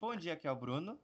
Bom 0.00 0.16
dia, 0.16 0.32
aqui 0.32 0.48
é 0.48 0.50
o 0.52 0.56
Bruno. 0.56 0.98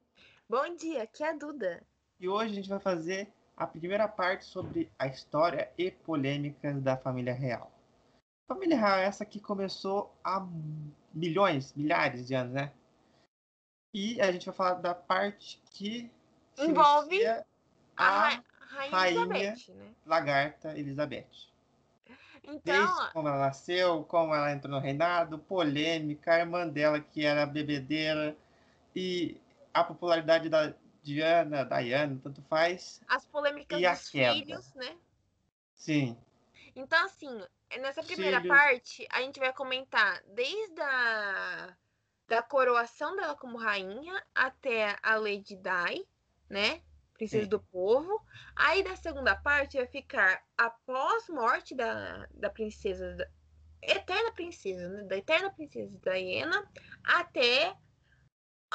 Bom 0.48 0.75
dia, 0.75 1.02
aqui 1.02 1.22
é 1.22 1.29
a 1.29 1.33
Duda. 1.34 1.83
E 2.18 2.26
hoje 2.29 2.52
a 2.52 2.54
gente 2.54 2.68
vai 2.68 2.80
fazer 2.80 3.30
a 3.54 3.67
primeira 3.67 4.08
parte 4.08 4.46
sobre 4.46 4.91
a 4.99 5.07
história 5.07 5.71
e 5.76 5.91
polêmicas 5.91 6.80
da 6.83 6.96
família 6.96 7.34
real. 7.34 7.70
A 8.48 8.54
família 8.54 8.77
real 8.79 8.96
é 8.98 9.04
essa 9.04 9.27
que 9.27 9.38
começou 9.38 10.14
há 10.24 10.46
milhões, 11.12 11.74
milhares 11.74 12.27
de 12.27 12.34
anos, 12.34 12.54
né? 12.54 12.72
E 13.93 14.20
a 14.20 14.32
gente 14.32 14.46
vai 14.46 14.54
falar 14.54 14.74
da 14.74 14.95
parte 14.95 15.60
que 15.70 16.10
Envolve 16.58 17.26
a, 17.26 17.44
a 17.96 18.10
ra- 18.10 18.44
Rainha, 18.60 18.90
rainha 18.96 19.20
Elizabeth, 19.20 19.74
né? 19.74 19.94
lagarta 20.06 20.78
Elizabeth. 20.78 21.26
Então, 22.42 22.60
Desde 22.64 23.12
como 23.12 23.28
ela 23.28 23.38
nasceu, 23.40 24.04
como 24.04 24.34
ela 24.34 24.52
entrou 24.52 24.72
no 24.72 24.80
reinado, 24.80 25.38
polêmica, 25.38 26.32
a 26.34 26.38
irmã 26.38 26.66
dela 26.66 27.00
que 27.00 27.24
era 27.24 27.44
bebedeira 27.44 28.36
e 28.96 29.38
a 29.74 29.84
popularidade 29.84 30.48
da 30.48 30.75
Diana, 31.02 31.64
Diana, 31.64 32.19
tanto 32.23 32.43
faz. 32.43 33.01
as 33.07 33.27
polêmicas 33.27 33.79
E 33.79 33.84
a 33.84 33.93
dos 33.93 34.11
filhos, 34.11 34.75
né? 34.75 34.97
Sim, 35.75 36.16
Então, 36.75 37.05
assim, 37.05 37.29
nessa 37.79 38.02
primeira 38.02 38.43
parte, 38.45 39.07
a 39.11 39.21
gente 39.21 39.38
vai 39.38 39.52
comentar 39.52 40.23
desde 40.27 40.80
a 40.80 41.77
da 42.27 42.43
coroação 42.43 43.15
dela 43.15 43.37
como 43.37 43.57
rainha 43.57 44.21
até 44.35 44.99
a 45.01 45.15
Lady 45.15 45.55
Di, 45.55 46.05
né? 46.51 46.83
Princesa 47.13 47.45
Sim. 47.45 47.51
do 47.51 47.60
povo. 47.60 48.21
Aí, 48.57 48.83
da 48.83 48.97
segunda 48.97 49.37
parte, 49.37 49.77
vai 49.77 49.87
ficar 49.87 50.43
após 50.59 51.29
morte 51.29 51.74
da, 51.74 52.27
da 52.35 52.51
princesa, 52.51 53.15
da, 53.15 53.29
eterna 53.80 54.33
princesa, 54.33 54.88
né? 54.88 55.02
Da 55.05 55.16
eterna 55.16 55.51
princesa 55.51 55.97
Diana, 56.02 56.69
até 57.05 57.77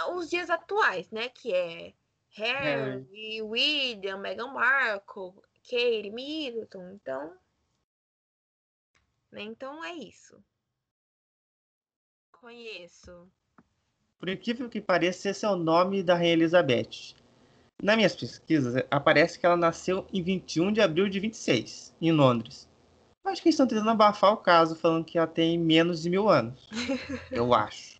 os 0.07 0.29
dias 0.29 0.49
atuais, 0.49 1.09
né? 1.11 1.29
Que 1.29 1.53
é 1.53 1.93
Harry, 2.31 3.41
William, 3.41 4.17
Meghan 4.17 4.47
Markle, 4.47 5.33
Kate, 5.63 6.09
Middleton. 6.09 6.91
Então, 6.91 7.33
né? 9.31 9.43
Então 9.43 9.83
é 9.83 9.93
isso. 9.93 10.37
Conheço. 12.31 13.27
por 14.19 14.27
incrível 14.27 14.67
que 14.67 14.81
pareça, 14.81 15.29
esse 15.29 15.45
é 15.45 15.49
o 15.49 15.55
nome 15.55 16.01
da 16.03 16.15
Rainha 16.15 16.33
Elizabeth. 16.33 17.15
Nas 17.81 17.95
minhas 17.95 18.15
pesquisas, 18.15 18.83
aparece 18.91 19.39
que 19.39 19.45
ela 19.45 19.57
nasceu 19.57 20.07
em 20.13 20.21
21 20.21 20.71
de 20.71 20.81
abril 20.81 21.09
de 21.09 21.19
26, 21.19 21.95
em 21.99 22.11
Londres. 22.11 22.69
Acho 23.23 23.41
que 23.41 23.49
eles 23.49 23.55
estão 23.55 23.67
tentando 23.67 23.89
abafar 23.89 24.33
o 24.33 24.37
caso, 24.37 24.75
falando 24.75 25.05
que 25.05 25.17
ela 25.17 25.27
tem 25.27 25.57
menos 25.57 26.01
de 26.01 26.09
mil 26.09 26.29
anos. 26.29 26.67
Eu 27.31 27.53
acho. 27.53 27.90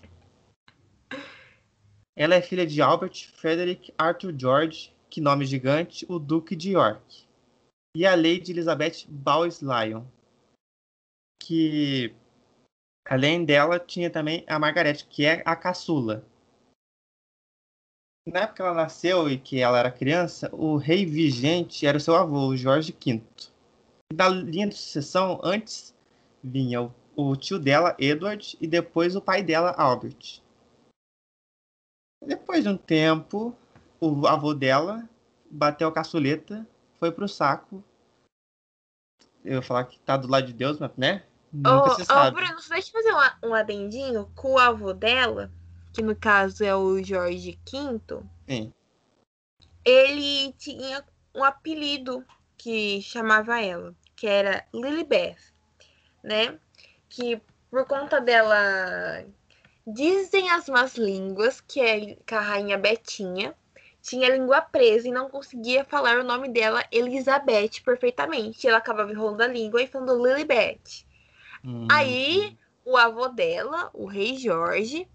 Ela 2.21 2.35
é 2.35 2.41
filha 2.43 2.67
de 2.67 2.83
Albert 2.83 3.31
Frederick 3.33 3.91
Arthur 3.97 4.31
George, 4.37 4.93
que 5.09 5.19
nome 5.19 5.43
gigante, 5.43 6.05
o 6.07 6.19
Duque 6.19 6.55
de 6.55 6.73
York. 6.73 7.25
E 7.97 8.05
a 8.05 8.13
Lady 8.13 8.51
Elizabeth 8.51 9.07
Bowes 9.09 9.59
Lyon, 9.59 10.05
que 11.41 12.13
além 13.09 13.43
dela 13.43 13.79
tinha 13.79 14.07
também 14.07 14.45
a 14.47 14.59
Margaret, 14.59 14.97
que 15.09 15.25
é 15.25 15.41
a 15.43 15.55
caçula. 15.55 16.23
Na 18.27 18.41
época 18.41 18.57
que 18.57 18.61
ela 18.61 18.75
nasceu 18.75 19.27
e 19.27 19.39
que 19.39 19.59
ela 19.59 19.79
era 19.79 19.91
criança, 19.91 20.47
o 20.53 20.77
rei 20.77 21.07
vigente 21.07 21.87
era 21.87 21.97
o 21.97 21.99
seu 21.99 22.13
avô, 22.15 22.55
Jorge 22.55 22.95
V. 23.03 23.19
Da 24.13 24.29
linha 24.29 24.67
de 24.67 24.75
sucessão, 24.75 25.41
antes 25.43 25.91
vinha 26.43 26.83
o, 26.83 26.93
o 27.15 27.35
tio 27.35 27.57
dela, 27.57 27.95
Edward, 27.97 28.55
e 28.61 28.67
depois 28.67 29.15
o 29.15 29.21
pai 29.21 29.41
dela, 29.41 29.71
Albert. 29.71 30.39
Depois 32.23 32.63
de 32.63 32.69
um 32.69 32.77
tempo, 32.77 33.55
o 33.99 34.27
avô 34.27 34.53
dela 34.53 35.09
bateu 35.49 35.87
a 35.87 35.91
caçuleta, 35.91 36.67
foi 36.99 37.11
pro 37.11 37.27
saco. 37.27 37.83
Eu 39.43 39.55
ia 39.55 39.61
falar 39.61 39.85
que 39.85 39.99
tá 39.99 40.15
do 40.15 40.27
lado 40.27 40.45
de 40.45 40.53
Deus, 40.53 40.79
mas, 40.79 40.91
né? 40.95 41.23
Nunca 41.51 41.91
Ô, 41.91 41.95
se 41.95 42.05
sabe. 42.05 42.35
Bruno, 42.35 42.61
só 42.61 42.73
deixa 42.73 42.89
eu 42.95 43.03
fazer 43.03 43.37
um, 43.43 43.49
um 43.49 43.53
adendinho 43.53 44.31
com 44.35 44.53
o 44.53 44.59
avô 44.59 44.93
dela, 44.93 45.51
que 45.91 46.01
no 46.01 46.15
caso 46.15 46.63
é 46.63 46.75
o 46.75 47.03
Jorge 47.03 47.59
V. 47.69 48.23
Sim. 48.47 48.73
Ele 49.83 50.53
tinha 50.53 51.03
um 51.35 51.43
apelido 51.43 52.23
que 52.55 53.01
chamava 53.01 53.59
ela, 53.59 53.95
que 54.15 54.27
era 54.27 54.65
Lilibeth, 54.73 55.53
né? 56.23 56.59
Que 57.09 57.41
por 57.69 57.85
conta 57.85 58.21
dela 58.21 59.25
dizem 59.93 60.49
as 60.49 60.67
más 60.69 60.95
línguas 60.95 61.61
que, 61.61 61.79
é, 61.79 62.15
que 62.15 62.35
a 62.35 62.39
rainha 62.41 62.77
Betinha 62.77 63.55
tinha 64.01 64.27
a 64.27 64.31
língua 64.31 64.61
presa 64.61 65.07
e 65.07 65.11
não 65.11 65.29
conseguia 65.29 65.85
falar 65.85 66.17
o 66.19 66.23
nome 66.23 66.49
dela 66.49 66.83
Elizabeth 66.91 67.81
perfeitamente. 67.85 68.67
Ela 68.67 68.77
acabava 68.77 69.11
enrolando 69.11 69.41
a 69.41 69.47
língua 69.47 69.81
e 69.81 69.87
falando 69.87 70.25
Lilibeth. 70.25 71.05
Hum, 71.63 71.87
Aí 71.91 72.57
o 72.83 72.97
avô 72.97 73.27
dela, 73.27 73.91
o 73.93 74.05
rei 74.07 74.37
Jorge, 74.37 75.07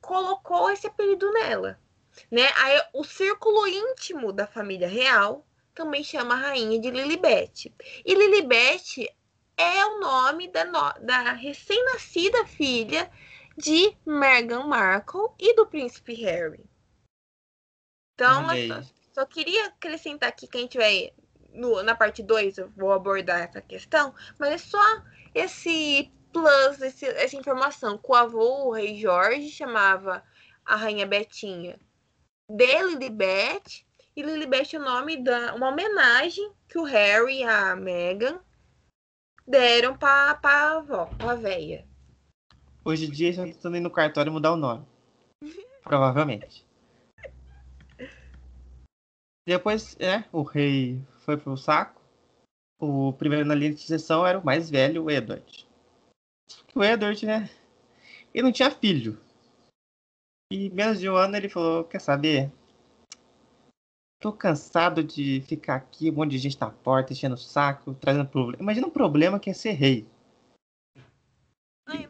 colocou 0.00 0.70
esse 0.70 0.86
apelido 0.86 1.30
nela, 1.32 1.78
né? 2.30 2.48
Aí 2.56 2.80
o 2.94 3.04
círculo 3.04 3.66
íntimo 3.66 4.32
da 4.32 4.46
família 4.46 4.88
real 4.88 5.44
também 5.74 6.02
chama 6.02 6.34
a 6.34 6.38
rainha 6.38 6.80
de 6.80 6.90
Lilibet. 6.90 7.72
E 8.04 8.14
Lilibet 8.14 9.08
é 9.56 9.84
o 9.86 10.00
nome 10.00 10.48
da, 10.48 10.64
no- 10.64 10.94
da 11.04 11.32
recém-nascida 11.32 12.44
filha 12.46 13.10
de 13.58 13.96
Meghan 14.06 14.64
Markle 14.64 15.30
e 15.38 15.54
do 15.54 15.66
príncipe 15.66 16.14
Harry. 16.14 16.64
Então, 18.14 18.44
só, 18.68 18.82
só 19.14 19.26
queria 19.26 19.66
acrescentar 19.66 20.28
aqui 20.28 20.46
que 20.46 20.56
a 20.56 20.60
gente 20.60 20.78
vai 20.78 21.12
no- 21.50 21.82
na 21.82 21.94
parte 21.94 22.22
2 22.22 22.56
eu 22.56 22.68
vou 22.70 22.92
abordar 22.92 23.40
essa 23.40 23.60
questão, 23.60 24.14
mas 24.38 24.52
é 24.52 24.58
só 24.58 25.02
esse 25.34 26.12
plus, 26.32 26.80
esse- 26.80 27.06
essa 27.06 27.36
informação. 27.36 27.98
Que 27.98 28.10
o 28.10 28.14
avô, 28.14 28.66
o 28.66 28.70
rei 28.72 28.96
Jorge, 28.96 29.50
chamava 29.50 30.22
a 30.64 30.76
rainha 30.76 31.06
Betinha 31.06 31.78
de 32.50 32.66
Lilibet. 32.82 33.84
E 34.14 34.22
Lilibet 34.22 34.74
é 34.74 34.78
o 34.78 34.84
nome 34.84 35.16
da 35.16 35.54
uma 35.54 35.68
homenagem 35.68 36.52
que 36.68 36.78
o 36.78 36.84
Harry 36.84 37.38
e 37.40 37.44
a 37.44 37.74
Meghan 37.74 38.40
deram 39.46 39.96
pra, 39.96 40.34
pra 40.34 40.72
avó, 40.76 41.06
pra 41.16 41.34
véia. 41.34 41.87
Hoje 42.84 43.06
em 43.06 43.10
dia 43.10 43.28
eles 43.28 43.38
estão 43.38 43.52
tentando 43.52 43.76
ir 43.76 43.80
no 43.80 43.90
cartório 43.90 44.32
mudar 44.32 44.52
o 44.52 44.56
nome. 44.56 44.86
Provavelmente. 45.82 46.64
Depois, 49.46 49.96
né, 49.96 50.26
o 50.30 50.42
rei 50.42 51.00
foi 51.24 51.36
pro 51.36 51.56
saco. 51.56 52.02
O 52.80 53.12
primeiro 53.14 53.46
na 53.46 53.54
linha 53.54 53.72
de 53.72 53.80
sucessão 53.80 54.26
era 54.26 54.38
o 54.38 54.44
mais 54.44 54.70
velho, 54.70 55.04
o 55.04 55.10
Edward. 55.10 55.66
O 56.74 56.84
Edward, 56.84 57.24
né, 57.26 57.50
ele 58.32 58.44
não 58.44 58.52
tinha 58.52 58.70
filho. 58.70 59.18
E 60.52 60.70
menos 60.70 61.00
de 61.00 61.08
um 61.08 61.16
ano 61.16 61.36
ele 61.36 61.48
falou, 61.48 61.84
quer 61.84 62.00
saber? 62.00 62.50
Tô 64.20 64.32
cansado 64.32 65.04
de 65.04 65.40
ficar 65.42 65.76
aqui, 65.76 66.10
um 66.10 66.14
monte 66.14 66.32
de 66.32 66.38
gente 66.38 66.60
na 66.60 66.70
porta, 66.70 67.12
enchendo 67.12 67.34
o 67.34 67.38
saco, 67.38 67.94
trazendo 67.94 68.28
problema. 68.28 68.62
Imagina 68.62 68.86
um 68.86 68.90
problema 68.90 69.38
que 69.38 69.50
é 69.50 69.52
ser 69.52 69.72
rei. 69.72 70.06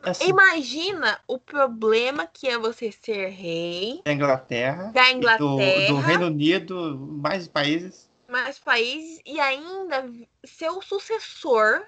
Assim, 0.02 0.28
Imagina 0.30 1.20
o 1.28 1.38
problema 1.38 2.26
que 2.26 2.48
é 2.48 2.58
você 2.58 2.90
ser 2.90 3.28
rei 3.28 4.02
da 4.04 4.12
Inglaterra. 4.12 4.90
da 4.92 5.10
e 5.10 5.12
do, 5.12 5.18
Inglaterra. 5.18 5.86
do 5.86 6.00
Reino 6.00 6.26
Unido, 6.26 6.98
mais 6.98 7.46
países. 7.46 8.10
mais 8.28 8.58
países 8.58 9.20
e 9.24 9.38
ainda 9.38 10.10
ser 10.44 10.70
o 10.70 10.82
sucessor 10.82 11.86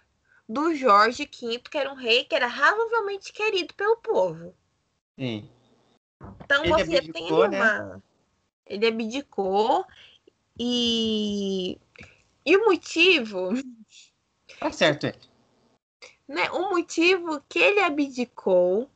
do 0.49 0.75
Jorge 0.75 1.25
V, 1.25 1.59
que 1.69 1.79
era 1.79 1.91
um 1.91 1.97
rei 1.97 2.25
que 2.25 2.35
era 2.35 2.47
razoavelmente 2.47 3.33
querido 3.33 3.75
pelo 3.75 3.97
povo. 3.97 4.55
Sim. 5.19 5.49
Então 6.45 6.65
Ele 6.65 6.73
você 6.73 7.03
tem 7.03 7.33
uma. 7.33 7.49
né? 7.49 8.01
Ele 8.67 8.87
abdicou 8.87 9.85
e. 10.59 11.77
E 12.47 12.57
o 12.57 12.67
motivo, 12.67 13.51
Tá 14.59 14.71
certo 14.73 15.07
ele. 15.07 15.30
Né? 16.31 16.49
O 16.53 16.71
motivo 16.71 17.43
que 17.49 17.59
ele 17.59 17.81
abdicou 17.81 18.89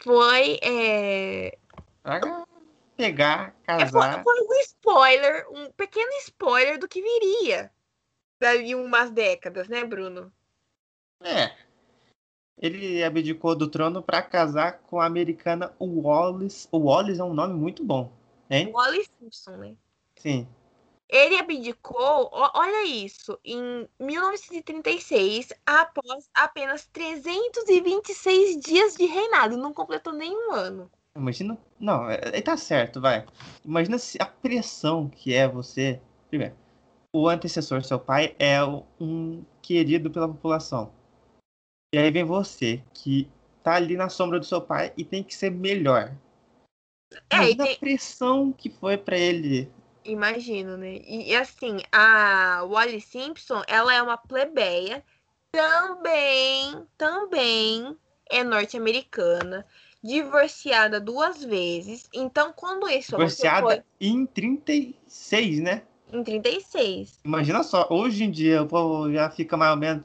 foi. 0.00 0.58
É, 0.62 1.58
pegar, 2.96 3.54
é, 3.66 3.86
foi, 3.88 4.00
casar. 4.00 4.22
foi 4.22 4.40
um 4.40 4.52
spoiler, 4.60 5.46
um 5.50 5.72
pequeno 5.72 6.10
spoiler 6.20 6.78
do 6.78 6.86
que 6.88 7.02
viria 7.02 7.70
dali 8.38 8.74
umas 8.74 9.10
décadas, 9.10 9.68
né, 9.68 9.84
Bruno? 9.84 10.32
É. 11.20 11.52
Ele 12.56 13.02
abdicou 13.02 13.56
do 13.56 13.68
trono 13.68 14.02
pra 14.02 14.22
casar 14.22 14.78
com 14.82 15.00
a 15.00 15.06
americana 15.06 15.74
Wallace. 15.80 16.68
O 16.70 16.78
Wallace 16.78 17.20
é 17.20 17.24
um 17.24 17.34
nome 17.34 17.54
muito 17.54 17.82
bom, 17.82 18.12
hein? 18.48 18.70
Wally 18.72 19.04
Simpson, 19.18 19.56
né? 19.56 19.76
Sim. 20.16 20.46
Ele 21.12 21.36
abdicou, 21.38 22.30
olha 22.32 22.86
isso, 22.86 23.36
em 23.44 23.88
1936, 23.98 25.48
após 25.66 26.30
apenas 26.32 26.86
326 26.86 28.60
dias 28.60 28.94
de 28.94 29.06
reinado, 29.06 29.56
não 29.56 29.74
completou 29.74 30.12
nenhum 30.12 30.52
ano. 30.52 30.90
Imagina. 31.16 31.58
Não, 31.80 32.08
é- 32.08 32.20
ele 32.28 32.42
tá 32.42 32.56
certo, 32.56 33.00
vai. 33.00 33.26
Imagina 33.64 33.98
se 33.98 34.18
a 34.22 34.26
pressão 34.26 35.08
que 35.08 35.34
é 35.34 35.48
você. 35.48 36.00
Primeiro, 36.28 36.54
o 37.12 37.28
antecessor, 37.28 37.82
seu 37.82 37.98
pai, 37.98 38.36
é 38.38 38.62
um 39.00 39.44
querido 39.60 40.10
pela 40.12 40.28
população. 40.28 40.92
E 41.92 41.98
aí 41.98 42.10
vem 42.12 42.22
você, 42.22 42.84
que 42.94 43.28
tá 43.64 43.74
ali 43.74 43.96
na 43.96 44.08
sombra 44.08 44.38
do 44.38 44.46
seu 44.46 44.60
pai 44.60 44.92
e 44.96 45.04
tem 45.04 45.24
que 45.24 45.34
ser 45.34 45.50
melhor. 45.50 46.14
É, 47.28 47.34
Imagina 47.34 47.64
tem- 47.64 47.74
a 47.74 47.78
pressão 47.78 48.52
que 48.52 48.70
foi 48.70 48.96
pra 48.96 49.18
ele. 49.18 49.68
Imagino, 50.04 50.76
né? 50.76 51.00
E, 51.06 51.34
assim, 51.36 51.78
a 51.92 52.64
Wally 52.64 53.00
Simpson, 53.00 53.62
ela 53.66 53.94
é 53.94 54.02
uma 54.02 54.16
plebeia, 54.16 55.04
também, 55.52 56.86
também 56.96 57.96
é 58.30 58.42
norte-americana, 58.44 59.66
divorciada 60.02 61.00
duas 61.00 61.44
vezes. 61.44 62.08
Então, 62.14 62.52
quando 62.54 62.88
isso 62.88 63.12
Divorciada 63.12 63.66
foi 63.66 63.82
em 64.00 64.24
36, 64.26 65.60
né? 65.60 65.82
em 66.12 66.24
36. 66.24 67.20
Imagina 67.24 67.62
só, 67.62 67.86
hoje 67.90 68.24
em 68.24 68.30
dia 68.30 68.62
o 68.62 68.66
povo 68.66 69.12
já 69.12 69.30
fica 69.30 69.56
mais 69.56 69.72
ou 69.72 69.76
menos. 69.76 70.04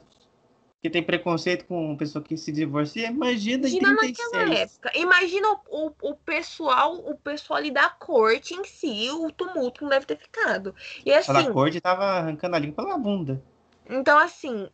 Que 0.82 0.90
tem 0.90 1.02
preconceito 1.02 1.64
com 1.66 1.96
pessoa 1.96 2.22
que 2.22 2.36
se 2.36 2.52
divorcia. 2.52 3.08
Imagina, 3.08 3.66
Imagina 3.66 3.88
em 3.88 3.94
naquela 3.94 4.44
36. 4.44 4.60
época. 4.60 4.98
Imagina 4.98 5.48
o, 5.48 5.86
o, 5.86 6.10
o 6.10 6.14
pessoal, 6.14 6.94
o 6.94 7.16
pessoal 7.16 7.58
ali 7.58 7.70
da 7.70 7.88
corte 7.88 8.54
em 8.54 8.64
si, 8.64 9.10
o 9.10 9.32
tumulto 9.32 9.82
não 9.82 9.90
deve 9.90 10.06
ter 10.06 10.18
ficado. 10.18 10.74
E 11.04 11.12
A 11.12 11.18
assim, 11.18 11.32
da 11.32 11.52
corte 11.52 11.80
tava 11.80 12.04
arrancando 12.04 12.56
a 12.56 12.58
língua 12.58 12.84
pela 12.84 12.98
bunda. 12.98 13.42
Então, 13.88 14.18
assim, 14.18 14.68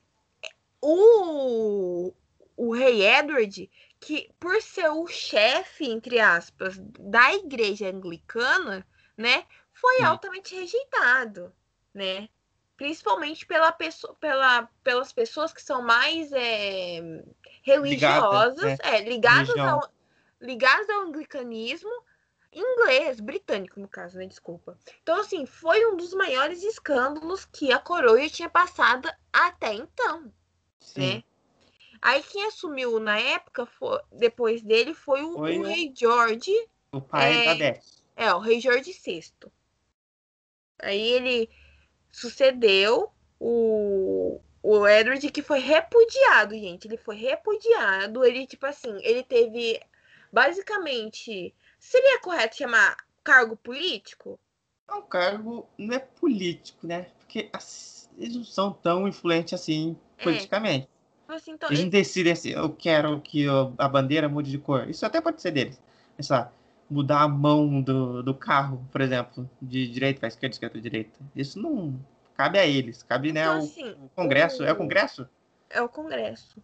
o, 0.80 2.12
o 2.56 2.74
rei 2.74 3.06
Edward, 3.06 3.70
que 4.00 4.30
por 4.40 4.60
ser 4.60 4.88
o 4.90 5.06
chefe, 5.06 5.88
entre 5.88 6.18
aspas, 6.18 6.76
da 6.98 7.34
igreja 7.34 7.88
anglicana, 7.88 8.86
né, 9.16 9.44
foi 9.72 9.98
Sim. 9.98 10.04
altamente 10.04 10.54
rejeitado, 10.54 11.52
né? 11.94 12.28
Principalmente 12.82 13.46
pela 13.46 13.70
pessoa, 13.70 14.12
pela, 14.16 14.68
pelas 14.82 15.12
pessoas 15.12 15.52
que 15.52 15.62
são 15.62 15.80
mais 15.82 16.32
é, 16.32 17.00
religiosas, 17.62 18.56
né? 18.56 18.76
é, 18.82 19.00
ligadas, 19.02 19.46
Religião. 19.50 19.78
ao, 19.78 19.92
ligadas 20.40 20.90
ao 20.90 21.02
anglicanismo 21.02 21.88
inglês, 22.52 23.20
britânico, 23.20 23.78
no 23.78 23.86
caso, 23.86 24.18
né? 24.18 24.26
Desculpa. 24.26 24.76
Então, 25.00 25.20
assim, 25.20 25.46
foi 25.46 25.86
um 25.86 25.96
dos 25.96 26.12
maiores 26.12 26.64
escândalos 26.64 27.44
que 27.44 27.70
a 27.70 27.78
coroa 27.78 28.28
tinha 28.28 28.50
passado 28.50 29.08
até 29.32 29.74
então, 29.74 30.32
Sim. 30.80 31.18
né? 31.18 31.24
Aí 32.02 32.20
quem 32.24 32.44
assumiu 32.46 32.98
na 32.98 33.16
época, 33.16 33.64
foi- 33.64 34.00
depois 34.10 34.60
dele, 34.60 34.92
foi 34.92 35.22
o, 35.22 35.34
Foi 35.34 35.56
o- 35.56 35.62
rei 35.62 35.92
George, 35.96 36.50
O 36.90 37.00
pai 37.00 37.42
É. 37.42 37.44
da 37.44 37.54
Beth. 37.54 37.80
é, 38.16 38.34
o 38.34 38.40
rei 38.40 38.58
George 38.60 38.92
VI. 38.92 39.32
Aí 40.80 41.00
ele 41.00 41.48
sucedeu 42.12 43.10
o, 43.40 44.40
o 44.62 44.86
Edward, 44.86 45.28
que 45.30 45.42
foi 45.42 45.58
repudiado, 45.58 46.54
gente. 46.54 46.86
Ele 46.86 46.96
foi 46.96 47.16
repudiado. 47.16 48.24
Ele, 48.24 48.46
tipo 48.46 48.66
assim, 48.66 48.96
ele 49.02 49.22
teve 49.24 49.80
basicamente. 50.32 51.54
Seria 51.78 52.20
correto 52.20 52.56
chamar 52.56 52.96
cargo 53.24 53.56
político? 53.56 54.38
É 54.88 54.94
um 54.94 55.02
cargo, 55.02 55.66
não 55.78 55.94
é 55.94 55.98
político, 55.98 56.86
né? 56.86 57.06
Porque 57.18 57.48
as- 57.52 58.08
eles 58.18 58.36
não 58.36 58.44
são 58.44 58.72
tão 58.72 59.08
influentes 59.08 59.54
assim 59.54 59.96
É. 60.18 60.22
politicamente. 60.24 60.86
Tipo 60.86 61.32
Assim, 61.32 61.52
então, 61.52 61.68
Eles 61.70 61.80
ele- 61.80 61.90
decidem 61.90 62.32
assim, 62.32 62.50
eu 62.50 62.70
quero 62.70 63.18
que 63.20 63.46
a 63.78 63.88
bandeira 63.88 64.28
mude 64.28 64.50
de 64.50 64.58
cor. 64.58 64.88
Isso 64.90 65.06
até 65.06 65.18
pode 65.20 65.40
ser 65.40 65.50
deles. 65.50 65.80
Mas, 66.16 66.26
sei 66.26 66.36
lá, 66.36 66.52
mudar 66.92 67.22
a 67.22 67.28
mão 67.28 67.80
do, 67.82 68.22
do 68.22 68.34
carro, 68.34 68.86
por 68.92 69.00
exemplo, 69.00 69.48
de 69.60 69.88
direita 69.88 70.20
para 70.20 70.28
esquerda, 70.28 70.54
esquerda 70.54 70.72
para 70.72 70.80
direita. 70.82 71.18
Isso 71.34 71.60
não 71.60 71.98
cabe 72.36 72.58
a 72.58 72.66
eles. 72.66 73.02
Cabe, 73.02 73.32
né, 73.32 73.42
Então, 73.42 73.52
ao 73.52 73.58
assim, 73.58 73.96
ao 74.00 74.08
Congresso. 74.10 74.64
É 74.64 74.72
o 74.72 74.74
o- 74.74 74.76
Congresso? 74.76 75.28
é 75.70 75.82
o 75.82 75.88
Congresso. 75.88 76.62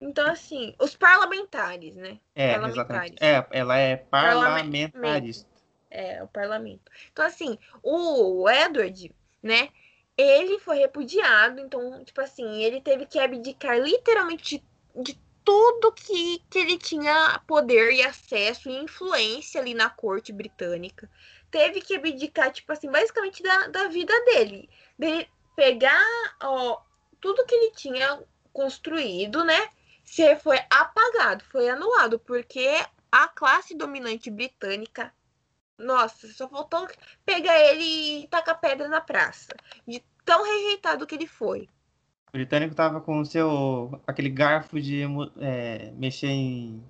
Então, 0.00 0.28
assim, 0.28 0.74
os 0.80 0.96
parlamentares, 0.96 1.94
né? 1.96 2.18
É, 2.34 2.52
Parlamentares. 2.54 3.16
É, 3.20 3.46
ela 3.52 3.78
é 3.78 3.96
parlamentarista. 3.96 5.48
É, 5.90 6.22
o 6.22 6.28
parlamento. 6.28 6.90
Então, 7.12 7.24
assim, 7.24 7.58
o 7.82 8.48
Edward, 8.48 9.14
né? 9.42 9.68
Ele 10.16 10.58
foi 10.58 10.78
repudiado, 10.78 11.60
então, 11.60 12.04
tipo 12.04 12.20
assim, 12.20 12.62
ele 12.62 12.80
teve 12.80 13.06
que 13.06 13.18
abdicar 13.18 13.78
literalmente 13.80 14.62
de, 14.94 15.02
de 15.02 15.20
tudo 15.44 15.92
que, 15.92 16.42
que 16.50 16.58
ele 16.58 16.78
tinha 16.78 17.40
poder 17.46 17.92
e 17.92 18.02
acesso 18.02 18.68
e 18.70 18.82
influência 18.82 19.60
ali 19.60 19.74
na 19.74 19.90
corte 19.90 20.32
britânica. 20.32 21.10
Teve 21.50 21.80
que 21.80 21.96
abdicar, 21.96 22.50
tipo 22.52 22.72
assim, 22.72 22.90
basicamente 22.90 23.42
da, 23.42 23.68
da 23.68 23.88
vida 23.88 24.14
dele. 24.24 24.68
Dele 24.98 25.28
pegar 25.54 26.02
ó, 26.42 26.80
tudo 27.20 27.44
que 27.44 27.54
ele 27.54 27.72
tinha 27.72 28.22
construído, 28.52 29.44
né? 29.44 29.68
Se 30.04 30.36
foi 30.36 30.58
apagado, 30.70 31.44
foi 31.44 31.68
anulado, 31.68 32.18
porque 32.18 32.68
a 33.10 33.28
classe 33.28 33.74
dominante 33.74 34.30
britânica 34.30 35.12
nossa, 35.82 36.32
só 36.32 36.48
faltou 36.48 36.88
pegar 37.24 37.58
ele 37.58 38.22
e 38.22 38.28
tacar 38.28 38.60
pedra 38.60 38.88
na 38.88 39.00
praça. 39.00 39.48
De 39.86 40.02
tão 40.24 40.44
rejeitado 40.44 41.06
que 41.06 41.14
ele 41.14 41.26
foi. 41.26 41.68
O 42.34 42.38
britânico 42.38 42.74
tava 42.74 42.98
com 43.00 43.20
o 43.20 43.26
seu. 43.26 44.00
aquele 44.06 44.30
garfo 44.30 44.80
de 44.80 45.02
é, 45.38 45.90
mexer 45.92 46.28
em 46.28 46.82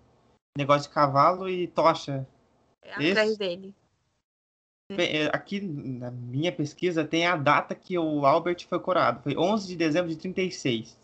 negócio 0.56 0.88
de 0.88 0.94
cavalo 0.94 1.48
e 1.48 1.66
tocha. 1.66 2.26
Atrás 2.84 3.30
Esse- 3.30 3.38
dele. 3.38 3.74
É, 4.92 5.24
Aqui 5.34 5.60
na 5.60 6.10
minha 6.10 6.52
pesquisa 6.52 7.04
tem 7.04 7.26
a 7.26 7.34
data 7.34 7.74
que 7.74 7.98
o 7.98 8.26
Albert 8.26 8.66
foi 8.68 8.78
coroado. 8.78 9.22
Foi 9.22 9.36
11 9.36 9.66
de 9.66 9.76
dezembro 9.76 10.10
de 10.10 10.16
36. 10.16 10.96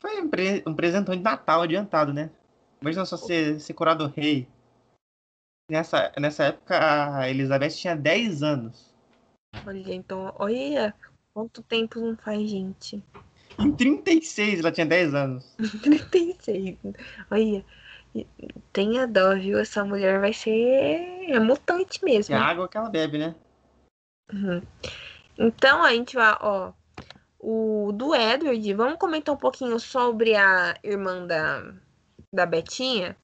Foi 0.00 0.20
um, 0.20 0.28
pre- 0.28 0.62
um 0.66 0.74
presentão 0.74 1.14
de 1.14 1.22
Natal 1.22 1.62
adiantado, 1.62 2.12
né? 2.12 2.30
Imagina 2.80 3.06
só 3.06 3.16
ser, 3.16 3.60
ser 3.60 3.72
coroado 3.72 4.08
rei. 4.08 4.48
Nessa, 5.70 6.12
nessa 6.18 6.44
época 6.46 6.76
a 7.18 7.30
Elizabeth 7.30 7.70
tinha 7.70 7.94
10 7.96 8.42
anos. 8.42 8.92
Olha, 9.64 9.94
então, 9.94 10.34
olha 10.38 10.92
quanto 11.32 11.62
tempo 11.62 11.98
não 12.00 12.16
faz, 12.16 12.48
gente. 12.48 13.02
Em 13.58 13.72
36 13.72 14.60
ela 14.60 14.72
tinha 14.72 14.86
10 14.86 15.14
anos. 15.14 15.56
36. 15.82 16.76
Olha, 17.30 17.64
tenha 18.72 19.06
dó, 19.06 19.34
viu? 19.34 19.58
Essa 19.58 19.84
mulher 19.84 20.20
vai 20.20 20.32
ser 20.32 20.50
é 21.30 21.38
mutante 21.38 22.04
mesmo. 22.04 22.34
é 22.34 22.38
a 22.38 22.44
água 22.44 22.68
que 22.68 22.76
ela 22.76 22.88
bebe, 22.90 23.18
né? 23.18 23.34
Uhum. 24.32 24.62
Então, 25.38 25.82
a 25.82 25.92
gente 25.92 26.14
vai, 26.14 26.36
ó. 26.40 26.72
O 27.38 27.90
do 27.92 28.14
Edward, 28.14 28.74
vamos 28.74 28.98
comentar 28.98 29.34
um 29.34 29.38
pouquinho 29.38 29.78
sobre 29.80 30.36
a 30.36 30.76
irmã 30.82 31.26
da, 31.26 31.74
da 32.32 32.46
Betinha, 32.46 33.16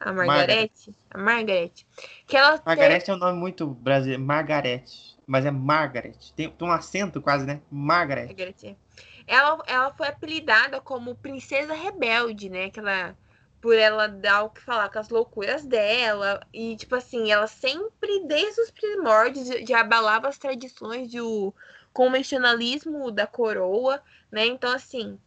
a 0.00 0.12
Margarete. 0.12 0.94
A 1.10 1.18
Margarete. 1.18 1.86
Que 2.26 2.36
ela 2.38 2.52
teve- 2.58 2.62
Margaret 2.64 3.04
é 3.06 3.12
um 3.12 3.18
nome 3.18 3.38
muito 3.38 3.66
brasileiro. 3.66 4.22
Margaret. 4.22 4.84
Mas 5.28 5.44
é 5.44 5.50
Margaret. 5.50 6.16
Tem, 6.34 6.48
tem 6.50 6.66
um 6.66 6.72
acento 6.72 7.20
quase, 7.20 7.44
né? 7.44 7.60
Margaret. 7.70 8.28
Margaret. 8.28 8.78
Ela, 9.26 9.62
ela 9.66 9.92
foi 9.92 10.08
apelidada 10.08 10.80
como 10.80 11.14
Princesa 11.14 11.74
Rebelde, 11.74 12.48
né? 12.48 12.70
Que 12.70 12.80
ela, 12.80 13.14
por 13.60 13.76
ela 13.76 14.08
dar 14.08 14.44
o 14.44 14.48
que 14.48 14.62
falar 14.62 14.88
com 14.88 14.98
as 14.98 15.10
loucuras 15.10 15.66
dela. 15.66 16.40
E, 16.50 16.74
tipo 16.76 16.94
assim, 16.94 17.30
ela 17.30 17.46
sempre, 17.46 18.24
desde 18.26 18.58
os 18.62 18.70
primórdios, 18.70 19.48
já 19.68 19.80
abalava 19.80 20.28
as 20.28 20.38
tradições 20.38 21.12
do 21.12 21.54
convencionalismo 21.92 23.10
da 23.10 23.26
coroa, 23.26 24.02
né? 24.32 24.46
Então, 24.46 24.72
assim, 24.72 25.20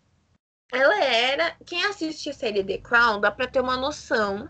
ela 0.72 1.00
era. 1.04 1.56
Quem 1.64 1.86
assiste 1.86 2.32
a 2.32 2.34
série 2.34 2.64
The 2.64 2.80
Crown 2.80 3.22
dá 3.22 3.30
pra 3.30 3.46
ter 3.46 3.62
uma 3.62 3.78
noção 3.78 4.50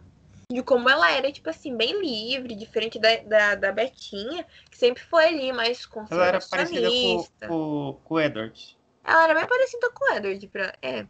de 0.53 0.63
como 0.63 0.89
ela 0.89 1.11
era, 1.11 1.31
tipo 1.31 1.49
assim, 1.49 1.75
bem 1.75 1.99
livre, 2.01 2.55
diferente 2.55 2.99
da, 2.99 3.15
da, 3.17 3.55
da 3.55 3.71
Betinha, 3.71 4.45
que 4.69 4.77
sempre 4.77 5.03
foi 5.03 5.25
ali 5.25 5.53
mais 5.53 5.87
Ela 6.09 6.27
era 6.27 6.39
parecida 6.41 6.89
com, 6.89 7.47
com, 7.47 8.01
com 8.03 8.13
o 8.15 8.19
Edward. 8.19 8.77
Ela 9.03 9.23
era 9.25 9.33
bem 9.33 9.47
parecida 9.47 9.89
com 9.91 10.05
o 10.05 10.15
Edward. 10.15 10.47
Pra... 10.47 10.73
É. 10.81 11.05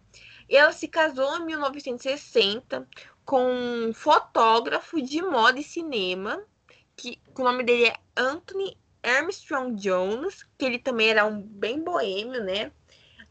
E 0.50 0.56
ela 0.58 0.72
se 0.72 0.88
casou 0.88 1.38
em 1.38 1.46
1960 1.46 2.88
com 3.24 3.46
um 3.46 3.94
fotógrafo 3.94 5.02
de 5.02 5.22
moda 5.22 5.60
e 5.60 5.64
cinema, 5.64 6.44
que, 6.96 7.16
que 7.16 7.42
o 7.42 7.44
nome 7.44 7.64
dele 7.64 7.86
é 7.86 7.96
Anthony 8.18 8.78
Armstrong 9.04 9.76
Jones, 9.76 10.44
que 10.58 10.66
ele 10.66 10.80
também 10.80 11.10
era 11.10 11.26
um 11.26 11.42
bem 11.42 11.82
boêmio, 11.84 12.44
né? 12.44 12.72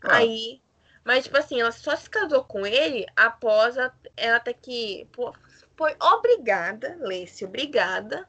Ah. 0.02 0.16
Aí. 0.16 0.60
Mas, 1.04 1.24
tipo 1.24 1.38
assim, 1.38 1.60
ela 1.60 1.72
só 1.72 1.96
se 1.96 2.08
casou 2.08 2.44
com 2.44 2.66
ele 2.66 3.06
após 3.16 3.76
a- 3.78 3.92
ela 4.16 4.38
ter 4.38 4.54
que. 4.54 5.08
pô, 5.12 5.32
Foi 5.80 5.96
obrigada, 5.98 6.94
lê-se, 7.00 7.42
obrigada, 7.42 8.28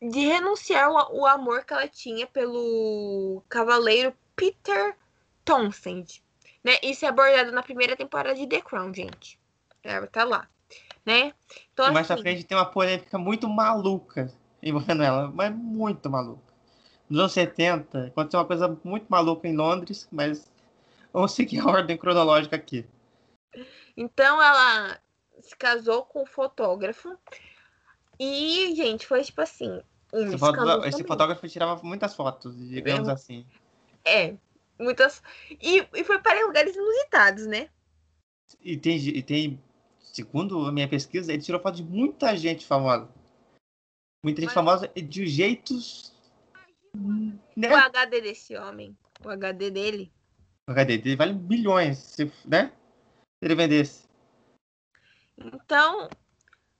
de 0.00 0.20
renunciar 0.20 0.90
o, 0.90 1.20
o 1.20 1.26
amor 1.26 1.62
que 1.62 1.74
ela 1.74 1.86
tinha 1.86 2.26
pelo 2.26 3.44
cavaleiro 3.50 4.16
Peter 4.34 4.96
Townsend. 5.44 6.22
Né? 6.64 6.72
Isso 6.82 7.04
é 7.04 7.08
abordado 7.08 7.52
na 7.52 7.62
primeira 7.62 7.94
temporada 7.94 8.34
de 8.34 8.46
The 8.46 8.62
Crown, 8.62 8.94
gente. 8.94 9.38
É, 9.82 10.00
tá 10.06 10.24
lá. 10.24 10.48
né? 11.04 11.34
Então, 11.74 11.92
mais 11.92 12.06
pra 12.06 12.14
assim, 12.14 12.22
frente 12.22 12.44
tem 12.44 12.56
uma 12.56 12.64
polêmica 12.64 13.18
muito 13.18 13.46
maluca 13.46 14.32
envolvendo 14.62 15.02
ela, 15.02 15.30
mas 15.34 15.54
muito 15.54 16.08
maluca. 16.08 16.50
Nos 17.10 17.20
anos 17.20 17.32
70, 17.34 18.06
aconteceu 18.06 18.40
uma 18.40 18.46
coisa 18.46 18.80
muito 18.82 19.04
maluca 19.10 19.46
em 19.46 19.54
Londres, 19.54 20.08
mas 20.10 20.50
vamos 21.12 21.32
seguir 21.32 21.60
a 21.60 21.66
ordem 21.68 21.98
cronológica 21.98 22.56
aqui. 22.56 22.86
então 23.94 24.42
ela 24.42 25.03
se 25.48 25.56
casou 25.56 26.04
com 26.04 26.22
o 26.22 26.26
fotógrafo. 26.26 27.16
E, 28.18 28.74
gente, 28.74 29.06
foi 29.06 29.22
tipo 29.22 29.40
assim. 29.40 29.80
Um 30.12 30.28
Esse, 30.28 30.38
foto- 30.38 30.84
esse 30.86 31.04
fotógrafo 31.04 31.48
tirava 31.48 31.82
muitas 31.82 32.14
fotos, 32.14 32.56
digamos 32.68 33.08
Eu- 33.08 33.14
assim. 33.14 33.44
É, 34.04 34.34
muitas. 34.78 35.22
E, 35.50 35.86
e 35.92 36.04
foi 36.04 36.18
para 36.20 36.46
lugares 36.46 36.76
inusitados, 36.76 37.46
né? 37.46 37.68
E 38.60 38.76
tem, 38.76 38.96
e 38.96 39.22
tem, 39.22 39.60
segundo 39.98 40.66
a 40.66 40.72
minha 40.72 40.88
pesquisa, 40.88 41.32
ele 41.32 41.42
tirou 41.42 41.60
foto 41.60 41.76
de 41.76 41.82
muita 41.82 42.36
gente 42.36 42.64
famosa. 42.64 43.08
Muita 44.24 44.40
gente 44.40 44.48
Mas- 44.48 44.54
famosa 44.54 44.88
de 44.88 45.26
jeitos. 45.26 46.12
Né? 47.56 47.68
O 47.68 47.74
HD 47.74 48.20
desse 48.20 48.56
homem, 48.56 48.96
o 49.24 49.28
HD 49.28 49.70
dele. 49.70 50.12
O 50.68 50.70
HD 50.72 50.98
dele 50.98 51.16
vale 51.16 51.32
bilhões, 51.32 51.98
se, 51.98 52.30
né? 52.44 52.72
Se 53.38 53.44
ele 53.46 53.54
vendesse. 53.56 54.03
Então, 55.38 56.08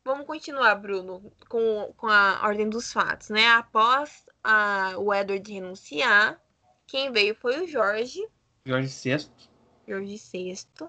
vamos 0.05 0.27
continuar, 0.27 0.75
Bruno, 0.77 1.33
com, 1.49 1.93
com 1.97 2.07
a 2.07 2.41
ordem 2.45 2.69
dos 2.69 2.93
fatos, 2.93 3.31
né? 3.31 3.47
Após 3.49 4.25
a, 4.43 4.95
o 4.99 5.13
Edward 5.13 5.53
renunciar, 5.53 6.41
quem 6.87 7.11
veio 7.11 7.35
foi 7.35 7.65
o 7.65 7.67
Jorge, 7.67 8.21
Jorge 8.67 8.89
VI. 8.89 9.29
Jorge 9.87 10.17
VI. 10.33 10.89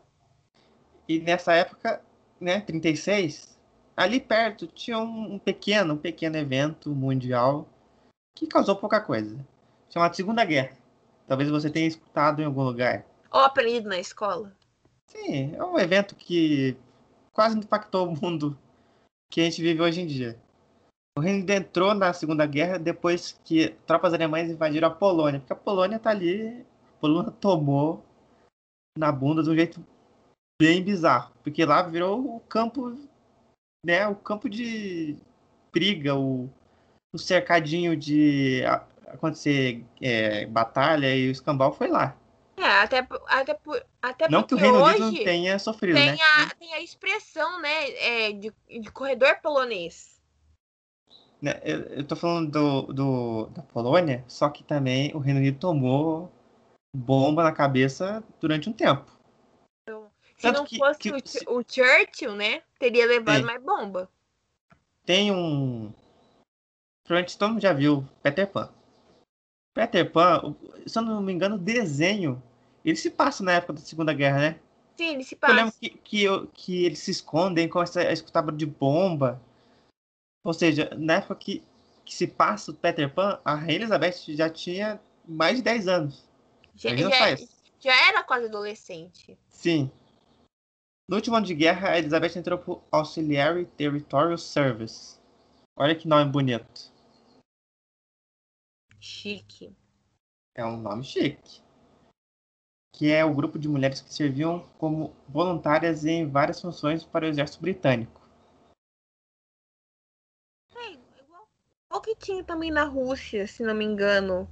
E 1.09 1.19
nessa 1.19 1.53
época, 1.53 2.01
né, 2.39 2.61
36, 2.61 3.59
ali 3.97 4.19
perto 4.19 4.65
tinha 4.65 4.97
um, 4.97 5.37
pequeno, 5.37 5.93
um 5.93 5.97
pequeno 5.97 6.37
evento 6.37 6.89
mundial 6.91 7.67
que 8.33 8.47
causou 8.47 8.77
pouca 8.77 9.01
coisa. 9.01 9.37
Chamado 9.89 10.15
Segunda 10.15 10.45
Guerra. 10.45 10.77
Talvez 11.27 11.49
você 11.49 11.69
tenha 11.69 11.87
escutado 11.87 12.41
em 12.41 12.45
algum 12.45 12.63
lugar. 12.63 13.05
Ou 13.29 13.41
aprendido 13.41 13.89
na 13.89 13.99
escola. 13.99 14.55
Sim, 15.07 15.53
é 15.55 15.63
um 15.63 15.77
evento 15.77 16.15
que 16.15 16.77
quase 17.35 17.59
impactou 17.59 18.07
o 18.07 18.15
mundo 18.19 18.57
que 19.29 19.41
a 19.41 19.43
gente 19.43 19.61
vive 19.61 19.81
hoje 19.81 20.01
em 20.01 20.07
dia. 20.07 20.39
O 21.17 21.21
Unido 21.21 21.49
entrou 21.51 21.93
na 21.93 22.13
Segunda 22.13 22.45
Guerra 22.45 22.79
depois 22.79 23.39
que 23.43 23.69
tropas 23.85 24.13
alemãs 24.13 24.49
invadiram 24.49 24.87
a 24.87 24.91
Polônia, 24.91 25.39
porque 25.39 25.53
a 25.53 25.55
Polônia 25.55 25.99
tá 25.99 26.09
ali, 26.09 26.65
a 26.87 26.99
Polônia 26.99 27.31
tomou 27.31 28.03
na 28.97 29.11
bunda 29.11 29.43
de 29.43 29.49
um 29.49 29.55
jeito 29.55 29.85
bem 30.59 30.81
bizarro, 30.81 31.33
porque 31.43 31.65
lá 31.65 31.81
virou 31.83 32.37
o 32.37 32.39
campo, 32.39 32.97
né, 33.85 34.07
o 34.07 34.15
campo 34.15 34.49
de 34.49 35.17
briga, 35.73 36.15
o, 36.15 36.49
o 37.13 37.17
cercadinho 37.17 37.95
de 37.97 38.63
acontecer 39.07 39.83
é, 40.01 40.45
batalha 40.45 41.13
e 41.13 41.27
o 41.27 41.31
escambau 41.31 41.73
foi 41.73 41.89
lá. 41.89 42.15
É, 42.65 42.79
até, 42.81 43.07
até, 43.27 43.53
por- 43.53 43.85
até 44.01 44.27
Não 44.27 44.41
que 44.41 44.55
o 44.55 44.57
porque 44.57 44.63
Reino 44.63 44.83
Unido 44.83 45.03
hoje 45.05 45.17
não 45.17 45.23
tenha 45.23 45.59
sofrido, 45.59 45.95
tem, 45.95 46.13
né? 46.13 46.17
a, 46.21 46.49
tem 46.55 46.73
a 46.73 46.81
expressão, 46.81 47.61
né, 47.61 47.89
é, 47.91 48.31
de, 48.31 48.51
de 48.67 48.91
corredor 48.91 49.39
polonês. 49.41 50.19
Né, 51.41 51.61
Eu, 51.63 51.79
eu 51.83 52.07
tô 52.07 52.15
falando 52.15 52.49
do, 52.49 52.93
do- 52.93 53.45
da 53.47 53.61
Polônia, 53.61 54.23
só 54.27 54.49
que 54.49 54.63
também 54.63 55.13
o 55.13 55.19
Reino 55.19 55.39
Unido 55.39 55.59
tomou 55.59 56.31
bomba 56.95 57.43
na 57.43 57.51
cabeça 57.51 58.23
durante 58.41 58.67
um 58.69 58.73
tempo. 58.73 59.05
Se 60.37 60.41
Tanto 60.41 60.57
não 60.59 60.65
que- 60.65 60.77
fosse 60.77 60.99
que- 60.99 61.11
o, 61.11 61.19
Ch- 61.19 61.45
o 61.47 61.61
Churchill, 61.61 62.35
né, 62.35 62.63
teria 62.79 63.05
levado 63.05 63.45
mais 63.45 63.61
bomba. 63.61 64.09
Tem 65.05 65.31
um. 65.31 65.93
Provavelmente 67.05 67.37
todo 67.37 67.49
mundo 67.51 67.61
já 67.61 67.71
viu 67.73 68.03
Peter 68.23 68.47
Pan. 68.51 68.73
Peter 69.75 70.11
Pan, 70.11 70.55
se 70.87 70.97
eu 70.97 71.03
não 71.03 71.21
me 71.21 71.31
engano, 71.31 71.55
o 71.55 71.59
desenho. 71.59 72.41
Ele 72.85 72.95
se 72.95 73.09
passa 73.09 73.43
na 73.43 73.53
época 73.53 73.73
da 73.73 73.79
Segunda 73.81 74.13
Guerra, 74.13 74.39
né? 74.39 74.59
Sim, 74.95 75.15
ele 75.15 75.23
se 75.23 75.35
Eu 75.41 75.49
lembro 75.49 75.65
passa. 75.71 75.79
que, 75.79 75.89
que, 75.89 76.23
eu- 76.23 76.47
que 76.47 76.85
eles 76.85 76.99
se 76.99 77.09
escondem, 77.11 77.67
começam 77.67 78.01
a 78.03 78.11
escutar 78.13 78.49
de 78.51 78.65
bomba. 78.65 79.41
Ou 80.43 80.53
seja, 80.53 80.89
na 80.95 81.15
época 81.15 81.35
que, 81.35 81.63
que 82.05 82.13
se 82.13 82.27
passa 82.27 82.71
o 82.71 82.75
Peter 82.75 83.11
Pan, 83.13 83.41
a 83.43 83.55
Rainha 83.55 83.75
Elizabeth 83.77 84.35
já 84.35 84.49
tinha 84.49 85.01
mais 85.27 85.57
de 85.57 85.63
10 85.63 85.87
anos. 85.87 86.23
Já, 86.75 86.95
já- 86.95 87.31
isso. 87.31 87.49
já 87.79 88.07
era 88.07 88.23
quase 88.23 88.45
adolescente. 88.45 89.37
Sim. 89.49 89.91
No 91.09 91.15
último 91.17 91.35
ano 91.35 91.45
de 91.45 91.55
guerra, 91.55 91.89
a 91.89 91.97
Elizabeth 91.97 92.37
entrou 92.37 92.57
pro 92.59 92.83
Auxiliary 92.91 93.65
Territorial 93.65 94.37
Service. 94.37 95.19
Olha 95.75 95.95
que 95.95 96.07
nome 96.07 96.31
bonito. 96.31 96.91
Chique. 98.99 99.75
É 100.55 100.65
um 100.65 100.77
nome 100.77 101.03
chique. 101.03 101.61
Que 102.97 103.11
é 103.11 103.25
o 103.25 103.33
grupo 103.33 103.59
de 103.59 103.67
mulheres 103.67 103.99
que 103.99 104.13
serviam 104.13 104.65
como 104.77 105.13
voluntárias 105.27 106.05
em 106.05 106.29
várias 106.29 106.61
funções 106.61 107.03
para 107.03 107.25
o 107.25 107.27
exército 107.27 107.61
britânico. 107.61 108.21
É, 110.73 110.97
o 111.93 111.99
que 111.99 112.15
tinha 112.15 112.41
também 112.41 112.71
na 112.71 112.85
Rússia, 112.85 113.47
se 113.47 113.63
não 113.63 113.75
me 113.75 113.83
engano, 113.83 114.49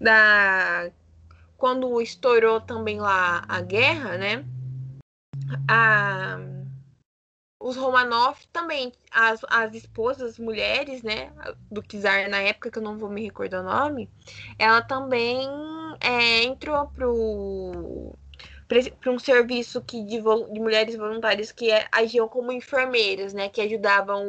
da 0.00 0.90
quando 1.58 2.00
estourou 2.00 2.60
também 2.60 2.98
lá 2.98 3.44
a 3.46 3.60
guerra, 3.60 4.16
né? 4.16 4.44
A... 5.68 6.38
Os 7.60 7.76
Romanov 7.76 8.38
também, 8.52 8.90
as, 9.12 9.40
as 9.48 9.72
esposas, 9.74 10.32
as 10.32 10.38
mulheres, 10.38 11.04
né, 11.04 11.30
do 11.70 11.80
czar 11.80 12.28
na 12.28 12.38
época, 12.38 12.70
que 12.70 12.78
eu 12.78 12.82
não 12.82 12.98
vou 12.98 13.08
me 13.08 13.22
recordar 13.22 13.60
o 13.60 13.64
nome, 13.64 14.10
ela 14.58 14.82
também 14.82 15.48
é, 16.02 16.44
entrou 16.44 16.86
pro 16.88 18.16
para 19.00 19.12
um 19.12 19.18
serviço 19.18 19.82
que 19.82 20.02
de, 20.02 20.16
de 20.18 20.60
mulheres 20.60 20.96
voluntárias 20.96 21.52
que 21.52 21.70
é- 21.70 21.86
agiam 21.92 22.26
como 22.26 22.50
enfermeiras, 22.52 23.34
né, 23.34 23.50
que 23.50 23.60
ajudavam 23.60 24.24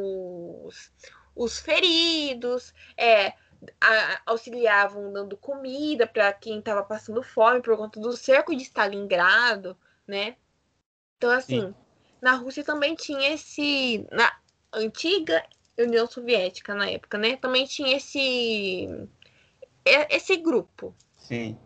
os, 0.66 0.92
os 1.34 1.60
feridos, 1.60 2.74
é, 2.98 3.34
a- 3.80 4.22
auxiliavam 4.26 5.14
dando 5.14 5.38
comida 5.38 6.06
para 6.06 6.34
quem 6.34 6.60
estava 6.60 6.84
passando 6.84 7.24
fome 7.24 7.62
por 7.62 7.78
conta 7.78 8.02
do 8.02 8.12
cerco 8.18 8.54
de 8.54 8.64
Stalingrado, 8.64 9.78
né? 10.06 10.36
Então, 11.18 11.32
assim, 11.32 11.62
Sim. 11.62 11.76
na 12.22 12.34
Rússia 12.36 12.66
também 12.66 12.96
tinha 12.96 13.34
esse. 13.34 14.06
Na 14.12 14.30
antiga 14.74 15.42
União 15.78 16.06
Soviética, 16.06 16.76
na 16.76 16.90
época, 16.90 17.18
né? 17.18 17.38
Também 17.38 17.66
tinha 17.66 17.96
esse. 17.96 18.20
e- 18.20 20.08
Esse 20.10 20.36
grupo. 20.38 20.94
Sim. 21.24 21.58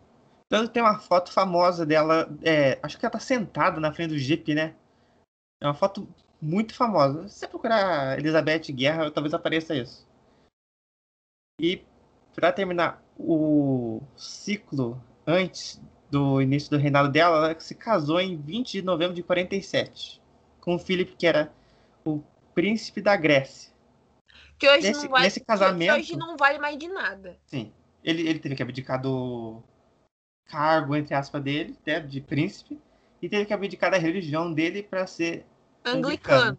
Tanto 0.48 0.70
tem 0.72 0.82
uma 0.82 0.98
foto 0.98 1.30
famosa 1.30 1.84
dela. 1.84 2.28
é, 2.42 2.78
acho 2.82 2.98
que 2.98 3.04
ela 3.04 3.12
tá 3.12 3.18
sentada 3.20 3.78
na 3.78 3.92
frente 3.92 4.10
do 4.10 4.18
Jeep, 4.18 4.54
né? 4.54 4.74
É 5.60 5.66
uma 5.66 5.74
foto 5.74 6.08
muito 6.40 6.74
famosa. 6.74 7.28
Se 7.28 7.40
você 7.40 7.48
procurar 7.48 8.18
Elizabeth 8.18 8.72
Guerra, 8.72 9.10
talvez 9.10 9.34
apareça 9.34 9.74
isso. 9.74 10.08
E 11.60 11.84
para 12.34 12.52
terminar 12.52 13.02
o 13.18 14.00
ciclo 14.16 15.02
antes 15.26 15.80
do 16.10 16.40
início 16.40 16.70
do 16.70 16.78
reinado 16.78 17.10
dela, 17.10 17.36
ela 17.50 17.60
se 17.60 17.74
casou 17.74 18.20
em 18.20 18.36
20 18.36 18.72
de 18.72 18.82
novembro 18.82 19.14
de 19.14 19.22
47 19.22 20.22
com 20.60 20.76
o 20.76 20.78
Philip, 20.78 21.14
que 21.16 21.26
era 21.26 21.52
o 22.04 22.22
príncipe 22.54 23.02
da 23.02 23.16
Grécia. 23.16 23.72
Que 24.58 24.68
hoje 24.68 24.88
Nesse- 24.88 25.02
não 25.02 25.10
vale. 25.10 25.24
nesse 25.24 25.40
casamento- 25.40 25.98
hoje 25.98 26.16
não 26.16 26.36
vale 26.36 26.58
mais 26.58 26.78
de 26.78 26.88
nada. 26.88 27.36
Sim. 27.46 27.72
Ele, 28.02 28.28
ele 28.28 28.38
teve 28.38 28.54
que 28.54 28.62
abdicar 28.62 29.00
do 29.00 29.62
cargo, 30.46 30.96
entre 30.96 31.14
aspas, 31.14 31.42
dele, 31.42 31.76
né, 31.86 32.00
de 32.00 32.20
príncipe, 32.20 32.80
e 33.20 33.28
teve 33.28 33.44
que 33.44 33.52
abdicar 33.52 33.90
da 33.90 33.98
religião 33.98 34.52
dele 34.52 34.82
para 34.82 35.06
ser 35.06 35.44
Anglicano. 35.84 36.58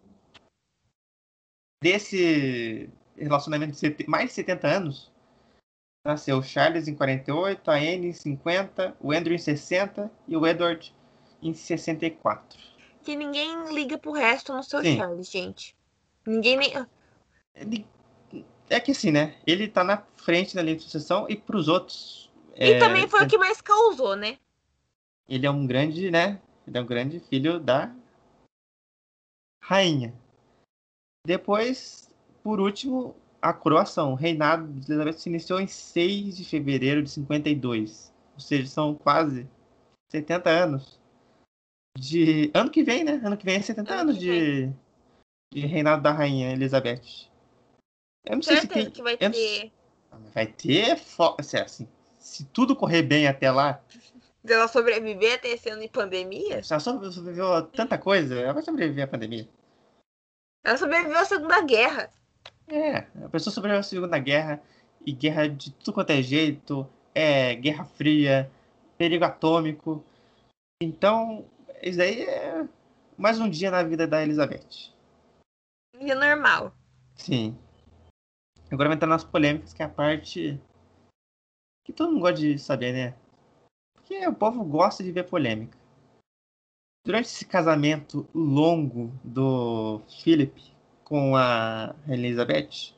Desse 1.82 2.90
relacionamento 3.16 3.72
de 3.80 4.06
mais 4.06 4.28
de 4.28 4.32
70 4.34 4.68
anos, 4.68 5.12
nasceu 6.04 6.38
o 6.38 6.42
Charles 6.42 6.88
em 6.88 6.94
48, 6.94 7.70
a 7.70 7.74
Anne 7.74 8.08
em 8.08 8.12
50, 8.12 8.96
o 9.00 9.12
Andrew 9.12 9.34
em 9.34 9.38
60 9.38 10.10
e 10.28 10.36
o 10.36 10.46
Edward 10.46 10.94
em 11.42 11.54
64. 11.54 12.58
Que 13.02 13.16
ninguém 13.16 13.72
liga 13.72 13.98
pro 13.98 14.12
resto 14.12 14.52
no 14.52 14.62
seu 14.62 14.82
Sim. 14.82 14.98
Charles, 14.98 15.30
gente. 15.30 15.74
Ninguém 16.26 16.58
nem. 16.58 17.86
É 18.70 18.80
que 18.80 18.92
assim, 18.92 19.10
né? 19.10 19.34
Ele 19.46 19.68
tá 19.68 19.84
na 19.84 19.98
frente 20.16 20.54
da 20.54 20.62
linha 20.62 20.76
de 20.76 20.84
sucessão 20.84 21.26
e 21.28 21.36
pros 21.36 21.68
outros. 21.68 22.30
E 22.56 22.72
é, 22.72 22.78
também 22.78 23.08
foi 23.08 23.24
o 23.24 23.28
que 23.28 23.36
mais 23.36 23.60
causou, 23.60 24.16
né? 24.16 24.38
ele 25.30 25.46
é 25.46 25.50
um 25.50 25.64
grande, 25.64 26.10
né? 26.10 26.40
Ele 26.66 26.76
é 26.76 26.80
um 26.80 26.86
grande 26.86 27.20
filho 27.20 27.60
da 27.60 27.94
rainha. 29.62 30.12
Depois, 31.24 32.12
por 32.42 32.58
último, 32.58 33.14
a 33.40 33.52
coroação. 33.52 34.12
O 34.12 34.16
reinado 34.16 34.66
de 34.66 34.90
Elizabeth 34.90 35.18
se 35.18 35.28
iniciou 35.28 35.60
em 35.60 35.68
6 35.68 36.36
de 36.36 36.44
fevereiro 36.44 37.00
de 37.00 37.10
52. 37.10 38.12
Ou 38.34 38.40
seja, 38.40 38.66
são 38.66 38.94
quase 38.96 39.48
70 40.10 40.50
anos. 40.50 41.00
De. 41.96 42.50
Ano 42.52 42.70
que 42.70 42.82
vem, 42.82 43.04
né? 43.04 43.20
Ano 43.24 43.36
que 43.36 43.44
vem 43.44 43.56
é 43.56 43.62
70 43.62 43.92
Ano 43.92 44.00
anos 44.02 44.18
de. 44.18 44.68
de 45.54 45.60
reinado 45.60 46.02
da 46.02 46.10
rainha 46.10 46.52
Elizabeth. 46.52 47.29
Eu 48.24 48.36
não 48.36 48.42
sei 48.42 48.58
se 48.58 48.66
tem. 48.66 48.90
que 48.90 49.02
vai 49.02 49.14
eu 49.18 49.28
não 49.28 49.32
ter. 49.32 49.72
Vai 50.34 50.46
ter. 50.46 50.96
Fo... 50.96 51.36
Se, 51.42 51.56
assim, 51.56 51.88
se 52.18 52.44
tudo 52.46 52.76
correr 52.76 53.02
bem 53.02 53.26
até 53.26 53.50
lá, 53.50 53.82
Se 54.44 54.52
ela 54.52 54.68
sobreviver 54.68 55.34
até 55.34 55.48
esse 55.48 55.68
ano 55.70 55.82
de 55.82 55.88
pandemia. 55.88 56.62
se 56.62 56.72
ela 56.72 56.80
sobre- 56.80 57.10
sobreviveu 57.10 57.52
a 57.52 57.62
tanta 57.62 57.96
coisa, 57.98 58.34
ela 58.38 58.52
vai 58.52 58.62
sobreviver 58.62 59.04
à 59.04 59.08
pandemia. 59.08 59.48
Ela 60.64 60.76
sobreviveu 60.76 61.18
à 61.18 61.24
Segunda 61.24 61.60
Guerra. 61.62 62.10
É, 62.68 62.98
a 63.24 63.28
pessoa 63.30 63.52
sobreviveu 63.52 63.80
à 63.80 63.82
Segunda 63.82 64.18
Guerra 64.18 64.62
e 65.04 65.12
guerra 65.12 65.48
de 65.48 65.72
tudo 65.72 65.94
quanto 65.94 66.10
é 66.10 66.22
jeito, 66.22 66.86
é 67.14 67.54
Guerra 67.54 67.84
Fria, 67.84 68.50
perigo 68.98 69.24
atômico. 69.24 70.04
Então, 70.82 71.44
isso 71.82 71.98
daí 71.98 72.22
é 72.22 72.64
mais 73.16 73.40
um 73.40 73.48
dia 73.48 73.70
na 73.70 73.82
vida 73.82 74.06
da 74.06 74.22
Elizabeth. 74.22 74.92
Dia 75.98 76.14
normal. 76.14 76.72
Sim. 77.16 77.56
Agora 78.70 78.88
vai 78.88 78.96
entrar 78.96 79.08
nas 79.08 79.24
polêmicas, 79.24 79.72
que 79.72 79.82
é 79.82 79.86
a 79.86 79.88
parte 79.88 80.60
que 81.84 81.92
todo 81.92 82.12
mundo 82.12 82.20
gosta 82.22 82.36
de 82.36 82.58
saber, 82.58 82.92
né? 82.92 83.14
Porque 83.94 84.26
o 84.26 84.34
povo 84.34 84.62
gosta 84.64 85.02
de 85.02 85.10
ver 85.10 85.24
polêmica. 85.24 85.76
Durante 87.04 87.26
esse 87.26 87.44
casamento 87.44 88.28
longo 88.34 89.10
do 89.24 90.00
Philip 90.22 90.62
com 91.02 91.34
a 91.34 91.94
Elizabeth, 92.08 92.94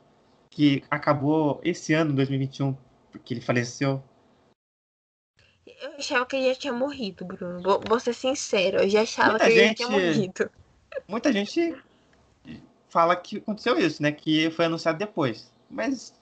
que 0.51 0.85
acabou 0.91 1.61
esse 1.65 1.95
ano, 1.95 2.13
2021, 2.15 2.77
porque 3.11 3.33
ele 3.33 3.41
faleceu. 3.41 4.03
Eu 5.65 5.93
achava 5.97 6.27
que 6.27 6.37
ele 6.37 6.49
já 6.53 6.55
tinha 6.59 6.73
morrido, 6.73 7.25
Bruno. 7.25 7.63
Vou, 7.63 7.81
vou 7.89 8.01
ser 8.01 8.13
sincero, 8.13 8.79
eu 8.81 8.89
já 8.89 9.03
achava 9.03 9.31
Muita 9.31 9.45
que 9.47 9.51
ele 9.53 9.61
já 9.61 9.67
gente- 9.69 9.77
tinha 9.77 9.89
morrido. 9.89 10.51
Muita 11.09 11.33
gente 11.33 11.83
fala 12.89 13.17
que 13.17 13.39
aconteceu 13.39 13.79
isso, 13.79 14.03
né? 14.03 14.13
Que 14.13 14.51
foi 14.51 14.65
anunciado 14.67 14.99
depois. 14.99 15.52
Mas 15.73 16.15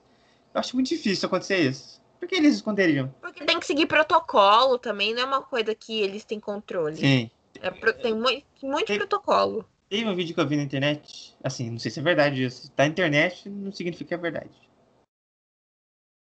eu 0.54 0.60
acho 0.60 0.74
muito 0.76 0.88
difícil 0.88 1.26
acontecer 1.26 1.58
isso. 1.58 2.00
Por 2.18 2.28
que 2.28 2.36
eles 2.36 2.54
esconderiam? 2.56 3.12
Porque 3.20 3.44
tem 3.44 3.58
que 3.58 3.66
seguir 3.66 3.86
protocolo 3.86 4.78
também, 4.78 5.12
não 5.12 5.22
é 5.22 5.24
uma 5.24 5.42
coisa 5.42 5.74
que 5.74 6.00
eles 6.00 6.24
têm 6.24 6.38
controle. 6.38 6.96
Sim. 6.96 7.30
É 7.60 7.70
tem 7.92 8.14
muito, 8.14 8.46
muito 8.62 8.86
Tem- 8.86 8.98
protocolo. 8.98 9.68
Teve 9.88 10.08
um 10.08 10.14
vídeo 10.14 10.34
que 10.34 10.40
eu 10.40 10.46
vi 10.46 10.56
na 10.56 10.62
internet, 10.62 11.36
assim, 11.42 11.68
não 11.68 11.78
sei 11.78 11.90
se 11.90 11.98
é 11.98 12.02
verdade 12.02 12.44
isso. 12.44 12.70
Tá 12.70 12.84
na 12.84 12.90
internet 12.90 13.48
não 13.48 13.72
significa 13.72 14.08
que 14.08 14.14
é 14.14 14.16
verdade. 14.16 14.70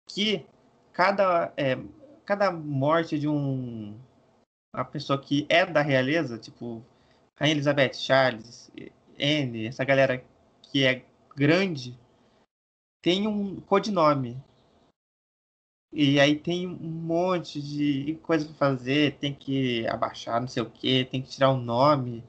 Que 0.08 0.46
cada, 0.92 1.52
é, 1.56 1.76
cada 2.25 2.52
morte 2.52 3.18
de 3.18 3.26
um 3.26 3.98
uma 4.72 4.84
pessoa 4.84 5.18
que 5.20 5.44
é 5.48 5.66
da 5.66 5.80
realeza, 5.80 6.38
tipo 6.38 6.84
Rainha 7.37 7.54
Elizabeth, 7.54 7.94
Charles, 7.94 8.70
Anne, 9.18 9.66
essa 9.66 9.84
galera 9.84 10.22
que 10.62 10.84
é 10.84 11.04
grande, 11.34 11.98
tem 13.00 13.26
um 13.26 13.60
codinome. 13.60 14.42
E 15.92 16.20
aí 16.20 16.38
tem 16.38 16.66
um 16.66 16.76
monte 16.76 17.62
de 17.62 18.16
coisa 18.22 18.44
pra 18.46 18.54
fazer, 18.54 19.16
tem 19.18 19.34
que 19.34 19.86
abaixar 19.88 20.40
não 20.40 20.48
sei 20.48 20.62
o 20.62 20.70
que, 20.70 21.06
tem 21.06 21.22
que 21.22 21.30
tirar 21.30 21.50
o 21.50 21.56
nome. 21.56 22.22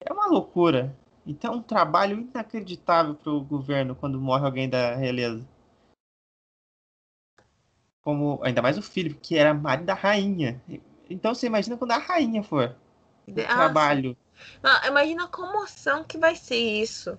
É 0.00 0.12
uma 0.12 0.26
loucura. 0.26 0.94
Então 1.26 1.54
é 1.54 1.56
um 1.56 1.62
trabalho 1.62 2.20
inacreditável 2.20 3.14
pro 3.14 3.40
governo 3.40 3.94
quando 3.94 4.20
morre 4.20 4.44
alguém 4.44 4.68
da 4.68 4.94
realeza. 4.94 5.46
Como 8.02 8.40
ainda 8.42 8.60
mais 8.60 8.76
o 8.76 8.82
filho, 8.82 9.14
que 9.14 9.38
era 9.38 9.54
marido 9.54 9.86
da 9.86 9.94
rainha. 9.94 10.60
Então 11.08 11.34
você 11.34 11.46
imagina 11.46 11.76
quando 11.76 11.92
a 11.92 11.98
rainha 11.98 12.42
for. 12.42 12.76
O 13.26 13.40
Ah, 13.40 13.54
trabalho. 13.54 14.16
Ah, 14.62 14.88
imagina 14.88 15.24
a 15.24 15.28
comoção 15.28 16.02
que 16.02 16.18
vai 16.18 16.34
ser 16.34 16.56
isso. 16.56 17.16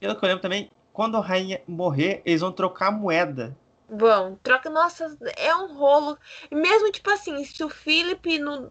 Pelo 0.00 0.18
que 0.18 0.24
eu 0.24 0.28
lembro 0.28 0.42
também, 0.42 0.70
quando 0.94 1.16
a 1.16 1.20
rainha 1.20 1.60
morrer, 1.66 2.22
eles 2.24 2.40
vão 2.40 2.52
trocar 2.52 2.86
a 2.86 2.92
moeda. 2.92 3.54
Vão, 3.88 4.36
troca, 4.42 4.70
nossa, 4.70 5.18
é 5.36 5.54
um 5.56 5.74
rolo. 5.74 6.16
Mesmo, 6.50 6.90
tipo 6.92 7.10
assim, 7.10 7.44
se 7.44 7.62
o 7.64 7.68
Felipe 7.68 8.38
não. 8.38 8.70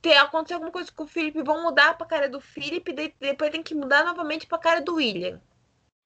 Ter, 0.00 0.14
acontecer 0.14 0.54
alguma 0.54 0.72
coisa 0.72 0.90
com 0.90 1.02
o 1.04 1.06
Felipe, 1.08 1.42
vão 1.42 1.62
mudar 1.64 1.98
pra 1.98 2.06
cara 2.06 2.28
do 2.28 2.40
Felipe, 2.40 2.92
depois 3.20 3.50
tem 3.50 3.62
que 3.62 3.74
mudar 3.74 4.04
novamente 4.04 4.46
pra 4.46 4.56
cara 4.58 4.80
do 4.80 4.94
William. 4.94 5.40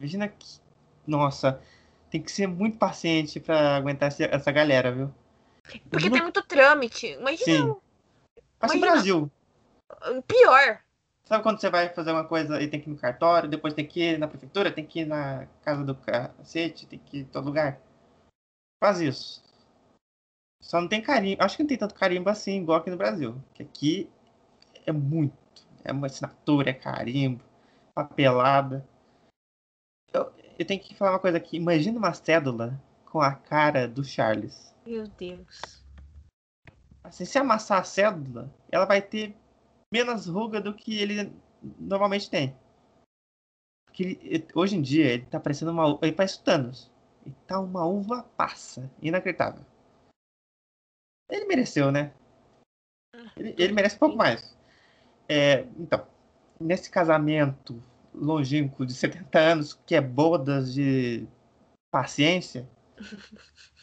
Imagina 0.01 0.27
que. 0.29 0.59
Nossa, 1.07 1.61
tem 2.11 2.21
que 2.23 2.33
ser 2.33 2.47
muito 2.47 2.79
paciente 2.79 3.39
pra 3.39 3.77
aguentar 3.77 4.11
essa, 4.19 4.51
galera, 4.51 4.91
viu? 4.91 5.15
Porque 5.91 6.11
tem 6.11 6.23
muito 6.23 6.43
trâmite. 6.43 7.09
Imagina 7.09 7.45
Sim. 7.45 7.77
Mas 8.61 8.71
o 8.73 8.77
imagina- 8.77 8.93
Brasil. 8.93 9.31
pior. 10.27 10.81
Sabe 11.27 11.43
quando 11.43 11.61
você 11.61 11.69
vai 11.69 11.89
fazer 11.93 12.13
uma 12.13 12.25
coisa 12.25 12.63
e 12.63 12.69
tem 12.69 12.81
que 12.81 12.89
ir 12.89 12.93
no 12.93 12.99
cartório, 12.99 13.49
depois 13.49 13.75
tem 13.75 13.85
que 13.85 14.13
ir 14.13 14.19
na 14.19 14.29
prefeitura, 14.29 14.71
tem 14.71 14.87
que 14.87 15.01
ir 15.01 15.07
na 15.07 15.47
casa 15.63 15.85
do 15.85 15.95
cacete, 15.95 16.87
tem 16.87 17.01
que 17.01 17.19
ir 17.19 17.21
em 17.23 17.25
todo 17.25 17.47
lugar? 17.47 17.81
Faz 18.81 19.01
isso. 19.01 19.43
Só 20.63 20.81
não 20.81 20.89
tem 20.89 21.03
carimbo. 21.03 21.43
Acho 21.43 21.57
que 21.57 21.65
não 21.65 21.69
tem 21.69 21.79
tanto 21.79 21.95
carimbo 21.95 22.31
assim, 22.31 22.61
igual 22.61 22.79
aqui 22.79 22.91
no 22.91 22.97
Brasil. 22.97 23.43
Que 23.55 23.65
aqui 23.65 24.11
é 24.87 24.93
muito. 24.93 25.37
É 25.85 25.91
uma 25.91 26.07
assinatura, 26.07 26.71
é 26.71 26.75
carimbo, 26.75 27.43
papelada. 27.93 28.87
Eu, 30.13 30.33
eu 30.57 30.65
tenho 30.65 30.81
que 30.81 30.95
falar 30.95 31.13
uma 31.13 31.19
coisa 31.19 31.39
aqui. 31.39 31.57
Imagina 31.57 31.99
uma 31.99 32.13
cédula 32.13 32.81
com 33.05 33.21
a 33.21 33.35
cara 33.35 33.89
do 33.89 34.05
Charles. 34.05 34.73
Meu 34.87 35.09
Deus. 35.09 35.85
Assim, 37.03 37.25
se 37.25 37.39
amassar 37.39 37.81
a 37.81 37.85
cédula, 37.85 38.53
ela 38.71 38.85
vai 38.85 39.03
ter 39.03 39.37
menos 39.93 40.27
ruga 40.27 40.61
do 40.61 40.75
que 40.75 40.99
ele 40.99 41.33
normalmente 41.79 42.31
tem. 42.31 42.57
Porque 43.87 44.19
ele- 44.23 44.47
hoje 44.55 44.77
em 44.77 44.83
dia 44.83 45.07
ele 45.07 45.27
tá 45.27 45.41
parecendo 45.41 45.71
uma. 45.71 45.99
Ele 46.03 46.13
parece 46.13 46.41
o 46.41 46.45
Thanos. 46.45 46.91
Ele 47.25 47.35
tá 47.47 47.59
uma 47.59 47.87
uva 47.87 48.23
passa. 48.37 48.91
Inacreditável. 49.01 49.65
Ele 51.31 51.47
mereceu, 51.47 51.91
né? 51.91 52.13
Ele, 53.37 53.55
ele 53.59 53.73
merece 53.73 53.97
um 53.97 54.01
pouco 54.01 54.17
mais. 54.17 54.57
É, 55.29 55.61
então, 55.79 56.07
nesse 56.61 56.91
casamento 56.91 57.83
longínquo 58.15 58.87
de 58.87 58.95
70 58.95 59.39
anos, 59.39 59.75
que 59.75 59.95
é 59.95 60.01
bodas 60.01 60.73
de 60.73 61.27
paciência, 61.91 62.69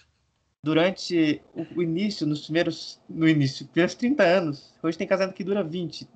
durante 0.63 1.41
o, 1.53 1.81
início, 1.81 2.25
nos 2.25 2.43
primeiros. 2.43 3.01
No 3.09 3.27
início, 3.27 3.67
primeiros 3.67 3.95
30 3.95 4.23
anos, 4.23 4.73
hoje 4.81 4.97
tem 4.97 5.05
casamento 5.07 5.35
que 5.35 5.43
dura 5.43 5.61
20. 5.63 6.07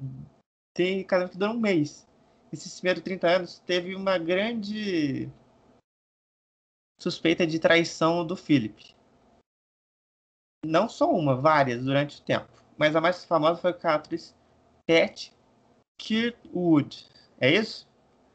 Tem 0.73 1.03
casamento 1.03 1.33
que 1.33 1.37
dura 1.37 1.51
um 1.51 1.59
mês. 1.59 2.07
Esses 2.51 2.79
primeiros 2.79 3.03
30 3.03 3.27
anos 3.27 3.59
teve 3.59 3.93
uma 3.93 4.17
grande 4.17 5.29
suspeita 6.97 7.45
de 7.45 7.59
traição 7.59 8.25
do 8.25 8.37
Philip. 8.37 8.95
Não 10.65 10.87
só 10.87 11.11
uma, 11.11 11.35
várias 11.35 11.83
durante 11.83 12.19
o 12.19 12.23
tempo. 12.23 12.47
Mas 12.77 12.95
a 12.95 13.01
mais 13.01 13.25
famosa 13.25 13.59
foi 13.59 13.73
com 13.73 13.87
a 13.87 13.95
atriz 13.95 14.33
Pat 14.87 15.29
Kirkwood. 15.97 17.05
É 17.39 17.51
isso? 17.51 17.85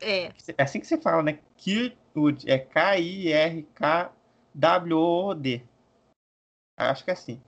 É. 0.00 0.26
É 0.26 0.62
assim 0.62 0.78
que 0.80 0.86
se 0.86 0.98
fala, 0.98 1.22
né? 1.22 1.38
Kirkwood. 1.56 2.50
É 2.50 2.58
K-I-R-K-W-O-D. 2.58 3.72
Acho 6.76 7.04
que 7.04 7.10
é 7.10 7.14
assim. 7.14 7.40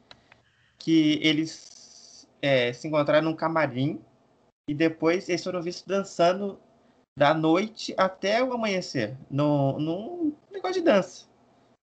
Que 0.78 1.18
eles 1.22 2.28
é, 2.42 2.72
se 2.72 2.86
encontraram 2.88 3.30
num 3.30 3.36
camarim 3.36 4.04
e 4.68 4.74
depois 4.74 5.28
eles 5.28 5.42
foram 5.42 5.62
vistos 5.62 5.86
dançando 5.86 6.60
da 7.16 7.32
noite 7.32 7.94
até 7.96 8.42
o 8.42 8.52
amanhecer. 8.52 9.16
No, 9.30 9.78
num 9.78 10.36
negócio 10.50 10.80
de 10.80 10.82
dança. 10.82 11.26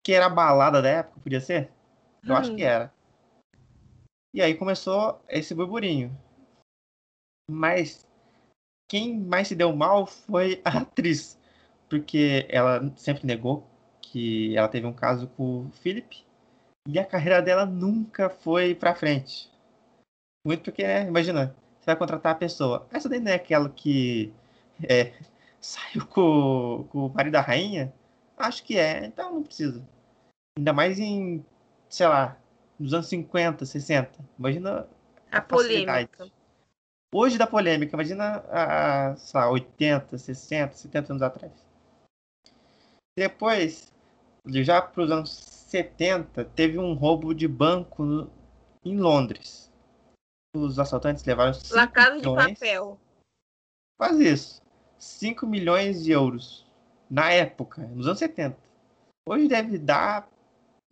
Que 0.03 0.13
era 0.13 0.25
a 0.25 0.29
balada 0.29 0.81
da 0.81 0.89
época, 0.89 1.19
podia 1.21 1.39
ser? 1.39 1.71
Eu 2.23 2.35
acho 2.35 2.51
Hum. 2.51 2.55
que 2.55 2.63
era. 2.63 2.93
E 4.33 4.41
aí 4.41 4.55
começou 4.55 5.21
esse 5.27 5.53
burburinho. 5.53 6.15
Mas 7.49 8.07
quem 8.89 9.19
mais 9.19 9.47
se 9.47 9.55
deu 9.55 9.75
mal 9.75 10.05
foi 10.05 10.61
a 10.63 10.69
atriz. 10.79 11.39
Porque 11.89 12.45
ela 12.49 12.91
sempre 12.95 13.25
negou 13.25 13.67
que 14.01 14.55
ela 14.55 14.67
teve 14.67 14.85
um 14.85 14.93
caso 14.93 15.27
com 15.27 15.65
o 15.65 15.71
Philip. 15.71 16.25
E 16.87 16.97
a 16.99 17.05
carreira 17.05 17.41
dela 17.41 17.65
nunca 17.65 18.29
foi 18.29 18.73
pra 18.73 18.95
frente. 18.95 19.51
Muito 20.45 20.63
porque, 20.63 20.83
né, 20.83 21.07
imagina, 21.07 21.55
você 21.79 21.85
vai 21.85 21.95
contratar 21.95 22.33
a 22.33 22.37
pessoa. 22.37 22.87
Essa 22.91 23.07
daí 23.07 23.19
não 23.19 23.31
é 23.31 23.35
aquela 23.35 23.69
que 23.69 24.33
é, 24.83 25.13
saiu 25.61 26.05
com, 26.07 26.87
com 26.89 27.05
o 27.05 27.09
marido 27.09 27.33
da 27.33 27.41
rainha? 27.41 27.93
Acho 28.37 28.63
que 28.63 28.77
é, 28.77 29.05
então 29.05 29.35
não 29.35 29.43
precisa. 29.43 29.87
Ainda 30.57 30.73
mais 30.73 30.99
em, 30.99 31.45
sei 31.87 32.07
lá, 32.07 32.37
nos 32.79 32.93
anos 32.93 33.07
50, 33.07 33.65
60. 33.65 34.19
Imagina 34.37 34.87
A 35.31 35.41
facilidade. 35.41 36.07
polêmica. 36.07 36.41
Hoje 37.13 37.37
da 37.37 37.45
polêmica, 37.45 37.95
imagina 37.95 38.37
a, 38.49 39.15
sei 39.17 39.39
lá, 39.39 39.49
80, 39.51 40.17
60, 40.17 40.73
70 40.73 41.13
anos 41.13 41.21
atrás. 41.21 41.51
Depois, 43.15 43.93
já 44.47 44.81
para 44.81 45.03
os 45.03 45.11
anos 45.11 45.50
70, 45.71 46.43
teve 46.45 46.77
um 46.77 46.93
roubo 46.93 47.33
de 47.33 47.47
banco 47.47 48.03
no- 48.03 48.31
em 48.83 48.99
Londres. 48.99 49.71
Os 50.55 50.77
assaltantes 50.77 51.23
levaram 51.23 51.53
5 51.53 51.73
La 51.75 51.87
Casa 51.87 52.11
de 52.19 52.27
milhões, 52.27 52.59
Papel. 52.59 52.99
quase 53.97 54.27
isso, 54.27 54.61
5 54.99 55.47
milhões 55.47 56.03
de 56.03 56.11
euros. 56.11 56.67
Na 57.09 57.31
época, 57.31 57.81
nos 57.87 58.05
anos 58.05 58.19
70. 58.19 58.57
Hoje 59.27 59.47
deve 59.47 59.77
dar 59.77 60.29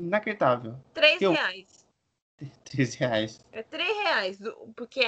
inacreditável. 0.01 0.75
3 0.93 1.21
Eu- 1.21 1.33
reais. 1.33 1.85
13 2.63 2.97
reais. 2.97 3.39
É 3.51 3.61
3 3.63 3.97
reais. 3.97 4.39
Porque 4.77 5.01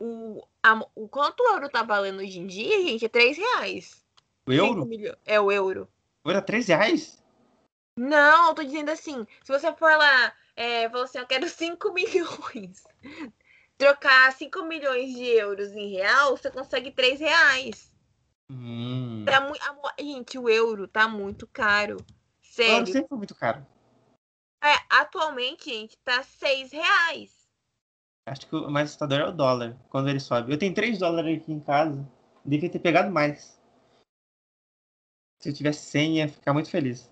o, 0.00 0.42
a- 0.62 0.86
o 0.94 1.06
quanto 1.08 1.40
o 1.42 1.48
euro 1.48 1.68
tá 1.68 1.82
valendo 1.82 2.20
hoje 2.20 2.38
em 2.38 2.46
dia, 2.46 2.82
gente, 2.82 3.04
é 3.04 3.08
3 3.08 3.36
reais. 3.36 4.02
O 4.48 4.52
euro? 4.52 4.88
É 5.26 5.38
o 5.40 5.52
euro. 5.52 5.86
O 6.24 6.30
euro 6.30 6.38
é 6.38 6.42
13 6.42 6.72
reais? 6.72 7.22
Não, 7.98 8.48
eu 8.48 8.54
tô 8.54 8.62
dizendo 8.62 8.90
assim, 8.90 9.26
se 9.42 9.50
você 9.50 9.72
for 9.74 9.96
lá, 9.96 10.34
é, 10.54 10.88
falar 10.90 11.04
assim, 11.04 11.18
eu 11.18 11.26
quero 11.26 11.48
5 11.48 11.92
milhões. 11.94 12.84
Trocar 13.78 14.32
5 14.32 14.62
milhões 14.64 15.14
de 15.14 15.24
euros 15.24 15.72
em 15.72 15.90
real, 15.90 16.36
você 16.36 16.50
consegue 16.50 16.90
3 16.90 17.20
reais. 17.20 17.92
Hum. 18.50 19.24
Tá 19.26 19.40
mui- 19.40 19.58
a 19.60 19.72
mo- 19.72 19.92
gente, 19.98 20.38
o 20.38 20.48
euro 20.48 20.86
tá 20.86 21.08
muito 21.08 21.46
caro. 21.46 21.96
O 21.96 22.02
euro 22.02 22.06
Sério. 22.42 22.86
sempre 22.86 23.08
foi 23.08 23.18
muito 23.18 23.34
caro. 23.34 23.66
É, 24.62 24.74
atualmente, 24.90 25.70
gente, 25.70 25.96
tá 25.98 26.22
6 26.22 26.72
reais. 26.72 27.46
Acho 28.28 28.46
que 28.48 28.56
o 28.56 28.70
mais 28.70 28.86
assustador 28.90 29.20
é 29.20 29.28
o 29.28 29.32
dólar, 29.32 29.76
quando 29.88 30.08
ele 30.08 30.18
sobe. 30.20 30.52
Eu 30.52 30.58
tenho 30.58 30.74
3 30.74 30.98
dólares 30.98 31.40
aqui 31.40 31.52
em 31.52 31.60
casa. 31.60 32.06
Devia 32.44 32.70
ter 32.70 32.78
pegado 32.78 33.10
mais. 33.10 33.60
Se 35.40 35.50
eu 35.50 35.54
tivesse 35.54 35.90
100, 35.90 36.16
ia 36.18 36.28
ficar 36.28 36.52
muito 36.52 36.70
feliz. 36.70 37.10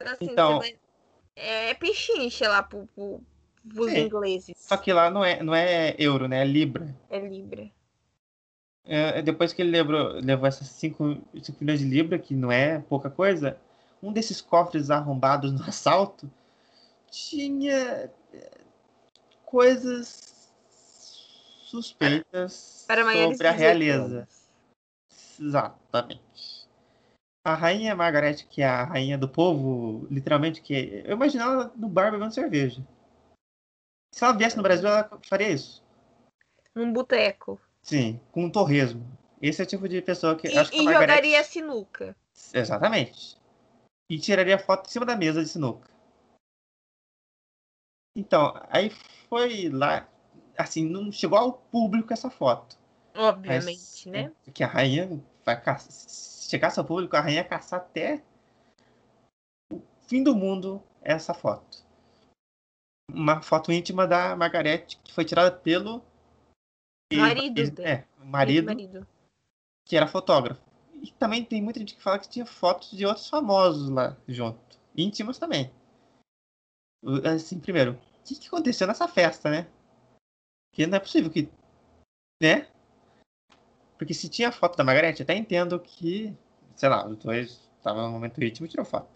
Assim, 0.00 0.26
Então- 0.30 0.58
vai- 0.58 0.78
É 1.38 1.74
pichincha 1.74 2.48
lá 2.48 2.62
pro, 2.62 2.86
pro, 2.94 3.20
pros 3.68 3.90
Sim. 3.90 3.98
ingleses. 4.06 4.56
Só 4.56 4.74
que 4.78 4.90
lá 4.90 5.10
não 5.10 5.22
é, 5.22 5.42
não 5.42 5.54
é 5.54 5.94
euro, 5.98 6.26
né? 6.26 6.40
É 6.40 6.44
libra. 6.46 6.94
É 7.10 7.18
Libra. 7.18 7.70
É, 8.86 9.20
depois 9.20 9.52
que 9.52 9.60
ele 9.60 9.70
levou, 9.72 10.12
levou 10.12 10.46
essas 10.46 10.68
5 10.68 11.18
milhões 11.60 11.80
de 11.80 11.84
libras, 11.86 12.22
que 12.22 12.34
não 12.34 12.50
é 12.50 12.78
pouca 12.78 13.10
coisa, 13.10 13.58
um 14.02 14.12
desses 14.12 14.40
cofres 14.40 14.90
arrombados 14.90 15.52
no 15.52 15.62
assalto 15.68 16.30
tinha 17.10 18.10
é, 18.32 18.50
coisas 19.44 20.48
suspeitas 21.64 22.84
Para 22.86 23.02
sobre 23.02 23.18
a 23.18 23.26
de 23.26 23.32
18 23.32 23.58
realeza. 23.58 24.28
Exatamente. 25.38 26.55
A 27.46 27.54
rainha 27.54 27.94
Margaret, 27.94 28.44
que 28.50 28.60
é 28.60 28.66
a 28.66 28.82
rainha 28.82 29.16
do 29.16 29.28
povo, 29.28 30.04
literalmente, 30.10 30.60
que 30.60 30.74
é- 30.74 31.08
eu 31.08 31.12
imagino 31.12 31.44
ela 31.44 31.72
no 31.76 31.88
bar 31.88 32.10
bebendo 32.10 32.34
cerveja. 32.34 32.84
Se 34.12 34.24
ela 34.24 34.36
viesse 34.36 34.56
no 34.56 34.64
Brasil, 34.64 34.88
ela 34.88 35.08
faria 35.22 35.50
isso. 35.50 35.80
Num 36.74 36.92
boteco. 36.92 37.60
Sim, 37.80 38.20
com 38.32 38.46
um 38.46 38.50
torresmo. 38.50 39.06
Esse 39.40 39.62
é 39.62 39.64
o 39.64 39.68
tipo 39.68 39.88
de 39.88 40.02
pessoa 40.02 40.34
que 40.34 40.48
E, 40.48 40.58
acho 40.58 40.72
que 40.72 40.78
e 40.78 40.80
a 40.80 40.84
Margaret... 40.86 41.06
jogaria 41.06 41.44
sinuca. 41.44 42.16
Exatamente. 42.52 43.38
E 44.10 44.18
tiraria 44.18 44.58
foto 44.58 44.88
em 44.88 44.90
cima 44.90 45.06
da 45.06 45.14
mesa 45.14 45.40
de 45.40 45.48
sinuca. 45.48 45.88
Então, 48.16 48.60
aí 48.70 48.90
foi 49.28 49.68
lá, 49.68 50.08
assim, 50.58 50.84
não 50.84 51.12
chegou 51.12 51.38
ao 51.38 51.52
público 51.52 52.12
essa 52.12 52.28
foto. 52.28 52.76
Obviamente, 53.14 53.62
Mas, 53.64 54.06
né? 54.06 54.20
é, 54.22 54.30
Porque 54.44 54.64
a 54.64 54.66
rainha 54.66 55.22
vai 55.44 55.62
caçar. 55.62 56.35
Se 56.46 56.50
chegasse 56.50 56.78
ao 56.78 56.84
público, 56.84 57.16
a 57.16 57.20
rainha 57.20 57.40
ia 57.40 57.44
caçar 57.44 57.80
até 57.80 58.22
o 59.72 59.82
fim 60.06 60.22
do 60.22 60.32
mundo 60.32 60.80
essa 61.02 61.34
foto. 61.34 61.84
Uma 63.10 63.42
foto 63.42 63.72
íntima 63.72 64.06
da 64.06 64.36
Margaret 64.36 64.86
que 65.02 65.12
foi 65.12 65.24
tirada 65.24 65.50
pelo 65.50 66.04
Marido 67.12 67.82
é, 67.82 68.04
marido, 68.18 68.66
Marido. 68.66 69.06
que 69.84 69.96
era 69.96 70.06
fotógrafo. 70.06 70.62
E 71.02 71.10
também 71.14 71.44
tem 71.44 71.60
muita 71.60 71.80
gente 71.80 71.96
que 71.96 72.02
fala 72.02 72.20
que 72.20 72.28
tinha 72.28 72.46
fotos 72.46 72.92
de 72.92 73.04
outros 73.04 73.28
famosos 73.28 73.88
lá 73.88 74.16
junto. 74.28 74.78
Íntimos 74.96 75.38
também. 75.38 75.72
Assim, 77.24 77.58
primeiro, 77.58 77.94
o 77.94 78.22
que, 78.24 78.36
que 78.36 78.46
aconteceu 78.46 78.86
nessa 78.86 79.08
festa, 79.08 79.50
né? 79.50 79.66
Porque 80.70 80.86
não 80.86 80.96
é 80.96 81.00
possível 81.00 81.28
que. 81.28 81.48
Né? 82.40 82.68
Porque 83.98 84.12
se 84.14 84.28
tinha 84.28 84.52
foto 84.52 84.76
da 84.76 84.84
Margarete, 84.84 85.22
até 85.22 85.34
entendo 85.34 85.78
que. 85.80 86.34
Sei 86.74 86.88
lá, 86.88 87.06
os 87.06 87.16
dois 87.16 87.70
estavam 87.78 88.04
no 88.06 88.10
momento 88.12 88.42
íntimo 88.42 88.66
e 88.66 88.68
tirou 88.68 88.84
foto. 88.84 89.08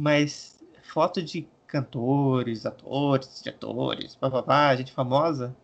Mas 0.00 0.62
foto 0.82 1.20
de 1.22 1.48
cantores, 1.66 2.64
atores, 2.64 3.42
diretores, 3.42 4.14
papapá, 4.14 4.74
gente 4.76 4.92
famosa, 4.92 5.54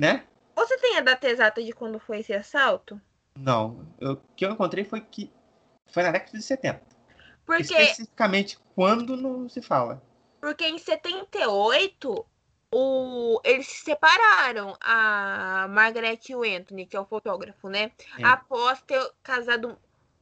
né? 0.00 0.24
Você 0.54 0.76
tem 0.78 0.98
a 0.98 1.00
data 1.00 1.28
exata 1.28 1.62
de 1.62 1.72
quando 1.72 1.98
foi 1.98 2.20
esse 2.20 2.32
assalto? 2.32 3.00
Não. 3.36 3.84
Eu- 3.98 4.12
O 4.12 4.16
que 4.36 4.44
eu 4.44 4.52
encontrei 4.52 4.84
foi 4.84 5.00
que 5.00 5.32
foi 5.88 6.02
na 6.04 6.12
década 6.12 6.38
de 6.38 6.44
70. 6.44 6.82
Porque, 7.44 7.62
Especificamente 7.62 8.58
quando 8.76 9.16
não 9.16 9.48
se 9.48 9.60
fala. 9.60 10.00
porque 10.40 10.64
em 10.64 10.78
78 10.78 12.24
o, 12.72 13.40
eles 13.44 13.66
se 13.66 13.84
separaram, 13.84 14.76
a 14.80 15.66
Margaret 15.70 16.20
e 16.28 16.34
o 16.36 16.42
Anthony, 16.42 16.86
que 16.86 16.96
é 16.96 17.00
o 17.00 17.04
fotógrafo, 17.06 17.68
né? 17.68 17.90
É. 18.18 18.24
Após 18.24 18.80
ter 18.82 19.00
casado 19.22 19.76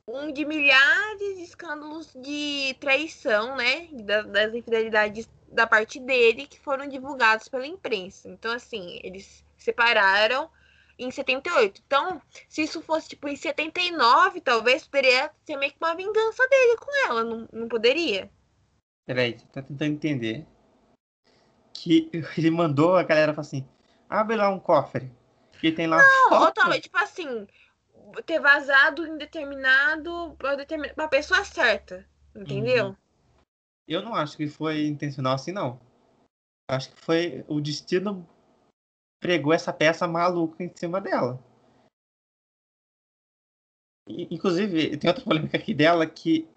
um 0.06 0.32
de 0.32 0.44
milhares 0.46 1.36
de 1.36 1.42
escândalos 1.42 2.10
de 2.14 2.74
traição, 2.80 3.56
né? 3.56 3.88
Da- 3.92 4.22
das 4.22 4.54
infidelidades 4.54 5.28
da 5.48 5.66
parte 5.66 6.00
dele 6.00 6.46
que 6.46 6.58
foram 6.60 6.88
divulgados 6.88 7.48
pela 7.48 7.66
imprensa. 7.66 8.28
Então, 8.28 8.52
assim, 8.52 8.98
eles 9.02 9.44
se 9.56 9.64
separaram 9.64 10.50
em 10.98 11.10
78. 11.10 11.82
Então, 11.86 12.20
se 12.48 12.62
isso 12.62 12.80
fosse 12.82 13.10
tipo 13.10 13.28
em 13.28 13.36
79, 13.36 14.40
talvez 14.40 14.84
poderia 14.84 15.30
ser 15.46 15.56
meio 15.56 15.72
que 15.72 15.78
uma 15.80 15.94
vingança 15.94 16.46
dele 16.48 16.76
com 16.76 17.06
ela, 17.06 17.24
não, 17.24 17.48
não 17.52 17.68
poderia? 17.68 18.30
Peraí, 19.06 19.34
tá 19.52 19.62
tentando 19.62 19.92
entender. 19.92 20.46
Que 21.82 22.10
ele 22.36 22.50
mandou 22.50 22.96
a 22.96 23.02
galera 23.02 23.32
falar 23.32 23.46
assim: 23.46 23.66
abre 24.08 24.36
lá 24.36 24.48
um 24.50 24.58
cofre. 24.60 25.10
E 25.62 25.72
tem 25.72 25.86
lá 25.86 25.98
Não, 25.98 26.28
foto. 26.28 26.54
talvez, 26.54 26.82
tipo 26.82 26.96
assim, 26.98 27.46
ter 28.24 28.40
vazado 28.40 29.06
em 29.06 29.16
determinado. 29.16 30.34
pra 30.38 30.54
determin- 30.54 30.94
pra 30.94 31.08
pessoa 31.08 31.44
certa. 31.44 32.06
Entendeu? 32.34 32.88
Uhum. 32.88 32.96
Eu 33.88 34.02
não 34.02 34.14
acho 34.14 34.36
que 34.36 34.46
foi 34.46 34.86
intencional 34.86 35.34
assim, 35.34 35.50
não. 35.50 35.80
Acho 36.70 36.94
que 36.94 37.00
foi 37.00 37.44
o 37.48 37.60
destino 37.60 38.28
pregou 39.20 39.52
essa 39.52 39.72
peça 39.72 40.06
maluca 40.06 40.62
em 40.62 40.72
cima 40.76 41.00
dela. 41.00 41.42
E, 44.08 44.32
Inclusive, 44.32 44.96
tem 44.96 45.08
outra 45.08 45.24
polêmica 45.24 45.56
aqui 45.56 45.74
dela 45.74 46.06
que 46.06 46.48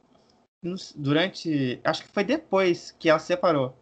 durante. 0.95 1.81
Acho 1.84 2.03
que 2.03 2.10
foi 2.10 2.23
depois 2.23 2.91
que 2.91 3.10
ela 3.10 3.19
se 3.19 3.27
separou. 3.27 3.75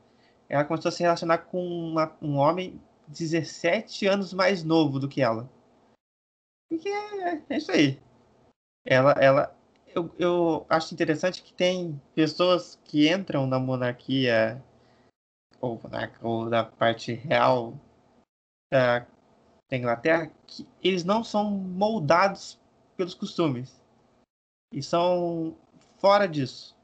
Ela 0.50 0.66
começou 0.66 0.90
a 0.90 0.92
se 0.92 1.04
relacionar 1.04 1.38
com 1.38 1.64
uma- 1.64 2.18
um 2.22 2.36
homem 2.38 2.82
17 3.08 4.08
anos 4.08 4.34
mais 4.34 4.64
novo 4.64 5.00
do 5.00 5.08
que 5.08 5.22
ela. 5.22 5.50
Porque 6.70 6.90
é, 6.90 7.42
é 7.50 7.58
isso 7.58 7.72
aí. 7.72 8.00
Ela, 8.86 9.12
ela, 9.14 9.56
eu, 9.88 10.14
eu 10.18 10.66
acho 10.70 10.94
interessante 10.94 11.44
que 11.44 11.54
tem 11.54 12.02
pessoas 12.16 12.80
que 12.86 13.12
entram 13.12 13.46
na 13.46 13.60
monarquia 13.60 14.64
ou, 15.62 15.80
monarca, 15.84 16.28
ou 16.28 16.50
da 16.50 16.64
parte 16.64 17.14
real 17.14 17.74
da, 18.72 19.00
da 19.70 19.78
Inglaterra 19.78 20.32
que 20.48 20.68
eles 20.82 21.04
não 21.04 21.24
são 21.24 21.50
moldados 21.52 22.60
pelos 22.96 23.14
costumes 23.14 23.80
e 24.74 24.82
são 24.82 25.56
fora 25.98 26.28
disso. 26.28 26.78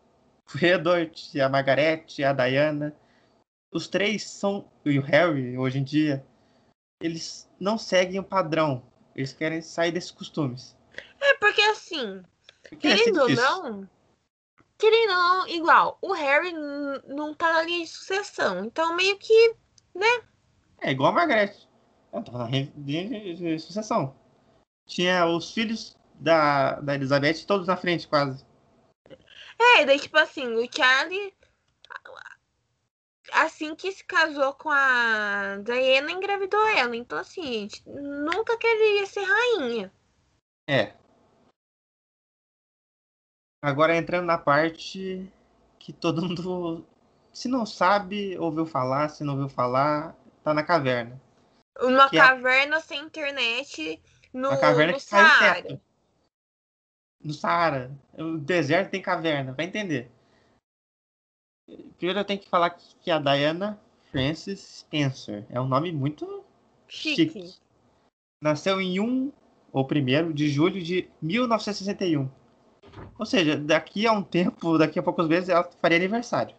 O 0.54 0.64
Edward, 0.64 1.42
a 1.42 1.50
Margaret, 1.50 2.06
a 2.24 2.32
Diana, 2.32 2.96
os 3.76 3.90
três 3.90 4.24
são 4.24 4.66
e 4.86 4.98
o 4.98 5.02
Harry 5.02 5.58
hoje 5.58 5.80
em 5.80 5.84
dia 5.84 6.26
eles 7.02 7.50
não 7.60 7.78
seguem 7.78 8.20
o 8.20 8.24
padrão. 8.24 8.82
Eles 9.14 9.34
querem 9.34 9.62
sair 9.62 9.92
desses 9.92 10.12
costumes. 10.12 10.76
É 11.20 11.34
porque 11.36 11.62
assim, 11.62 12.24
Porque 12.70 12.88
é 12.88 12.96
querendo 12.96 13.22
ou 13.22 13.30
não, 13.30 13.90
querendo 14.78 15.10
ou 15.10 15.18
não, 15.18 15.48
igual, 15.50 15.98
o 16.02 16.14
Harry 16.14 16.54
não 16.54 17.34
tá 17.34 17.52
na 17.52 17.64
linha 17.64 17.84
de 17.84 17.88
sucessão. 17.90 18.64
Então, 18.64 18.96
meio 18.96 19.18
que. 19.18 19.56
É 20.82 20.92
igual 20.92 21.12
a 21.12 21.16
Margaret. 21.16 21.54
Ela 22.12 22.24
tava 22.24 22.38
na 22.38 22.48
linha 22.48 22.72
de, 22.76 23.36
de 23.36 23.60
sucessão. 23.60 24.16
Tinha 24.88 25.26
os 25.26 25.54
filhos 25.54 25.98
da, 26.14 26.80
da 26.80 26.96
Elizabeth 26.96 27.46
todos 27.46 27.68
na 27.68 27.76
frente, 27.76 28.08
quase. 28.08 28.46
É, 29.60 29.86
daí, 29.86 30.00
tipo 30.00 30.18
assim, 30.18 30.48
o 30.54 30.68
Charlie. 30.74 31.34
Assim 33.36 33.76
que 33.76 33.92
se 33.92 34.02
casou 34.04 34.54
com 34.54 34.70
a 34.70 35.58
Diana, 35.58 36.10
engravidou 36.10 36.66
ela. 36.70 36.96
Então, 36.96 37.18
assim, 37.18 37.44
gente, 37.44 37.84
nunca 37.86 38.58
queria 38.58 39.06
ser 39.06 39.24
rainha. 39.24 39.92
É. 40.70 40.94
Agora 43.62 43.98
entrando 43.98 44.26
na 44.26 44.38
parte 44.38 45.30
que 45.78 45.92
todo 45.92 46.22
mundo, 46.22 46.86
se 47.34 47.50
não 47.50 47.66
sabe, 47.66 48.38
ouviu 48.38 48.66
falar, 48.66 49.10
se 49.10 49.24
não 49.24 49.34
ouviu 49.34 49.50
falar, 49.50 50.16
tá 50.42 50.54
na 50.54 50.64
caverna. 50.64 51.22
Uma 51.82 52.10
Que 52.10 52.18
é 52.18 52.22
caverna 52.22 52.80
sem 52.80 53.02
internet 53.02 54.02
no, 54.32 54.48
Uma 54.48 54.58
caverna 54.58 54.94
no 54.94 54.98
que 54.98 55.04
Saara. 55.04 55.62
teto. 55.62 55.82
no 57.22 57.34
Saara. 57.34 57.92
O 58.14 58.38
deserto 58.38 58.92
tem 58.92 59.02
caverna, 59.02 59.52
vai 59.52 59.66
entender. 59.66 60.10
Primeiro 61.98 62.20
eu 62.20 62.26
tenho 62.26 62.40
que 62.40 62.50
falar 62.50 62.70
que 62.70 63.10
a 63.10 63.20
Diana 63.20 63.80
Frances 64.12 64.60
Spencer 64.60 65.46
é 65.50 65.60
um 65.60 65.68
nome 65.68 65.92
muito 65.92 66.44
chique. 66.88 67.32
chique. 67.32 67.60
Nasceu 68.42 68.80
em 68.80 69.00
1 69.00 69.32
ou 69.72 69.86
primeiro 69.86 70.34
de 70.34 70.48
julho 70.50 70.82
de 70.82 71.10
1961. 71.22 72.30
Ou 73.18 73.26
seja, 73.26 73.58
daqui 73.58 74.08
a 74.08 74.12
um 74.12 74.24
tempo, 74.24 74.78
daqui 74.78 75.00
a 75.00 75.04
poucos 75.04 75.28
meses, 75.28 75.50
ela 75.50 75.64
faria 75.82 75.98
aniversário. 75.98 76.56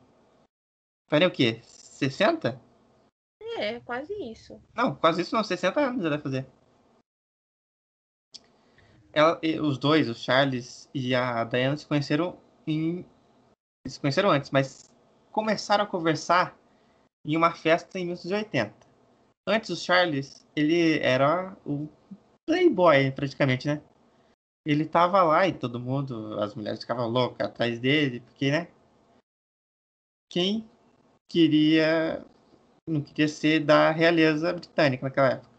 Faria 1.09 1.29
o 1.29 1.31
quê? 1.31 1.61
60? 1.63 2.61
É, 3.59 3.81
quase 3.81 4.13
isso. 4.31 4.61
Não, 4.75 4.95
quase 4.95 5.23
isso 5.23 5.35
não, 5.35 5.43
60 5.43 5.81
anos 5.81 6.01
ela 6.01 6.11
vai 6.11 6.21
fazer. 6.21 6.47
Ela, 9.13 9.41
os 9.63 9.79
dois, 9.79 10.11
o 10.11 10.15
Charles 10.15 10.91
e 10.93 11.15
a 11.15 11.43
Diana, 11.45 11.77
se 11.77 11.87
conheceram 11.87 12.39
em. 12.67 13.07
Se 13.87 13.99
conheceram 13.99 14.31
antes, 14.31 14.51
mas 14.51 14.95
começaram 15.37 15.85
a 15.85 15.87
conversar 15.87 16.59
em 17.23 17.37
uma 17.37 17.55
festa 17.55 17.99
em 17.99 18.07
1980. 18.07 18.75
Antes, 19.47 19.69
o 19.69 19.77
Charles, 19.77 20.47
ele 20.57 20.99
era 21.01 21.55
o 21.67 21.87
playboy, 22.47 23.13
praticamente, 23.13 23.69
né? 23.69 23.83
Ele 24.67 24.87
tava 24.87 25.23
lá 25.23 25.47
e 25.47 25.53
todo 25.53 25.79
mundo, 25.79 26.41
as 26.41 26.55
mulheres 26.55 26.81
ficavam 26.81 27.07
loucas 27.07 27.47
atrás 27.47 27.79
dele, 27.79 28.21
porque, 28.21 28.51
né? 28.51 28.69
Quem 30.33 30.67
queria 31.31 32.25
não 32.89 33.03
queria 33.03 33.29
ser 33.29 33.61
da 33.61 33.91
realeza 33.91 34.55
britânica 34.55 35.05
naquela 35.05 35.33
época. 35.33 35.51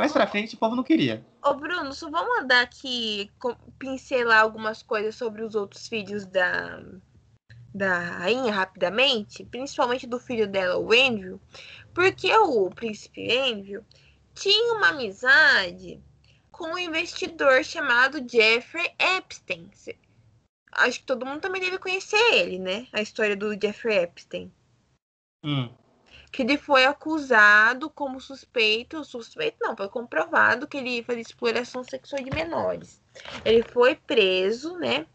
Mais 0.00 0.12
pra 0.12 0.26
frente 0.26 0.54
o 0.54 0.58
povo 0.58 0.74
não 0.74 0.82
queria. 0.82 1.24
Ô 1.44 1.52
Bruno, 1.54 1.92
só 1.92 2.08
vamos 2.08 2.40
mandar 2.40 2.62
aqui 2.62 3.30
pincelar 3.78 4.40
algumas 4.40 4.82
coisas 4.82 5.14
sobre 5.14 5.42
os 5.42 5.54
outros 5.54 5.86
filhos 5.88 6.24
da, 6.24 6.80
da 7.74 7.98
rainha 7.98 8.52
rapidamente, 8.52 9.44
principalmente 9.44 10.06
do 10.06 10.20
filho 10.20 10.46
dela, 10.46 10.78
o 10.78 10.92
Andrew, 10.92 11.40
porque 11.92 12.32
o 12.32 12.70
príncipe 12.70 13.36
Andrew 13.36 13.84
tinha 14.32 14.74
uma 14.74 14.90
amizade 14.90 16.00
com 16.52 16.68
um 16.68 16.78
investidor 16.78 17.64
chamado 17.64 18.24
Jeffrey 18.30 18.94
Epstein. 18.96 19.68
Acho 20.70 21.00
que 21.00 21.06
todo 21.06 21.26
mundo 21.26 21.40
também 21.40 21.60
deve 21.60 21.78
conhecer 21.78 22.16
ele, 22.32 22.60
né? 22.60 22.86
A 22.92 23.02
história 23.02 23.36
do 23.36 23.52
Jeffrey 23.60 23.98
Epstein. 23.98 24.52
Hum. 25.44 25.68
Que 26.30 26.42
ele 26.42 26.56
foi 26.56 26.84
acusado 26.84 27.90
como 27.90 28.20
suspeito, 28.20 29.04
suspeito 29.04 29.56
não, 29.60 29.76
foi 29.76 29.88
comprovado 29.88 30.66
que 30.66 30.76
ele 30.76 31.02
fazia 31.02 31.22
exploração 31.22 31.82
sexual 31.82 32.22
de 32.22 32.30
menores. 32.30 33.00
Ele 33.44 33.62
foi 33.62 33.96
preso, 33.96 34.76
né? 34.78 35.06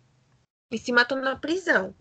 E 0.71 0.77
se 0.77 0.91
matou 0.91 1.17
na 1.17 1.35
prisão. 1.35 1.95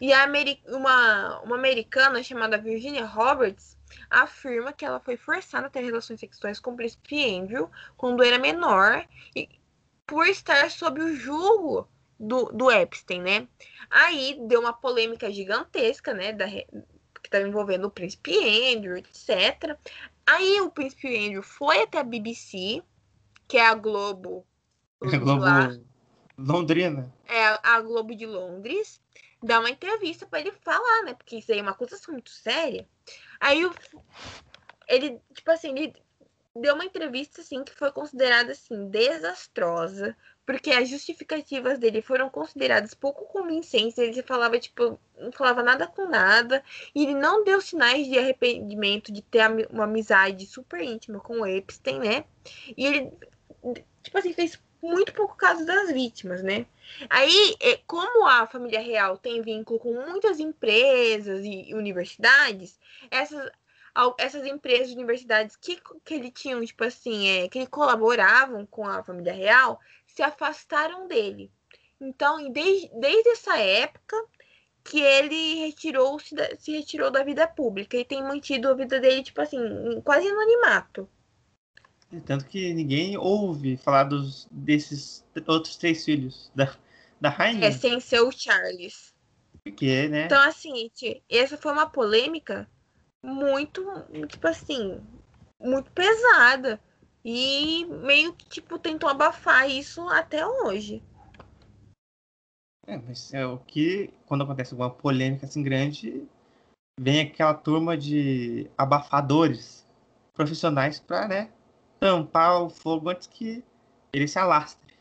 E 0.00 0.12
a 0.12 0.26
uma, 0.68 1.40
uma 1.40 1.56
americana 1.56 2.22
chamada 2.22 2.56
Virginia 2.56 3.04
Roberts 3.04 3.76
afirma 4.08 4.72
que 4.72 4.84
ela 4.84 4.98
foi 4.98 5.16
forçada 5.16 5.66
a 5.66 5.70
ter 5.70 5.80
relações 5.80 6.20
sexuais 6.20 6.58
com 6.58 6.72
o 6.72 6.76
príncipe 6.76 7.36
Andrew 7.36 7.70
quando 7.96 8.22
era 8.22 8.38
menor 8.38 9.06
e 9.36 9.48
por 10.06 10.26
estar 10.26 10.70
sob 10.70 11.02
o 11.02 11.14
julgo 11.14 11.86
do, 12.18 12.46
do 12.46 12.70
Epstein, 12.70 13.22
né? 13.22 13.48
Aí 13.90 14.38
deu 14.46 14.60
uma 14.60 14.72
polêmica 14.72 15.30
gigantesca, 15.30 16.14
né? 16.14 16.32
Da, 16.32 16.46
estava 17.24 17.46
envolvendo 17.46 17.86
o 17.86 17.90
príncipe 17.90 18.32
Andrew, 18.74 18.96
etc. 18.96 19.78
Aí 20.26 20.60
o 20.60 20.70
príncipe 20.70 21.08
Andrew 21.16 21.42
foi 21.42 21.82
até 21.82 21.98
a 21.98 22.04
BBC, 22.04 22.82
que 23.46 23.56
é 23.56 23.66
a 23.66 23.74
Globo. 23.74 24.44
A 25.02 25.16
Globo 25.16 25.40
lá, 25.40 25.70
Londrina. 26.36 27.10
É 27.26 27.58
a 27.62 27.80
Globo 27.80 28.14
de 28.14 28.26
Londres, 28.26 29.00
dar 29.42 29.60
uma 29.60 29.70
entrevista 29.70 30.26
para 30.26 30.40
ele 30.40 30.52
falar, 30.62 31.04
né? 31.04 31.14
Porque 31.14 31.36
isso 31.36 31.52
aí 31.52 31.58
é 31.58 31.62
uma 31.62 31.70
acusação 31.70 32.12
muito 32.12 32.30
séria. 32.30 32.86
Aí 33.38 33.64
o, 33.64 33.74
ele, 34.88 35.20
tipo 35.34 35.50
assim, 35.50 35.70
ele 35.70 35.94
deu 36.54 36.74
uma 36.74 36.84
entrevista 36.84 37.40
assim 37.40 37.62
que 37.64 37.74
foi 37.74 37.92
considerada 37.92 38.52
assim 38.52 38.88
desastrosa, 38.88 40.16
porque 40.44 40.72
as 40.72 40.88
justificativas 40.88 41.78
dele 41.78 42.02
foram 42.02 42.28
consideradas 42.28 42.92
pouco 42.92 43.24
convincentes. 43.26 43.96
Ele 43.98 44.22
falava 44.22 44.58
tipo, 44.58 44.98
não 45.16 45.32
falava 45.32 45.62
nada 45.62 45.86
com 45.86 46.06
nada, 46.06 46.62
e 46.94 47.04
ele 47.04 47.14
não 47.14 47.44
deu 47.44 47.60
sinais 47.60 48.06
de 48.06 48.18
arrependimento 48.18 49.12
de 49.12 49.22
ter 49.22 49.42
uma 49.70 49.84
amizade 49.84 50.44
super 50.46 50.80
íntima 50.80 51.20
com 51.20 51.40
o 51.40 51.46
Epstein, 51.46 52.00
né? 52.00 52.24
E 52.76 52.86
ele 52.86 53.12
tipo 54.02 54.18
assim, 54.18 54.32
fez 54.32 54.58
muito 54.82 55.12
pouco 55.12 55.36
caso 55.36 55.64
das 55.64 55.92
vítimas, 55.92 56.42
né? 56.42 56.66
Aí, 57.08 57.56
é, 57.60 57.78
como 57.86 58.26
a 58.26 58.46
família 58.46 58.80
real 58.80 59.16
tem 59.16 59.42
vínculo 59.42 59.78
com 59.78 59.92
muitas 59.94 60.40
empresas 60.40 61.44
e 61.44 61.74
universidades, 61.74 62.78
essas 63.10 63.50
essas 64.18 64.46
empresas, 64.46 64.92
universidades 64.92 65.56
que, 65.56 65.80
que 66.04 66.14
ele 66.14 66.30
tinha, 66.30 66.58
tipo 66.64 66.84
assim, 66.84 67.28
é, 67.28 67.48
que 67.48 67.66
colaboravam 67.66 68.64
com 68.64 68.86
a 68.86 69.02
família 69.02 69.32
real, 69.32 69.80
se 70.06 70.22
afastaram 70.22 71.08
dele. 71.08 71.50
Então, 72.00 72.50
desde, 72.50 72.88
desde 72.98 73.30
essa 73.30 73.58
época 73.58 74.16
que 74.84 75.00
ele 75.00 75.56
retirou 75.66 76.18
-se, 76.18 76.72
retirou 76.72 77.10
da 77.10 77.22
vida 77.22 77.46
pública 77.46 77.96
e 77.96 78.04
tem 78.04 78.22
mantido 78.22 78.68
a 78.68 78.74
vida 78.74 78.98
dele, 79.00 79.22
tipo 79.22 79.40
assim, 79.40 80.00
quase 80.02 80.26
anonimato. 80.28 81.08
Tanto 82.24 82.46
que 82.46 82.74
ninguém 82.74 83.16
ouve 83.16 83.76
falar 83.76 84.04
dos, 84.04 84.48
desses 84.50 85.24
outros 85.46 85.76
três 85.76 86.04
filhos 86.04 86.50
da, 86.54 86.74
da 87.20 87.28
rainha. 87.28 87.68
É, 87.68 87.70
sem 87.70 88.00
ser 88.00 88.20
o 88.20 88.32
Charles. 88.32 89.14
Porque, 89.62 90.08
né? 90.08 90.26
Então, 90.26 90.42
assim, 90.42 90.90
essa 91.28 91.56
foi 91.56 91.72
uma 91.72 91.88
polêmica 91.88 92.68
muito, 93.22 93.84
tipo 94.28 94.48
assim, 94.48 95.00
muito 95.60 95.90
pesada. 95.92 96.80
E 97.24 97.84
meio 97.84 98.32
que, 98.32 98.48
tipo, 98.48 98.78
tentou 98.78 99.08
abafar 99.08 99.70
isso 99.70 100.00
até 100.08 100.44
hoje. 100.44 101.02
É, 102.86 102.96
mas 102.96 103.32
é 103.32 103.46
o 103.46 103.58
que, 103.58 104.12
quando 104.26 104.42
acontece 104.42 104.72
alguma 104.72 104.90
polêmica 104.90 105.46
assim 105.46 105.62
grande, 105.62 106.26
vem 106.98 107.20
aquela 107.20 107.54
turma 107.54 107.96
de 107.96 108.68
abafadores 108.76 109.86
profissionais 110.34 110.98
para, 110.98 111.28
né, 111.28 111.52
tampar 112.00 112.62
o 112.62 112.70
fogo 112.70 113.10
antes 113.10 113.26
que 113.26 113.62
ele 114.12 114.26
se 114.26 114.38
alastre. 114.38 114.94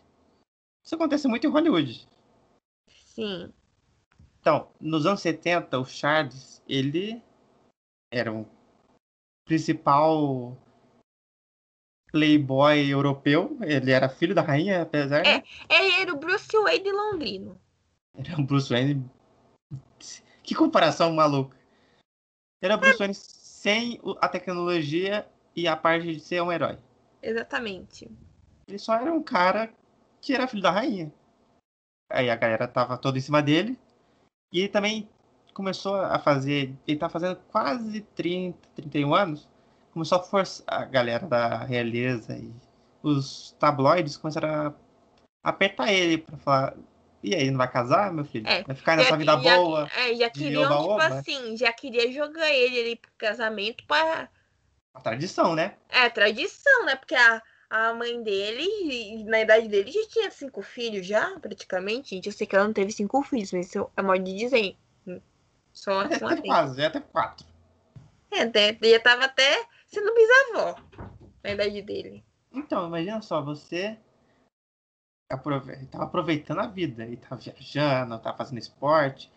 Isso 0.85 0.95
acontece 0.95 1.27
muito 1.27 1.47
em 1.47 1.49
Hollywood. 1.49 2.07
Sim. 2.89 3.53
Então, 4.41 4.69
nos 4.79 5.05
anos 5.05 5.21
70, 5.21 5.79
o 5.79 5.85
Charles, 5.85 6.61
ele 6.67 7.21
era 8.11 8.31
o 8.31 8.45
principal 9.45 10.57
playboy 12.11 12.89
europeu. 12.89 13.57
Ele 13.61 13.91
era 13.91 14.09
filho 14.09 14.35
da 14.35 14.41
rainha, 14.41 14.81
apesar. 14.81 15.25
É, 15.25 15.43
ele 15.69 16.01
era 16.01 16.13
o 16.13 16.17
Bruce 16.17 16.51
Wayne 16.51 16.91
londrino. 16.91 17.59
Era 18.13 18.39
um 18.39 18.45
Bruce 18.45 18.69
Wayne. 18.69 19.09
Que 20.43 20.55
comparação 20.55 21.13
maluca. 21.13 21.57
Era 22.61 22.77
Bruce 22.77 22.95
é. 22.95 22.97
Wayne 22.99 23.15
sem 23.15 23.99
a 24.21 24.27
tecnologia 24.27 25.27
e 25.55 25.67
a 25.67 25.75
parte 25.75 26.13
de 26.13 26.19
ser 26.19 26.41
um 26.41 26.51
herói. 26.51 26.77
Exatamente. 27.21 28.09
Ele 28.67 28.77
só 28.77 28.95
era 28.95 29.13
um 29.13 29.23
cara 29.23 29.73
que 30.21 30.33
era 30.33 30.47
filho 30.47 30.63
da 30.63 30.71
rainha. 30.71 31.11
Aí 32.09 32.29
a 32.29 32.35
galera 32.35 32.67
tava 32.67 32.97
toda 32.97 33.17
em 33.17 33.21
cima 33.21 33.41
dele. 33.41 33.77
E 34.51 34.59
ele 34.59 34.69
também 34.69 35.09
começou 35.53 35.95
a 35.95 36.17
fazer. 36.19 36.75
Ele 36.87 36.97
tá 36.97 37.09
fazendo 37.09 37.37
quase 37.51 38.01
30, 38.15 38.57
31 38.75 39.13
anos. 39.13 39.47
Começou 39.91 40.17
a 40.17 40.23
forçar 40.23 40.65
a 40.67 40.85
galera 40.85 41.27
da 41.27 41.63
realeza 41.63 42.37
e 42.37 42.51
os 43.01 43.55
tabloides 43.59 44.17
começaram 44.17 44.49
a 44.67 44.73
apertar 45.43 45.91
ele 45.91 46.17
pra 46.17 46.37
falar. 46.37 46.75
E 47.21 47.35
aí, 47.35 47.51
não 47.51 47.57
vai 47.57 47.69
casar, 47.69 48.13
meu 48.13 48.23
filho? 48.23 48.47
É, 48.47 48.63
vai 48.63 48.75
ficar 48.75 48.95
nessa 48.95 49.17
vida 49.17 49.37
já, 49.41 49.57
boa? 49.57 49.89
É, 49.97 50.15
já 50.15 50.29
queriam, 50.29 50.81
tipo 50.81 51.01
assim, 51.01 51.57
já 51.57 51.73
queria 51.73 52.09
jogar 52.13 52.49
ele 52.49 52.79
ali 52.79 52.95
pro 52.95 53.11
casamento 53.17 53.83
pra. 53.85 54.29
A 54.93 55.01
tradição, 55.01 55.55
né? 55.55 55.77
É, 55.89 56.09
tradição, 56.09 56.85
né? 56.85 56.95
Porque 56.95 57.15
a, 57.15 57.41
a 57.69 57.93
mãe 57.93 58.21
dele, 58.23 59.23
na 59.25 59.41
idade 59.41 59.67
dele, 59.67 59.91
já 59.91 60.07
tinha 60.07 60.31
cinco 60.31 60.61
filhos, 60.61 61.05
já, 61.05 61.39
praticamente. 61.39 62.15
Gente, 62.15 62.27
eu 62.27 62.33
sei 62.33 62.47
que 62.47 62.55
ela 62.55 62.65
não 62.65 62.73
teve 62.73 62.91
cinco 62.91 63.21
filhos, 63.23 63.51
mas 63.53 63.67
isso 63.67 63.89
é 63.95 64.01
modo 64.01 64.23
de 64.23 64.35
dizer. 64.35 64.77
Só 65.71 66.01
é, 66.01 66.15
até 66.15 66.41
quase, 66.41 66.81
já 66.81 66.87
até 66.87 66.99
quatro. 66.99 67.47
É, 68.31 68.41
até, 68.41 68.77
já 68.81 68.99
tava 68.99 69.25
até 69.25 69.65
sendo 69.87 70.13
bisavó 70.13 70.75
na 71.43 71.51
idade 71.51 71.81
dele. 71.81 72.23
Então, 72.51 72.87
imagina 72.87 73.21
só, 73.21 73.41
você 73.41 73.97
aprove... 75.31 75.85
tava 75.87 76.05
aproveitando 76.05 76.59
a 76.59 76.67
vida, 76.67 77.03
ele 77.03 77.17
tava 77.17 77.37
viajando, 77.37 78.19
tava 78.19 78.37
fazendo 78.37 78.57
esporte. 78.59 79.31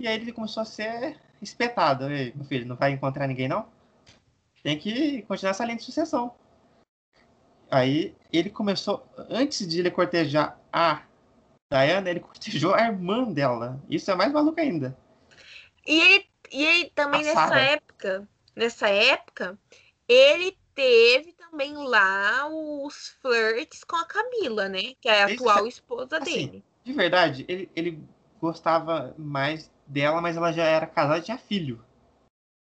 E 0.00 0.08
aí 0.08 0.16
ele 0.16 0.32
começou 0.32 0.62
a 0.62 0.66
ser 0.66 1.20
espetado. 1.42 2.10
Ei, 2.10 2.32
meu 2.34 2.44
filho, 2.44 2.66
não 2.66 2.76
vai 2.76 2.92
encontrar 2.92 3.26
ninguém 3.26 3.48
não? 3.48 3.66
Tem 4.62 4.78
que 4.78 5.22
continuar 5.22 5.50
essa 5.50 5.64
linha 5.64 5.76
de 5.76 5.82
sucessão. 5.82 6.34
Aí 7.70 8.14
ele 8.32 8.50
começou, 8.50 9.06
antes 9.30 9.66
de 9.66 9.80
ele 9.80 9.90
cortejar 9.90 10.58
a 10.72 11.02
Diana, 11.70 12.10
ele 12.10 12.20
cortejou 12.20 12.74
a 12.74 12.82
irmã 12.82 13.24
dela. 13.24 13.80
Isso 13.88 14.10
é 14.10 14.14
mais 14.14 14.32
maluco 14.32 14.60
ainda. 14.60 14.96
E 15.86 16.00
ele, 16.00 16.26
e 16.52 16.64
ele 16.64 16.90
também 16.94 17.22
a 17.22 17.24
nessa 17.24 17.48
Sarah. 17.48 17.60
época, 17.60 18.28
nessa 18.54 18.88
época, 18.88 19.58
ele 20.06 20.56
teve 20.74 21.32
também 21.32 21.74
lá 21.74 22.48
os 22.48 23.16
flirts 23.20 23.84
com 23.84 23.96
a 23.96 24.04
Camila, 24.04 24.68
né? 24.68 24.94
Que 25.00 25.08
é 25.08 25.24
a 25.24 25.30
Isso, 25.30 25.48
atual 25.48 25.66
esposa 25.66 26.18
assim, 26.18 26.46
dele. 26.46 26.64
De 26.84 26.92
verdade, 26.92 27.44
ele, 27.48 27.70
ele 27.74 28.02
gostava 28.40 29.14
mais 29.16 29.70
dela, 29.92 30.20
mas 30.20 30.36
ela 30.36 30.52
já 30.52 30.64
era 30.64 30.86
casada 30.86 31.18
e 31.18 31.22
tinha 31.22 31.38
filho. 31.38 31.84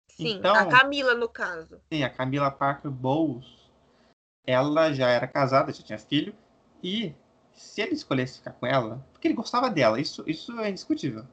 Sim, 0.09 0.37
então, 0.37 0.55
a 0.55 0.65
Camila, 0.65 1.13
no 1.13 1.29
caso. 1.29 1.79
Sim, 1.91 2.03
a 2.03 2.09
Camila 2.09 2.51
Parker 2.51 2.91
Bowles. 2.91 3.45
Ela 4.45 4.91
já 4.91 5.07
era 5.07 5.27
casada, 5.27 5.71
já 5.71 5.83
tinha 5.83 5.99
filho. 5.99 6.35
E 6.83 7.13
se 7.53 7.81
ele 7.81 7.93
escolhesse 7.93 8.39
ficar 8.39 8.53
com 8.53 8.65
ela, 8.65 9.05
porque 9.13 9.27
ele 9.27 9.35
gostava 9.35 9.69
dela, 9.69 9.99
isso, 9.99 10.23
isso 10.27 10.59
é 10.59 10.69
indiscutível. 10.69 11.25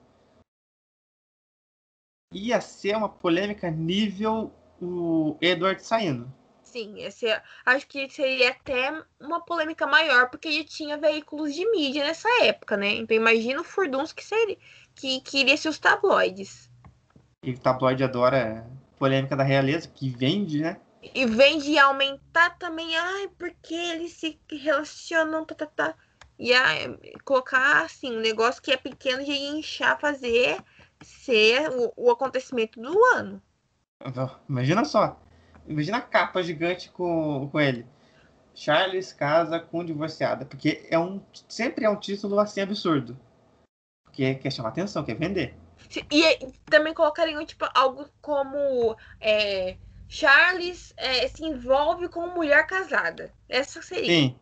Ia 2.33 2.61
ser 2.61 2.95
uma 2.97 3.09
polêmica 3.09 3.71
nível 3.71 4.53
o 4.81 5.37
Edward 5.41 5.83
saindo. 5.83 6.31
Sim, 6.63 7.01
esse, 7.03 7.27
acho 7.65 7.87
que 7.87 8.11
seria 8.11 8.51
até 8.51 9.03
uma 9.19 9.41
polêmica 9.41 9.87
maior, 9.87 10.29
porque 10.29 10.49
ele 10.49 10.65
tinha 10.65 10.99
veículos 10.99 11.55
de 11.55 11.69
mídia 11.71 12.05
nessa 12.05 12.29
época, 12.45 12.77
né? 12.77 12.89
Então 12.89 13.17
imagina 13.17 13.63
o 13.63 13.65
furduns 13.65 14.13
que 14.13 14.23
seria, 14.23 14.59
que, 14.99 15.21
que 15.21 15.39
iria 15.39 15.57
ser 15.57 15.69
os 15.69 15.79
tabloides. 15.79 16.69
E 17.43 17.53
o 17.53 17.59
tabloide 17.59 18.03
adora 18.03 18.69
polêmica 18.99 19.37
da 19.37 19.45
realeza, 19.45 19.89
que 19.89 20.11
vende, 20.11 20.61
né? 20.61 20.81
E 21.15 21.25
vende 21.25 21.79
aumentar 21.79 22.59
também, 22.59 22.97
ai, 22.97 23.29
porque 23.39 23.75
eles 23.75 24.13
se 24.13 24.39
relacionam, 24.51 25.45
tá, 25.45 25.55
tá, 25.55 25.67
tá. 25.67 25.95
E 26.39 26.53
colocar 27.25 27.85
assim, 27.85 28.17
um 28.17 28.21
negócio 28.21 28.61
que 28.61 28.73
é 28.73 28.77
pequeno 28.77 29.25
de 29.25 29.33
inchar, 29.33 29.99
fazer 30.01 30.59
ser 31.03 31.71
o, 31.71 31.93
o 31.97 32.11
acontecimento 32.11 32.81
do 32.81 33.05
ano. 33.15 33.41
Imagina 34.49 34.85
só. 34.85 35.21
Imagina 35.67 35.99
a 35.99 36.03
capa 36.03 36.43
gigante 36.43 36.91
com, 36.91 37.49
com 37.51 37.61
ele. 37.61 37.87
Charles 38.55 39.13
casa 39.13 39.61
com 39.61 39.85
divorciada. 39.85 40.45
Porque 40.45 40.87
é 40.91 40.99
um, 40.99 41.21
sempre 41.49 41.85
é 41.85 41.91
um 41.91 41.97
título 41.97 42.39
assim 42.41 42.61
absurdo. 42.61 43.19
Porque 44.19 44.35
quer 44.35 44.51
chamar 44.51 44.71
atenção, 44.71 45.05
quer 45.05 45.15
vender. 45.15 45.55
E 46.11 46.53
também 46.69 46.93
colocariam 46.93 47.47
tipo, 47.47 47.65
algo 47.73 48.09
como 48.21 48.97
é, 49.21 49.77
Charles 50.09 50.93
é, 50.97 51.29
se 51.29 51.45
envolve 51.45 52.09
com 52.09 52.27
mulher 52.35 52.67
casada. 52.67 53.33
Essa 53.49 53.81
seria. 53.81 54.07
Sim. 54.07 54.37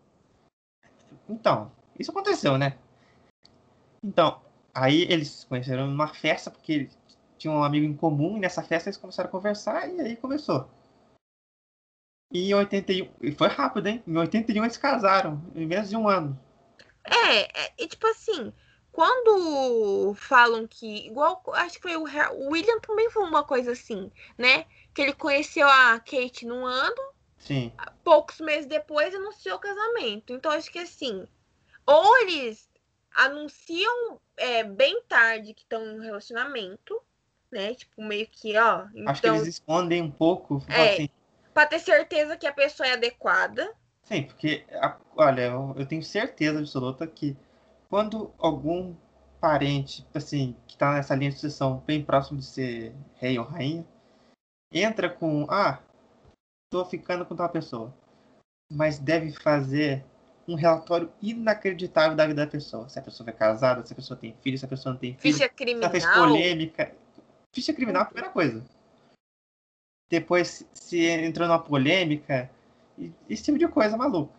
Então, 1.29 1.71
isso 1.99 2.11
aconteceu, 2.11 2.57
né? 2.57 2.79
Então, 4.03 4.41
aí 4.75 5.03
eles 5.11 5.29
se 5.29 5.47
conheceram 5.47 5.87
numa 5.87 6.09
festa, 6.09 6.51
porque 6.51 6.89
tinham 7.37 7.57
um 7.57 7.63
amigo 7.63 7.85
em 7.85 7.95
comum, 7.95 8.39
e 8.39 8.41
nessa 8.41 8.63
festa 8.63 8.89
eles 8.89 8.97
começaram 8.97 9.29
a 9.29 9.33
conversar, 9.33 9.91
e 9.91 10.01
aí 10.01 10.17
começou. 10.17 10.71
E 12.33 12.49
em 12.49 12.55
81. 12.55 13.11
E 13.21 13.33
foi 13.33 13.49
rápido, 13.49 13.89
hein? 13.89 14.03
Em 14.07 14.17
81 14.17 14.65
eles 14.65 14.79
casaram, 14.79 15.43
em 15.55 15.67
menos 15.67 15.91
de 15.91 15.97
um 15.97 16.09
ano. 16.09 16.41
É, 17.05 17.43
é 17.43 17.73
e 17.79 17.87
tipo 17.87 18.07
assim, 18.07 18.55
quando 18.97 20.15
falam 20.15 20.67
que. 20.67 21.07
Igual, 21.07 21.43
acho 21.53 21.75
que 21.77 21.83
foi 21.83 21.97
o, 21.97 22.05
o 22.05 22.49
William 22.51 22.81
também 22.81 23.11
foi 23.11 23.25
uma 23.25 23.45
coisa 23.45 23.73
assim, 23.73 24.11
né? 24.39 24.65
Que 24.95 25.03
ele 25.03 25.13
conheceu 25.13 25.69
a 25.69 26.01
Kate 26.01 26.47
num 26.47 26.65
ano. 26.65 27.13
Sim. 27.37 27.71
Poucos 28.03 28.41
meses 28.41 28.65
depois 28.65 29.15
anunciou 29.15 29.57
o 29.57 29.61
casamento. 29.61 30.33
Então 30.33 30.51
acho 30.51 30.73
que 30.73 30.79
assim. 30.79 31.27
Ou 31.85 32.19
eles 32.23 32.71
anunciam 33.15 34.19
é, 34.35 34.65
bem 34.65 35.03
tarde 35.03 35.53
que 35.53 35.61
estão 35.61 35.85
no 35.85 36.01
relacionamento, 36.01 36.99
né? 37.53 37.75
Tipo, 37.75 38.03
meio 38.03 38.27
que, 38.27 38.57
ó. 38.57 38.87
Então, 38.95 39.11
acho 39.11 39.21
que 39.21 39.29
eles 39.29 39.41
então 39.41 39.51
escondem 39.51 40.01
um 40.01 40.11
pouco. 40.11 40.65
É, 40.69 40.95
assim, 40.95 41.09
pra 41.53 41.67
ter 41.67 41.81
certeza 41.81 42.35
que 42.35 42.47
a 42.47 42.53
pessoa 42.53 42.87
é 42.87 42.95
adequada. 42.95 43.71
Sim, 44.05 44.23
porque, 44.23 44.65
olha, 45.15 45.53
eu 45.77 45.87
tenho 45.87 46.03
certeza 46.03 46.61
absoluta 46.61 47.07
que 47.07 47.37
quando 47.89 48.33
algum 48.39 48.95
parente, 49.41 50.07
assim, 50.15 50.57
que 50.67 50.75
está 50.75 50.95
nessa 50.95 51.15
linha 51.15 51.31
de 51.31 51.37
sucessão 51.37 51.83
bem 51.87 52.05
próximo 52.05 52.39
de 52.39 52.47
ser 52.47 52.95
rei 53.15 53.39
ou 53.39 53.45
rainha, 53.45 53.87
entra 54.73 55.09
com, 55.09 55.47
ah, 55.49 55.81
tô 56.71 56.85
ficando 56.85 57.25
com 57.25 57.37
tal 57.37 57.49
pessoa, 57.49 57.95
mas 58.71 58.99
deve 58.99 59.33
fazer 59.33 60.05
um 60.49 60.55
relatório 60.55 61.13
inacreditável 61.21 62.17
da 62.17 62.27
vida 62.27 62.45
da 62.45 62.51
pessoa. 62.51 62.89
Se 62.89 62.99
a 62.99 63.03
pessoa 63.03 63.29
é 63.31 63.33
casada, 63.33 63.85
se 63.85 63.93
a 63.93 63.97
pessoa 63.97 64.19
tem 64.19 64.35
filho, 64.41 64.59
se 64.59 64.65
a 64.65 64.69
pessoa 64.69 64.93
não 64.93 65.01
tem 65.01 65.17
filho. 65.17 65.35
Ficha 65.35 65.49
criminal. 65.49 65.91
Se 65.91 65.97
ela 65.97 66.07
fez 66.07 66.07
polêmica. 66.15 66.95
Ficha 67.53 67.73
criminal 67.73 68.03
é 68.03 68.05
a 68.05 68.07
primeira 68.07 68.31
coisa. 68.31 68.65
Depois, 70.09 70.65
se 70.73 71.05
entrou 71.05 71.49
numa 71.49 71.59
polêmica, 71.59 72.49
esse 73.29 73.43
tipo 73.43 73.59
de 73.59 73.67
coisa 73.67 73.97
maluca. 73.97 74.33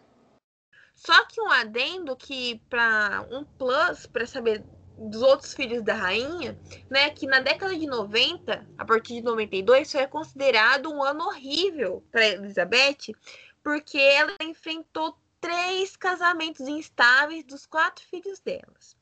Só 0.97 1.25
que 1.25 1.39
um 1.39 1.49
adendo 1.49 2.15
que 2.15 2.60
para 2.67 3.25
um 3.31 3.45
plus 3.45 4.07
para 4.07 4.25
saber 4.25 4.63
dos 4.97 5.21
outros 5.21 5.53
filhos 5.53 5.83
da 5.83 5.93
rainha, 5.93 6.60
né, 6.89 7.12
que 7.12 7.27
na 7.27 7.39
década 7.39 7.77
de 7.77 7.86
90, 7.86 8.67
a 8.75 8.83
partir 8.83 9.13
de 9.13 9.21
92, 9.21 9.91
foi 9.91 10.07
considerado 10.07 10.91
um 10.91 11.03
ano 11.03 11.25
horrível 11.25 12.03
para 12.12 12.25
Elizabeth, 12.25 13.15
porque 13.63 13.99
ela 13.99 14.36
enfrentou 14.41 15.15
três 15.39 15.95
casamentos 15.95 16.67
instáveis 16.67 17.43
dos 17.43 17.67
quatro 17.67 18.03
filhos 18.07 18.39
delas, 18.39 18.97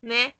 né? 0.00 0.32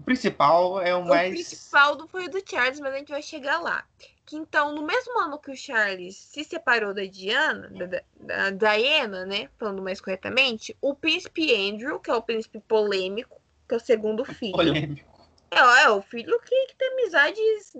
O 0.00 0.02
principal 0.02 0.80
é 0.80 0.94
o 0.94 1.04
mais. 1.04 1.30
O 1.30 1.34
principal 1.34 2.08
foi 2.08 2.24
o 2.24 2.30
do 2.30 2.42
Charles, 2.42 2.80
mas 2.80 2.94
a 2.94 2.96
gente 2.96 3.12
vai 3.12 3.22
chegar 3.22 3.60
lá 3.60 3.86
que 4.28 4.36
então, 4.36 4.74
no 4.74 4.82
mesmo 4.82 5.18
ano 5.18 5.38
que 5.38 5.50
o 5.50 5.56
Charles 5.56 6.14
se 6.14 6.44
separou 6.44 6.92
da 6.92 7.06
Diana, 7.06 7.70
da, 7.70 8.50
da 8.50 8.50
Diana, 8.50 9.24
né, 9.24 9.48
falando 9.56 9.80
mais 9.80 10.02
corretamente, 10.02 10.76
o 10.82 10.94
príncipe 10.94 11.50
Andrew, 11.54 11.98
que 11.98 12.10
é 12.10 12.14
o 12.14 12.20
príncipe 12.20 12.60
polêmico, 12.60 13.40
que 13.66 13.72
é 13.72 13.78
o 13.78 13.80
segundo 13.80 14.26
filho. 14.36 14.52
Polêmico. 14.52 15.18
É, 15.50 15.84
é 15.84 15.88
o 15.88 16.02
filho 16.02 16.38
que, 16.40 16.66
que 16.66 16.76
tem 16.76 16.92
amizades 16.92 17.72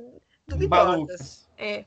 duvidosas. 0.46 1.46
É. 1.58 1.84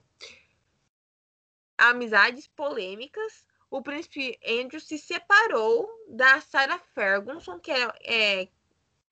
Amizades 1.75 2.45
polêmicas. 2.45 3.43
O 3.67 3.81
príncipe 3.81 4.37
Andrew 4.47 4.79
se 4.79 4.99
separou 4.99 5.89
da 6.07 6.39
Sarah 6.39 6.77
Ferguson, 6.93 7.57
que 7.57 7.71
é, 7.71 7.91
é 8.03 8.47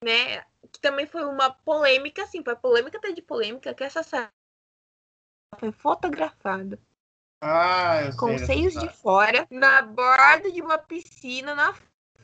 né, 0.04 0.44
que 0.70 0.78
também 0.80 1.06
foi 1.06 1.24
uma 1.24 1.50
polêmica, 1.50 2.22
assim, 2.22 2.44
foi 2.44 2.54
polêmica 2.54 2.98
até 2.98 3.10
de 3.10 3.20
polêmica, 3.20 3.74
que 3.74 3.82
essa 3.82 4.04
Sarah 4.04 4.30
foi 5.58 5.72
fotografada. 5.72 6.78
Ah, 7.42 8.10
com 8.18 8.36
seios 8.38 8.74
de 8.74 8.88
fora, 8.88 9.46
na 9.50 9.82
borda 9.82 10.52
de 10.52 10.60
uma 10.60 10.76
piscina 10.76 11.54
na 11.54 11.74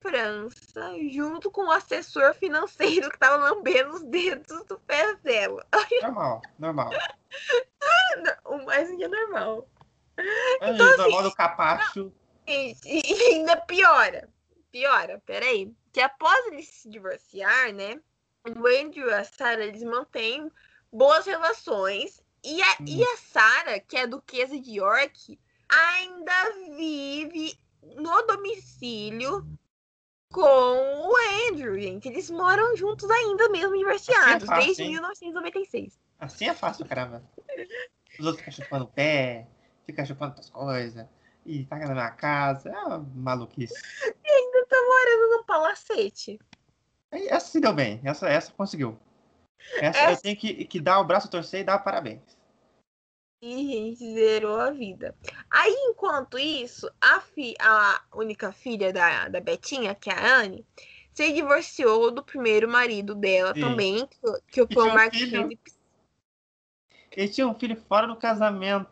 França, 0.00 0.92
junto 1.10 1.50
com 1.50 1.66
o 1.66 1.70
assessor 1.70 2.34
financeiro 2.34 3.10
que 3.10 3.18
tava 3.18 3.36
lambendo 3.36 3.94
os 3.94 4.02
dedos 4.02 4.64
do 4.66 4.78
pé 4.80 5.14
dela. 5.16 5.66
Normal, 6.02 6.42
normal. 6.58 6.90
o 8.44 8.58
mais 8.64 8.90
é 8.90 9.08
normal. 9.08 9.66
É 10.60 10.70
então, 10.70 10.86
assim, 10.86 10.96
normal 10.98 11.22
do 11.22 11.34
capacho. 11.34 12.12
E, 12.46 12.76
e 12.84 13.22
ainda 13.32 13.56
piora. 13.56 14.28
Piora, 14.70 15.20
peraí. 15.24 15.74
Que 15.92 16.00
após 16.00 16.46
eles 16.46 16.68
se 16.68 16.88
divorciar, 16.88 17.72
né? 17.72 18.00
O 18.44 18.66
Andrew 18.66 19.08
e 19.08 19.12
a 19.12 19.24
Sarah, 19.24 19.64
eles 19.64 19.82
mantêm 19.82 20.50
boas 20.92 21.26
relações 21.26 22.22
e 22.46 22.62
a, 22.62 22.76
e 22.86 23.02
a 23.02 23.16
Sarah, 23.16 23.80
que 23.80 23.96
é 23.96 24.02
a 24.02 24.06
duquesa 24.06 24.56
de 24.58 24.76
York, 24.76 25.36
ainda 25.68 26.76
vive 26.76 27.58
no 27.96 28.22
domicílio 28.22 29.44
com 30.32 30.40
o 30.40 31.12
Andrew, 31.50 31.76
gente. 31.80 32.06
Eles 32.06 32.30
moram 32.30 32.76
juntos 32.76 33.10
ainda 33.10 33.48
mesmo, 33.48 33.76
divorciados, 33.76 34.48
assim 34.48 34.62
é 34.62 34.66
desde 34.66 34.82
hein? 34.84 34.90
1996. 34.90 35.98
Assim 36.20 36.48
é 36.48 36.54
fácil, 36.54 36.86
caramba. 36.86 37.20
Os 38.18 38.24
outros 38.24 38.44
ficam 38.44 38.64
chupando 38.64 38.84
o 38.84 38.88
pé, 38.88 39.48
ficam 39.84 40.06
chupando 40.06 40.30
outras 40.30 40.48
coisas, 40.48 41.04
e 41.44 41.64
tá 41.64 41.76
na 41.78 41.94
minha 41.94 42.10
casa. 42.12 42.70
É 42.70 42.78
uma 42.78 42.98
maluquice. 42.98 43.74
E 44.24 44.28
ainda 44.28 44.66
tá 44.66 44.76
morando 44.76 45.36
no 45.36 45.44
palacete. 45.44 46.38
Essa 47.10 47.48
se 47.48 47.60
deu 47.60 47.72
bem, 47.72 48.00
essa, 48.04 48.28
essa 48.28 48.52
conseguiu. 48.52 48.96
Essa, 49.78 49.98
essa... 49.98 50.12
eu 50.12 50.16
tenho 50.16 50.36
que, 50.36 50.64
que 50.64 50.80
dar 50.80 51.00
o 51.00 51.04
braço 51.04 51.30
torcer 51.30 51.60
e 51.60 51.64
dar 51.64 51.78
parabéns. 51.80 52.35
E 53.42 53.52
a 53.52 53.58
gente 53.58 54.14
zerou 54.14 54.58
a 54.58 54.70
vida. 54.70 55.14
Aí, 55.50 55.72
enquanto 55.90 56.38
isso, 56.38 56.90
a, 57.00 57.20
fi, 57.20 57.54
a 57.60 58.02
única 58.14 58.50
filha 58.50 58.92
da, 58.92 59.28
da 59.28 59.40
Betinha, 59.40 59.94
que 59.94 60.08
é 60.08 60.14
a 60.14 60.38
Anne, 60.38 60.66
se 61.12 61.32
divorciou 61.32 62.10
do 62.10 62.22
primeiro 62.22 62.68
marido 62.68 63.14
dela 63.14 63.54
Sim. 63.54 63.60
também, 63.60 64.06
que, 64.06 64.66
que 64.66 64.74
foi 64.74 64.88
o 64.88 64.94
Mark 64.94 65.14
um 65.14 65.18
Phillips. 65.18 65.78
Ele 67.10 67.28
tinha 67.28 67.46
um 67.46 67.54
filho 67.54 67.76
fora 67.76 68.06
do 68.06 68.16
casamento. 68.16 68.90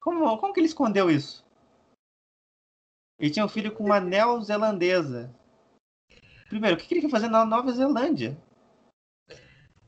Como, 0.00 0.38
como 0.38 0.52
que 0.52 0.60
ele 0.60 0.66
escondeu 0.66 1.10
isso? 1.10 1.44
Ele 3.18 3.30
tinha 3.30 3.44
um 3.44 3.48
filho 3.48 3.72
com 3.72 3.84
uma 3.84 4.00
neozelandesa. 4.00 5.34
Primeiro, 6.48 6.76
o 6.76 6.78
que 6.78 6.84
ele 6.84 7.00
queria 7.00 7.10
fazer 7.10 7.28
na 7.28 7.44
Nova 7.44 7.72
Zelândia? 7.72 8.40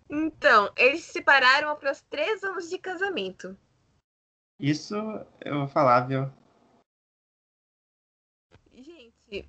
Então, 0.08 0.72
eles 0.76 1.04
se 1.04 1.12
separaram 1.12 1.70
após 1.70 2.02
três 2.10 2.42
anos 2.42 2.68
de 2.68 2.78
casamento. 2.78 3.56
Isso 4.60 4.94
eu 5.40 5.58
vou 5.60 5.68
falar, 5.68 6.00
viu? 6.06 6.30
Gente, 8.72 9.48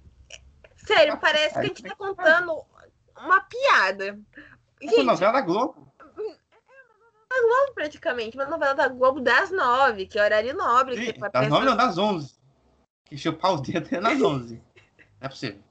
sério, 0.78 1.20
parece 1.20 1.54
que 1.56 1.60
a 1.60 1.64
gente 1.64 1.84
tá 1.84 1.96
contando 1.96 2.64
uma 3.18 3.42
piada. 3.42 4.20
Essa 4.82 4.96
Gente, 4.96 5.04
novela 5.06 5.34
da 5.34 5.42
Globo. 5.42 5.92
Globo 7.34 7.74
praticamente, 7.74 8.36
uma 8.38 8.46
novela 8.46 8.74
da 8.74 8.88
Globo 8.88 9.22
das 9.22 9.52
nove, 9.52 10.06
que 10.06 10.20
é 10.20 10.24
horário 10.24 10.54
nobre. 10.56 10.96
Ih, 10.96 11.14
Que 11.14 11.20
Das 11.20 11.32
pessoa- 11.32 11.50
nove 11.50 11.66
não, 11.66 11.78
das 11.78 11.98
onze. 11.98 12.36
Que 13.06 13.18
chupar 13.18 13.54
o 13.54 13.58
dedo 13.62 13.88
é 13.96 14.00
nas 14.00 14.20
onze. 14.22 14.56
Não 15.20 15.28
é 15.28 15.30
possível. 15.30 15.62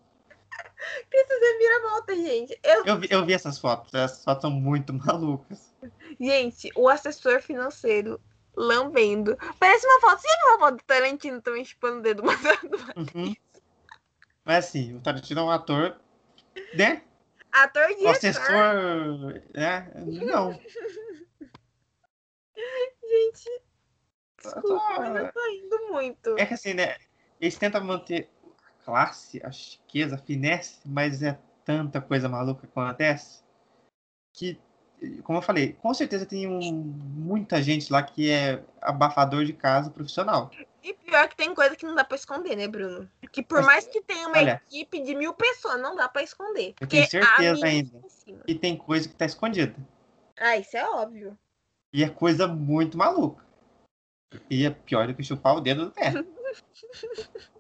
Precisa 1.11 1.59
virar 1.59 1.91
volta, 1.91 2.15
gente. 2.17 2.59
Eu, 2.63 2.85
Eu 2.87 2.99
vi, 2.99 3.09
eu 3.11 3.27
vi 3.27 3.33
essas 3.35 3.59
fotos. 3.59 3.93
Essas 3.93 4.25
fotos 4.25 4.43
são 4.43 4.51
muito 4.51 4.93
malucas. 4.95 5.75
gente, 6.19 6.71
o 6.75 6.89
assessor 6.89 7.41
financeiro 7.43 8.21
lambendo. 8.57 9.37
Parece 9.59 9.87
uma 9.87 10.01
foto. 10.01 10.23
Viu 10.23 10.31
uma 10.49 10.59
foto 10.59 10.77
do 10.79 10.85
Tarantino 10.85 11.41
também 11.43 11.65
chupando 11.65 11.99
o 11.99 12.03
dedo? 12.03 12.23
Mas 12.25 12.41
Uhum. 13.15 13.35
Mas 14.45 14.65
assim, 14.67 14.97
o 14.97 15.01
Tarantino 15.01 15.41
é 15.41 15.45
um 15.45 15.51
ator, 15.51 16.01
né? 16.75 17.03
ator 17.53 17.87
diretor. 17.89 18.11
assessor, 18.11 19.43
né? 19.55 19.93
Não. 20.25 20.53
Gente, 23.03 23.63
desculpa, 24.43 24.69
Só- 24.69 25.01
mas 25.01 25.17
eu 25.17 25.33
tô 25.33 25.47
indo 25.49 25.93
muito. 25.93 26.39
É 26.39 26.47
que 26.47 26.55
assim, 26.55 26.75
né? 26.75 26.97
Eles 27.41 27.57
tentam 27.57 27.83
manter 27.83 28.31
a 28.65 28.85
classe, 28.85 29.41
a 29.45 29.51
chiqueza, 29.51 30.15
a 30.15 30.19
finesse, 30.19 30.81
mas 30.87 31.23
é 31.23 31.39
tanta 31.65 32.01
coisa 32.01 32.29
maluca 32.29 32.67
que 32.67 32.79
acontece 32.79 33.43
que, 34.33 34.61
como 35.23 35.39
eu 35.39 35.43
falei, 35.43 35.73
com 35.75 35.93
certeza 35.95 36.27
tem 36.27 36.47
um- 36.47 36.73
muita 36.73 37.63
gente 37.63 37.93
lá 37.93 38.03
que 38.03 38.31
é 38.31 38.63
abafador 38.81 39.45
de 39.45 39.53
casa 39.53 39.91
profissional. 39.91 40.51
E 40.83 40.95
pior 40.95 41.29
que 41.29 41.37
tem 41.37 41.55
coisa 41.55 41.77
que 41.77 41.85
não 41.87 41.95
dá 41.95 42.05
pra 42.05 42.17
esconder, 42.17 42.57
né, 42.57 42.67
Bruno? 42.67 43.09
Que 43.33 43.43
por 43.43 43.59
Mas, 43.59 43.67
mais 43.67 43.87
que 43.87 44.01
tenha 44.03 44.29
uma 44.29 44.39
olha, 44.39 44.63
equipe 44.67 45.01
de 45.03 45.15
mil 45.15 45.33
pessoas, 45.35 45.81
não 45.81 45.95
dá 45.95 46.09
pra 46.09 46.23
esconder. 46.23 46.75
Eu 46.81 46.87
tenho 46.87 47.07
certeza 47.07 47.67
ainda. 47.67 48.01
E 48.47 48.55
tem 48.55 48.77
coisa 48.77 49.09
que 49.09 49.15
tá 49.15 49.25
escondida. 49.25 49.75
Ah, 50.39 50.57
isso 50.57 50.77
é 50.77 50.89
óbvio. 50.89 51.39
E 51.93 52.03
é 52.05 52.09
coisa 52.09 52.47
muito 52.49 52.97
maluca. 52.97 53.45
E 54.49 54.65
é 54.65 54.71
pior 54.71 55.07
do 55.07 55.15
que 55.15 55.23
chupar 55.25 55.57
o 55.57 55.61
dedo 55.61 55.87
do 55.87 55.91
pé. 55.93 56.13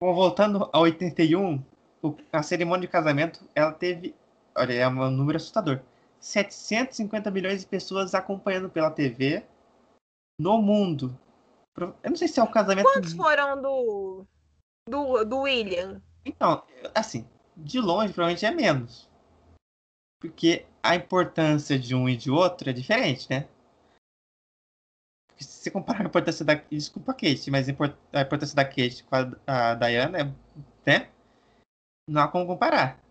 Bom, 0.00 0.14
voltando 0.14 0.68
a 0.72 0.78
81, 0.78 1.64
o- 2.02 2.16
a 2.32 2.42
cerimônia 2.42 2.86
de 2.86 2.92
casamento, 2.92 3.48
ela 3.54 3.72
teve, 3.72 4.14
olha, 4.56 4.72
é 4.72 4.88
um 4.88 5.10
número 5.10 5.36
assustador. 5.36 5.80
750 6.20 7.30
milhões 7.30 7.60
de 7.60 7.66
pessoas 7.66 8.14
acompanhando 8.14 8.70
pela 8.70 8.90
TV 8.90 9.44
no 10.38 10.60
mundo. 10.60 11.18
Eu 11.76 12.10
não 12.10 12.16
sei 12.16 12.28
se 12.28 12.40
é 12.40 12.42
o 12.42 12.50
casamento. 12.50 12.90
Quantos 12.90 13.12
foram 13.12 13.60
do, 13.60 14.24
do, 14.88 15.24
do 15.24 15.40
William? 15.40 16.00
Então, 16.24 16.62
assim, 16.94 17.28
de 17.56 17.80
longe 17.80 18.12
provavelmente 18.12 18.46
é 18.46 18.50
menos. 18.50 19.10
Porque 20.20 20.64
a 20.82 20.94
importância 20.96 21.78
de 21.78 21.94
um 21.94 22.08
e 22.08 22.16
de 22.16 22.30
outro 22.30 22.70
é 22.70 22.72
diferente, 22.72 23.28
né? 23.28 23.46
Porque 25.28 25.44
se 25.44 25.64
você 25.64 25.70
comparar 25.70 26.02
a 26.02 26.06
importância 26.06 26.44
da. 26.44 26.54
Desculpa 26.54 27.12
a 27.12 27.14
Kate, 27.14 27.50
mas 27.50 27.68
a 27.68 27.72
importância 28.22 28.56
da 28.56 28.64
Kate 28.64 29.04
com 29.04 29.16
a, 29.16 29.72
a 29.72 29.74
Diana 29.74 30.18
é. 30.18 30.24
né? 30.86 31.10
Não 32.08 32.22
há 32.22 32.28
como 32.28 32.46
comparar. 32.46 33.03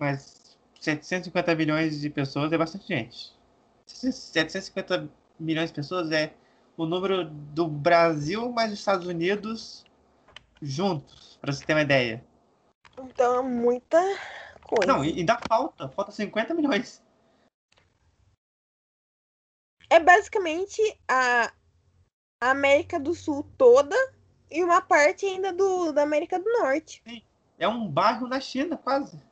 Mas 0.00 0.58
750 0.80 1.54
milhões 1.54 2.00
de 2.00 2.08
pessoas 2.08 2.50
é 2.50 2.56
bastante 2.56 2.88
gente. 2.88 3.34
750 3.86 5.10
milhões 5.38 5.68
de 5.68 5.76
pessoas 5.76 6.10
é 6.10 6.32
o 6.74 6.86
número 6.86 7.26
do 7.28 7.68
Brasil 7.68 8.50
mais 8.50 8.72
os 8.72 8.78
Estados 8.78 9.06
Unidos 9.06 9.84
juntos, 10.62 11.36
pra 11.38 11.52
você 11.52 11.62
ter 11.62 11.74
uma 11.74 11.82
ideia. 11.82 12.24
Então 12.98 13.40
é 13.40 13.42
muita 13.42 13.98
coisa. 14.62 14.90
Não, 14.90 15.04
e 15.04 15.18
ainda 15.18 15.38
falta, 15.46 15.86
falta 15.90 16.12
50 16.12 16.54
milhões. 16.54 17.02
É 19.90 20.00
basicamente 20.00 20.80
a 21.06 21.52
América 22.40 22.98
do 22.98 23.14
Sul 23.14 23.42
toda 23.58 23.96
e 24.50 24.64
uma 24.64 24.80
parte 24.80 25.26
ainda 25.26 25.52
do, 25.52 25.92
da 25.92 26.02
América 26.02 26.38
do 26.38 26.50
Norte. 26.50 27.02
É 27.58 27.68
um 27.68 27.86
bairro 27.86 28.26
na 28.26 28.40
China, 28.40 28.78
quase. 28.78 29.29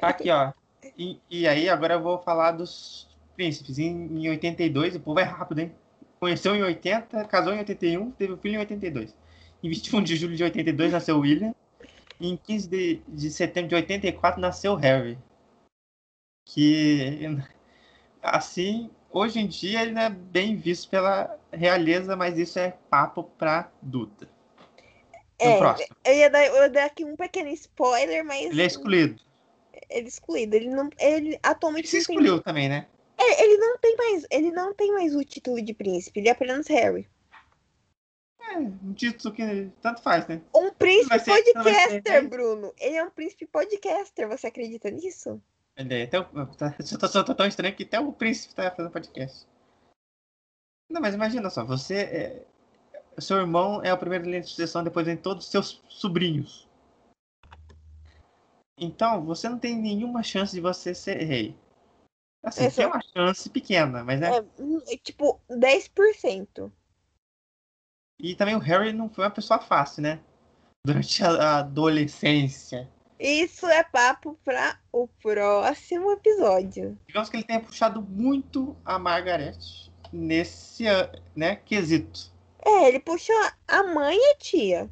Tá 0.00 0.08
aqui, 0.08 0.30
ó. 0.30 0.52
E, 0.96 1.20
e 1.30 1.48
aí, 1.48 1.68
agora 1.68 1.94
eu 1.94 2.02
vou 2.02 2.18
falar 2.18 2.52
dos 2.52 3.08
príncipes. 3.36 3.78
Em, 3.78 3.90
em 3.90 4.28
82, 4.30 4.96
o 4.96 5.00
povo 5.00 5.20
é 5.20 5.24
rápido, 5.24 5.60
hein? 5.60 5.74
Conheceu 6.20 6.54
em 6.54 6.62
80, 6.62 7.24
casou 7.24 7.52
em 7.52 7.58
81, 7.58 8.10
teve 8.12 8.32
um 8.32 8.36
filho 8.38 8.54
em 8.56 8.58
82. 8.58 9.14
Em 9.62 9.68
21 9.68 10.02
de 10.02 10.16
julho 10.16 10.36
de 10.36 10.44
82 10.44 10.92
nasceu 10.92 11.18
William. 11.18 11.54
E 12.20 12.28
em 12.28 12.36
15 12.36 12.68
de, 12.68 13.02
de 13.08 13.30
setembro 13.30 13.70
de 13.70 13.74
84 13.74 14.40
nasceu 14.40 14.74
Harry. 14.74 15.18
Que, 16.46 17.28
assim, 18.22 18.90
hoje 19.10 19.40
em 19.40 19.46
dia 19.46 19.82
ele 19.82 19.92
não 19.92 20.02
é 20.02 20.10
bem 20.10 20.56
visto 20.56 20.88
pela 20.88 21.38
realeza, 21.52 22.14
mas 22.16 22.38
isso 22.38 22.58
é 22.58 22.76
papo 22.90 23.24
pra 23.24 23.70
Duda. 23.82 24.28
No 25.42 25.50
É, 25.50 25.58
próximo. 25.58 25.96
eu 26.04 26.14
ia, 26.14 26.30
dar, 26.30 26.46
eu 26.46 26.62
ia 26.62 26.70
dar 26.70 26.84
aqui 26.84 27.04
um 27.04 27.16
pequeno 27.16 27.48
spoiler, 27.50 28.24
mas 28.24 28.50
Ele 28.50 28.62
é 28.62 28.66
excluído. 28.66 29.20
Ele 29.94 30.06
é 30.06 30.08
excluído. 30.08 30.54
Ele 30.56 30.68
não, 30.68 30.90
ele 30.98 31.38
atualmente 31.42 31.86
Ele 31.94 32.02
se 32.02 32.10
não 32.10 32.16
tem- 32.16 32.24
excluiu 32.24 32.42
também, 32.42 32.68
né? 32.68 32.86
É, 33.16 33.44
ele 33.44 33.56
não 33.58 33.78
tem 33.78 33.96
mais, 33.96 34.26
ele 34.30 34.50
não 34.50 34.74
tem 34.74 34.92
mais 34.92 35.14
o 35.14 35.24
título 35.24 35.62
de 35.62 35.72
príncipe, 35.72 36.18
ele 36.20 36.28
é 36.28 36.32
apenas 36.32 36.66
Harry. 36.66 37.08
É, 38.40 38.58
um 38.58 38.92
título 38.92 39.32
que 39.34 39.70
tanto 39.80 40.02
faz, 40.02 40.26
né? 40.26 40.42
Um 40.54 40.70
príncipe 40.72 41.18
ser- 41.20 41.42
ser 41.42 41.52
podcaster, 41.54 42.02
Harry? 42.12 42.26
Bruno. 42.26 42.74
Ele 42.78 42.96
é 42.96 43.04
um 43.04 43.10
príncipe 43.10 43.46
podcaster, 43.46 44.28
você 44.28 44.48
acredita 44.48 44.90
nisso? 44.90 45.40
Aí, 45.76 46.02
até 46.02 46.20
o, 46.20 46.24
tá, 46.56 46.74
só 47.08 47.22
tô 47.24 47.34
tão 47.34 47.46
estranho 47.46 47.74
que 47.74 47.84
até 47.84 47.98
o 47.98 48.12
príncipe 48.12 48.54
tá 48.54 48.70
fazendo 48.70 48.92
podcast. 48.92 49.46
Não, 50.90 51.00
mas 51.00 51.14
imagina 51.14 51.48
só, 51.50 51.64
você 51.64 51.94
é. 51.96 52.42
Seu 53.18 53.38
irmão 53.38 53.80
é 53.82 53.92
o 53.94 53.98
primeiro 53.98 54.24
linha 54.24 54.40
de 54.40 54.48
sucessão, 54.48 54.82
depois 54.82 55.06
vem 55.06 55.16
todos 55.16 55.44
os 55.46 55.50
seus 55.50 55.80
sobrinhos. 55.88 56.63
Então, 58.78 59.24
você 59.24 59.48
não 59.48 59.58
tem 59.58 59.76
nenhuma 59.76 60.22
chance 60.22 60.52
de 60.52 60.60
você 60.60 60.94
ser 60.94 61.22
rei. 61.22 61.56
Assim, 62.44 62.64
Essa- 62.64 62.76
tem 62.76 62.86
uma 62.86 63.00
chance 63.00 63.48
pequena, 63.48 64.04
mas 64.04 64.20
é. 64.20 64.38
É, 64.38 64.44
hum, 64.58 64.80
é 64.88 64.96
tipo 64.96 65.40
10%. 65.48 66.72
E 68.18 68.34
também 68.34 68.54
o 68.54 68.60
Harry 68.60 68.92
não 68.92 69.08
foi 69.08 69.24
uma 69.24 69.30
pessoa 69.30 69.60
fácil, 69.60 70.02
né? 70.02 70.20
Durante 70.86 71.24
a, 71.24 71.58
adolescência. 71.58 72.88
Isso 73.18 73.66
é 73.66 73.82
papo 73.82 74.38
para 74.44 74.78
o 74.92 75.08
próximo 75.08 76.12
episódio. 76.12 76.98
Digamos 77.06 77.30
que 77.30 77.36
ele 77.36 77.44
tenha 77.44 77.60
puxado 77.60 78.02
muito 78.02 78.76
a 78.84 78.98
Margaret 78.98 79.56
nesse 80.12 80.84
né, 81.34 81.56
quesito. 81.56 82.32
É, 82.64 82.88
ele 82.88 83.00
puxou 83.00 83.36
a 83.66 83.82
mãe 83.82 84.16
e 84.16 84.32
a 84.32 84.36
tia. 84.36 84.90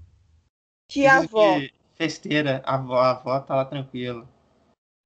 Tia 0.89 1.21
Dizem 1.21 1.25
avó. 1.25 1.59
que 1.59 1.82
Festeira, 2.03 2.61
a 2.67 2.75
avó, 2.75 2.99
a 2.99 3.11
avó 3.11 3.39
tá 3.39 3.55
lá 3.55 3.65
tranquila. 3.65 4.29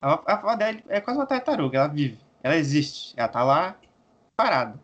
A 0.00 0.32
avó, 0.32 0.56
dela 0.56 0.82
é 0.88 0.98
quase 0.98 1.18
uma 1.18 1.26
tartaruga, 1.26 1.76
ela 1.76 1.88
vive, 1.88 2.18
ela 2.42 2.56
existe, 2.56 3.12
ela 3.18 3.28
tá 3.28 3.44
lá 3.44 3.78
parada. 4.34 4.80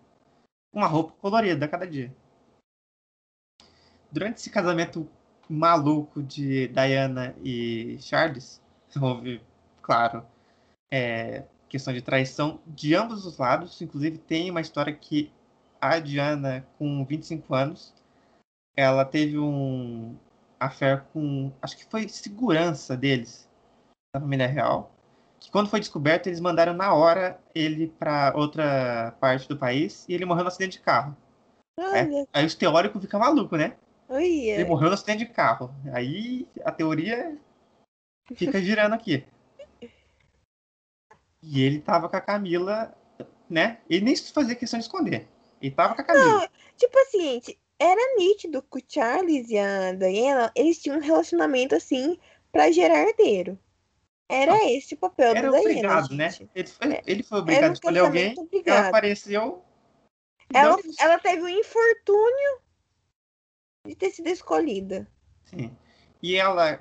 Uma 0.74 0.86
roupa 0.86 1.14
colorida 1.22 1.64
a 1.64 1.68
cada 1.68 1.86
dia. 1.86 2.14
Durante 4.10 4.36
esse 4.36 4.50
casamento 4.50 5.08
maluco 5.48 6.22
de 6.22 6.68
Diana 6.68 7.34
e 7.42 7.96
Charles, 7.98 8.62
houve, 9.00 9.40
claro, 9.80 10.26
é, 10.92 11.44
questão 11.66 11.94
de 11.94 12.02
traição 12.02 12.60
de 12.66 12.94
ambos 12.94 13.24
os 13.24 13.38
lados. 13.38 13.80
Inclusive, 13.80 14.18
tem 14.18 14.50
uma 14.50 14.60
história 14.60 14.92
que 14.92 15.32
a 15.80 15.98
Diana, 15.98 16.66
com 16.78 17.06
25 17.06 17.54
anos, 17.54 17.94
ela 18.76 19.02
teve 19.02 19.38
um 19.38 20.14
affair 20.64 21.04
com, 21.12 21.52
acho 21.60 21.76
que 21.76 21.84
foi 21.84 22.08
segurança 22.08 22.96
deles, 22.96 23.48
da 24.14 24.20
família 24.20 24.46
real. 24.46 24.94
Que 25.40 25.50
quando 25.50 25.68
foi 25.68 25.80
descoberto, 25.80 26.28
eles 26.28 26.40
mandaram 26.40 26.72
na 26.74 26.94
hora 26.94 27.40
ele 27.54 27.88
para 27.88 28.32
outra 28.36 29.14
parte 29.20 29.48
do 29.48 29.56
país 29.56 30.06
e 30.08 30.14
ele 30.14 30.24
morreu 30.24 30.44
no 30.44 30.48
acidente 30.48 30.78
de 30.78 30.84
carro. 30.84 31.16
Olha, 31.78 32.26
Aí 32.32 32.46
os 32.46 32.54
teóricos 32.54 33.00
ficam 33.02 33.18
malucos, 33.20 33.58
né? 33.58 33.76
Ele 34.10 34.54
olha. 34.56 34.66
morreu 34.66 34.88
no 34.88 34.94
acidente 34.94 35.24
de 35.24 35.32
carro. 35.32 35.74
Aí 35.92 36.46
a 36.64 36.70
teoria 36.70 37.36
fica 38.34 38.60
girando 38.60 38.92
aqui. 38.92 39.24
E 41.42 41.62
ele 41.62 41.80
tava 41.80 42.08
com 42.08 42.16
a 42.16 42.20
Camila, 42.20 42.94
né? 43.50 43.78
Ele 43.90 44.04
nem 44.04 44.16
fazia 44.16 44.54
questão 44.54 44.78
de 44.78 44.84
esconder. 44.84 45.26
Ele 45.60 45.74
tava 45.74 45.94
com 45.94 46.02
a 46.02 46.04
Camila. 46.04 46.40
Não, 46.40 46.48
tipo 46.76 46.98
assim, 47.00 47.40
era 47.82 48.16
nítido 48.16 48.62
que 48.62 48.78
o 48.78 48.82
Charles 48.86 49.50
e 49.50 49.58
a 49.58 49.92
Diana, 49.92 50.52
eles 50.54 50.80
tinham 50.80 50.98
um 50.98 51.02
relacionamento 51.02 51.74
assim 51.74 52.16
para 52.52 52.70
gerar 52.70 53.08
herdeiro. 53.08 53.58
Era 54.28 54.54
ah, 54.54 54.70
esse 54.70 54.94
o 54.94 54.98
papel 54.98 55.34
era 55.34 55.50
do 55.50 55.56
obrigado, 55.56 56.08
Diana. 56.08 56.30
Né? 56.30 56.48
Ele 56.54 56.68
foi, 56.68 57.02
ele 57.06 57.22
foi 57.22 57.38
obrigado 57.40 57.70
a 57.70 57.72
escolher 57.72 57.98
alguém. 57.98 58.34
Obrigado. 58.38 58.78
Ela 58.78 58.88
apareceu. 58.88 59.64
Ela, 60.54 60.76
ela 61.00 61.18
teve 61.18 61.42
o 61.42 61.46
um 61.46 61.48
infortúnio 61.48 62.60
de 63.86 63.96
ter 63.96 64.10
sido 64.10 64.28
escolhida. 64.28 65.08
Sim. 65.44 65.76
E 66.22 66.36
ela, 66.36 66.80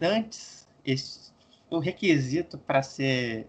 antes, 0.00 0.66
esse, 0.84 1.32
o 1.68 1.78
requisito 1.78 2.56
para 2.56 2.82
ser 2.82 3.46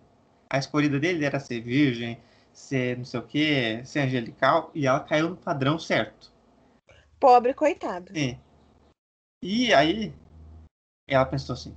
a 0.49 0.57
escolhida 0.57 0.99
dele 0.99 1.23
era 1.23 1.39
ser 1.39 1.61
virgem, 1.61 2.21
ser 2.55 2.97
não 2.97 3.05
sei 3.05 3.19
o 3.19 3.27
que, 3.27 3.85
ser 3.85 3.99
angelical, 3.99 4.71
e 4.73 4.87
ela 4.87 5.01
caiu 5.01 5.29
no 5.29 5.37
padrão 5.37 5.77
certo. 5.77 6.31
Pobre 7.19 7.53
coitado. 7.53 8.11
Sim. 8.13 8.39
E 9.43 9.73
aí, 9.73 10.13
ela 11.07 11.25
pensou 11.25 11.53
assim: 11.53 11.75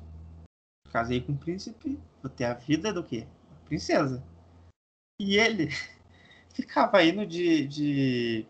casei 0.93 1.20
com 1.20 1.33
um 1.33 1.37
príncipe, 1.37 1.99
vou 2.22 2.31
ter 2.31 2.45
a 2.45 2.55
vida 2.55 2.93
do 2.93 3.03
quê? 3.03 3.26
Princesa. 3.64 4.22
E 5.20 5.37
ele 5.37 5.68
ficava 6.55 7.03
indo 7.03 7.26
de, 7.26 7.66
de, 7.66 8.47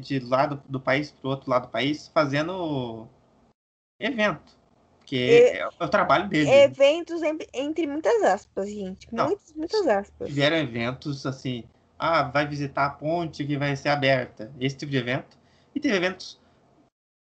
de 0.00 0.20
lado 0.20 0.62
do 0.68 0.78
país 0.78 1.10
para 1.10 1.26
o 1.26 1.30
outro 1.30 1.50
lado 1.50 1.66
do 1.66 1.72
país 1.72 2.08
fazendo 2.08 3.08
evento. 3.98 4.56
Porque 5.14 5.52
e, 5.54 5.58
é 5.58 5.68
o 5.80 5.88
trabalho 5.88 6.28
dele. 6.28 6.50
Eventos 6.50 7.22
entre, 7.52 7.86
muitas 7.86 8.20
aspas, 8.24 8.68
gente. 8.68 9.06
Não, 9.12 9.28
muitas, 9.28 9.52
muitas 9.52 9.86
aspas. 9.86 10.28
Tiveram 10.28 10.56
eventos 10.56 11.24
assim. 11.24 11.62
Ah, 11.96 12.24
vai 12.24 12.48
visitar 12.48 12.86
a 12.86 12.90
ponte 12.90 13.44
que 13.44 13.56
vai 13.56 13.76
ser 13.76 13.90
aberta. 13.90 14.52
Esse 14.58 14.78
tipo 14.78 14.90
de 14.90 14.98
evento. 14.98 15.38
E 15.72 15.78
teve 15.78 15.94
eventos. 15.94 16.40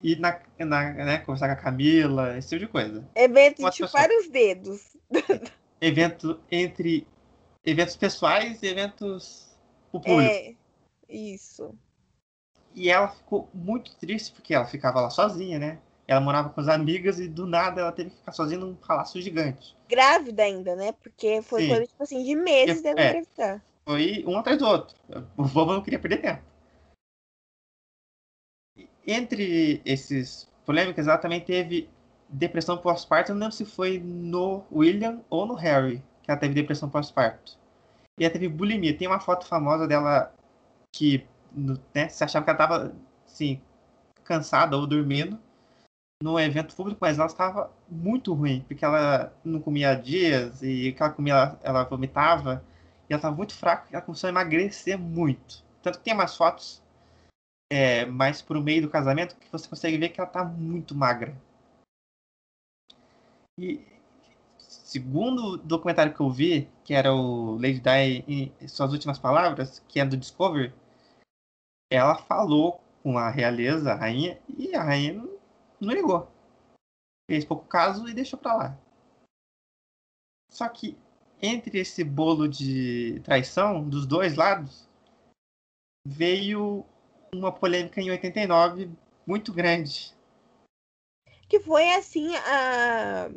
E 0.02 0.16
na, 0.16 0.40
na, 0.58 0.92
né, 0.92 1.18
conversar 1.18 1.46
com 1.48 1.60
a 1.60 1.62
Camila, 1.62 2.38
esse 2.38 2.48
tipo 2.48 2.60
de 2.60 2.68
coisa. 2.68 3.06
Evento 3.14 3.62
de 3.62 3.76
chupar 3.76 4.08
os 4.10 4.30
dedos. 4.30 4.96
Evento 5.78 6.40
entre 6.50 7.06
eventos 7.62 7.96
pessoais 7.96 8.62
e 8.62 8.66
eventos 8.66 9.54
pro 9.90 10.00
público. 10.00 10.32
É, 10.32 10.54
isso. 11.06 11.74
E 12.74 12.88
ela 12.88 13.08
ficou 13.08 13.48
muito 13.52 13.94
triste 13.96 14.32
porque 14.32 14.54
ela 14.54 14.64
ficava 14.64 15.02
lá 15.02 15.10
sozinha, 15.10 15.58
né? 15.58 15.78
Ela 16.06 16.20
morava 16.20 16.50
com 16.50 16.60
as 16.60 16.68
amigas 16.68 17.18
e 17.18 17.28
do 17.28 17.46
nada 17.46 17.80
ela 17.80 17.92
teve 17.92 18.10
que 18.10 18.16
ficar 18.16 18.32
sozinha 18.32 18.60
num 18.60 18.74
palácio 18.74 19.20
gigante. 19.22 19.74
Grávida 19.88 20.42
ainda, 20.42 20.76
né? 20.76 20.92
Porque 20.92 21.40
foi 21.42 21.62
Sim. 21.62 21.68
coisa, 21.68 21.86
tipo 21.86 22.02
assim, 22.02 22.22
de 22.22 22.36
meses 22.36 22.82
dela 22.82 23.00
é, 23.00 23.08
engravidar. 23.08 23.62
Foi 23.86 24.24
um 24.26 24.38
atrás 24.38 24.58
do 24.58 24.66
outro. 24.66 24.96
O 25.36 25.44
vovô 25.44 25.72
não 25.72 25.82
queria 25.82 25.98
perder 25.98 26.18
tempo. 26.18 26.42
Entre 29.06 29.80
esses 29.84 30.50
polêmicas, 30.66 31.06
ela 31.06 31.18
também 31.18 31.40
teve 31.40 31.88
depressão 32.28 32.76
pós-parto. 32.76 33.30
Eu 33.30 33.34
não 33.34 33.42
lembro 33.42 33.56
se 33.56 33.64
foi 33.64 33.98
no 33.98 34.62
William 34.70 35.20
ou 35.30 35.46
no 35.46 35.54
Harry 35.54 36.02
que 36.22 36.30
ela 36.30 36.40
teve 36.40 36.54
depressão 36.54 36.88
pós-parto. 36.88 37.58
E 38.18 38.24
ela 38.24 38.32
teve 38.32 38.48
bulimia. 38.48 38.96
Tem 38.96 39.08
uma 39.08 39.20
foto 39.20 39.46
famosa 39.46 39.86
dela 39.86 40.34
que 40.92 41.26
né, 41.94 42.08
se 42.08 42.24
achava 42.24 42.44
que 42.44 42.50
ela 42.50 42.58
tava 42.58 42.94
assim, 43.26 43.60
cansada 44.22 44.76
ou 44.76 44.86
dormindo 44.86 45.38
no 46.24 46.40
evento 46.40 46.74
público, 46.74 46.98
mas 47.02 47.18
ela 47.18 47.26
estava 47.26 47.70
muito 47.86 48.32
ruim, 48.32 48.64
porque 48.66 48.82
ela 48.82 49.30
não 49.44 49.60
comia 49.60 49.94
dias 49.94 50.62
e 50.62 50.88
o 50.88 50.94
que 50.94 51.02
ela 51.02 51.12
comia, 51.12 51.34
ela, 51.34 51.60
ela 51.62 51.84
vomitava, 51.84 52.64
e 53.10 53.12
ela 53.12 53.18
estava 53.18 53.36
muito 53.36 53.54
fraca, 53.54 53.88
ela 53.92 54.00
começou 54.00 54.28
a 54.28 54.30
emagrecer 54.30 54.98
muito. 54.98 55.62
Tanto 55.82 55.98
que 55.98 56.04
tem 56.04 56.14
umas 56.14 56.34
fotos 56.34 56.82
é, 57.70 58.06
mais 58.06 58.40
pro 58.40 58.62
meio 58.62 58.80
do 58.80 58.88
casamento 58.88 59.36
que 59.36 59.52
você 59.52 59.68
consegue 59.68 59.98
ver 59.98 60.08
que 60.08 60.18
ela 60.18 60.26
está 60.26 60.42
muito 60.42 60.94
magra. 60.94 61.36
E 63.60 63.84
segundo 64.56 65.58
documentário 65.58 66.14
que 66.14 66.20
eu 66.20 66.30
vi, 66.30 66.70
que 66.84 66.94
era 66.94 67.12
o 67.12 67.56
Lady 67.56 67.80
Di 67.80 68.24
em 68.62 68.68
suas 68.68 68.94
últimas 68.94 69.18
palavras, 69.18 69.84
que 69.86 70.00
é 70.00 70.06
do 70.06 70.16
Discovery, 70.16 70.72
ela 71.92 72.16
falou 72.16 72.80
com 73.02 73.18
a 73.18 73.28
realeza, 73.28 73.92
a 73.92 73.94
rainha, 73.94 74.38
e 74.56 74.74
a 74.74 74.82
rainha 74.82 75.33
não 75.84 75.94
ligou. 75.94 76.30
Fez 77.30 77.44
pouco 77.44 77.66
caso 77.66 78.08
e 78.08 78.14
deixou 78.14 78.38
pra 78.38 78.54
lá. 78.54 78.78
Só 80.50 80.68
que 80.68 80.96
entre 81.40 81.78
esse 81.78 82.04
bolo 82.04 82.48
de 82.48 83.20
traição 83.24 83.86
dos 83.86 84.06
dois 84.06 84.36
lados 84.36 84.88
veio 86.06 86.84
uma 87.34 87.50
polêmica 87.52 88.00
em 88.00 88.10
89 88.10 88.90
muito 89.26 89.52
grande. 89.52 90.14
Que 91.48 91.60
foi 91.60 91.92
assim 91.94 92.34
a 92.36 93.28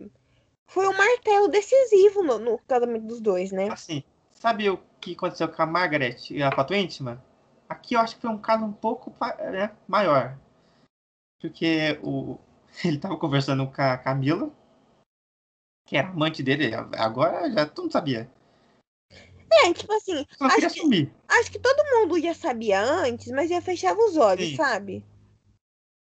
foi 0.70 0.88
um 0.88 0.98
martelo 0.98 1.48
decisivo 1.48 2.24
no, 2.24 2.38
no 2.38 2.60
casamento 2.60 3.08
dos 3.08 3.22
dois, 3.22 3.52
né? 3.52 3.70
Assim, 3.72 4.04
sabe 4.34 4.70
o 4.70 4.78
que 5.00 5.14
aconteceu 5.14 5.48
com 5.48 5.62
a 5.62 5.66
Margaret 5.66 6.18
e 6.30 6.44
a 6.44 6.52
foto 6.52 6.74
íntima? 6.74 7.24
Aqui 7.70 7.96
eu 7.96 8.00
acho 8.02 8.16
que 8.16 8.22
foi 8.22 8.30
um 8.30 8.38
caso 8.38 8.66
um 8.66 8.74
pouco 8.74 9.14
né, 9.52 9.72
maior. 9.88 10.38
Porque 11.40 12.00
o, 12.04 12.38
ele 12.84 13.00
tava 13.00 13.18
conversando 13.18 13.68
com 13.68 13.82
a 13.82 13.98
Camila, 13.98 14.52
que 15.86 15.98
era 15.98 16.10
amante 16.10 16.44
dele, 16.44 16.72
agora 16.76 17.50
já 17.52 17.66
todo 17.66 17.84
mundo 17.84 17.94
sabia. 17.94 18.30
É, 19.50 19.74
tipo 19.74 19.92
assim, 19.94 20.26
acho 20.40 20.70
que, 20.74 21.12
acho 21.28 21.52
que 21.52 21.60
todo 21.60 22.00
mundo 22.00 22.20
já 22.20 22.34
sabia 22.34 22.82
antes, 22.82 23.32
mas 23.32 23.50
já 23.50 23.62
fechava 23.62 24.00
os 24.00 24.18
olhos, 24.18 24.50
Sim. 24.50 24.56
sabe? 24.58 25.06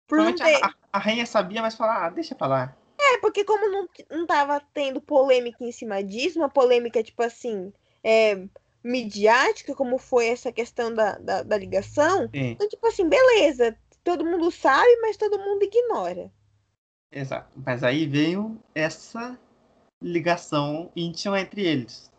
Por 0.07 0.34
ter... 0.34 0.63
a, 0.63 0.73
a, 0.91 0.99
rainha 0.99 1.25
sabia, 1.25 1.61
mas 1.61 1.75
falava, 1.75 2.05
ah, 2.05 2.09
deixa 2.09 2.34
pra 2.34 2.47
lá. 2.47 2.78
É, 2.99 3.17
porque 3.19 3.43
como 3.43 3.69
não, 3.69 3.88
não 4.09 4.25
tava 4.25 4.59
tendo 4.73 4.99
polêmica 4.99 5.63
em 5.63 5.71
cima 5.71 6.03
disso, 6.03 6.39
uma 6.39 6.49
polêmica, 6.49 7.03
tipo 7.03 7.21
assim, 7.21 7.71
é, 8.03 8.47
midiática, 8.84 9.75
como 9.75 9.97
foi 9.97 10.28
essa 10.28 10.51
questão 10.51 10.93
da, 10.93 11.17
da, 11.17 11.43
da 11.43 11.57
ligação, 11.57 12.23
Sim. 12.34 12.51
então, 12.51 12.67
tipo 12.67 12.88
assim, 12.88 13.07
beleza, 13.07 13.78
todo 14.08 14.26
mundo 14.26 14.49
sabe, 14.49 14.95
mas 15.01 15.18
todo 15.18 15.38
mundo 15.38 15.64
ignora. 15.64 16.32
Exato. 17.12 17.51
Mas 17.66 17.84
aí 17.84 18.08
veio 18.08 18.58
essa 18.74 19.38
ligação 20.01 20.89
íntima 20.95 21.41
entre 21.41 21.66
eles. 21.66 22.10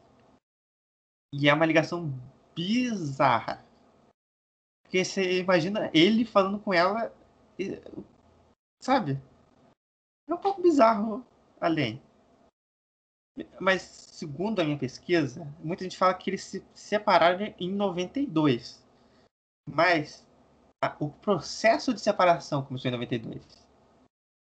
E 1.33 1.49
é 1.49 1.55
uma 1.55 1.65
ligação 1.65 2.13
bizarra. 2.55 3.65
Porque 4.83 5.03
você 5.03 5.41
imagina 5.41 5.91
ele 5.95 6.27
falando 6.27 6.59
com 6.59 6.75
ela, 6.75 7.11
sabe? 8.83 9.19
É 10.29 10.35
um 10.35 10.39
pouco 10.39 10.61
bizarro 10.61 11.27
além. 11.59 12.03
Mas, 13.59 13.81
segundo 13.81 14.61
a 14.61 14.65
minha 14.65 14.79
pesquisa, 14.79 15.47
muita 15.65 15.85
gente 15.85 15.97
fala 15.97 16.13
que 16.13 16.29
eles 16.29 16.45
se 16.45 16.63
separaram 16.75 17.55
em 17.59 17.73
92. 17.73 18.87
Mas 19.67 20.28
a, 20.83 20.97
o 21.01 21.11
processo 21.11 21.93
de 21.93 22.01
separação 22.01 22.63
começou 22.63 22.89
em 22.89 22.93
92. 22.93 23.43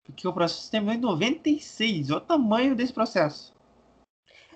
Porque 0.05 0.27
o 0.27 0.33
processo 0.33 0.71
terminou 0.71 0.95
em 0.95 1.01
96. 1.01 2.11
Olha 2.11 2.19
o 2.19 2.21
tamanho 2.21 2.77
desse 2.77 2.93
processo. 2.93 3.55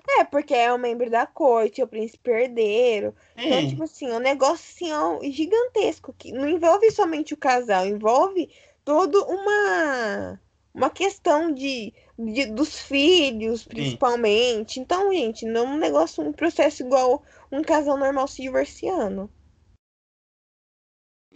É, 0.07 0.23
porque 0.23 0.53
é 0.53 0.71
um 0.71 0.77
membro 0.77 1.09
da 1.09 1.25
corte, 1.25 1.81
é 1.81 1.83
o 1.83 1.87
príncipe 1.87 2.29
herdeiro. 2.29 3.15
É. 3.35 3.45
Então, 3.45 3.69
tipo 3.69 3.83
assim, 3.83 4.07
é 4.07 4.15
um 4.15 4.19
negócio 4.19 4.87
ó, 4.93 5.19
gigantesco, 5.23 6.13
que 6.17 6.31
não 6.31 6.47
envolve 6.47 6.91
somente 6.91 7.33
o 7.33 7.37
casal, 7.37 7.87
envolve 7.87 8.49
toda 8.83 9.19
uma 9.25 10.39
uma 10.73 10.89
questão 10.89 11.53
de, 11.53 11.93
de 12.19 12.45
dos 12.47 12.77
filhos, 12.77 13.63
principalmente. 13.63 14.73
Sim. 14.73 14.81
Então, 14.81 15.11
gente, 15.11 15.45
não 15.45 15.61
é 15.61 15.69
um 15.69 15.77
negócio, 15.77 16.21
um 16.21 16.33
processo 16.33 16.83
igual 16.83 17.23
um 17.49 17.61
casal 17.61 17.97
normal 17.97 18.27
se 18.27 18.41
divorciando. 18.41 19.29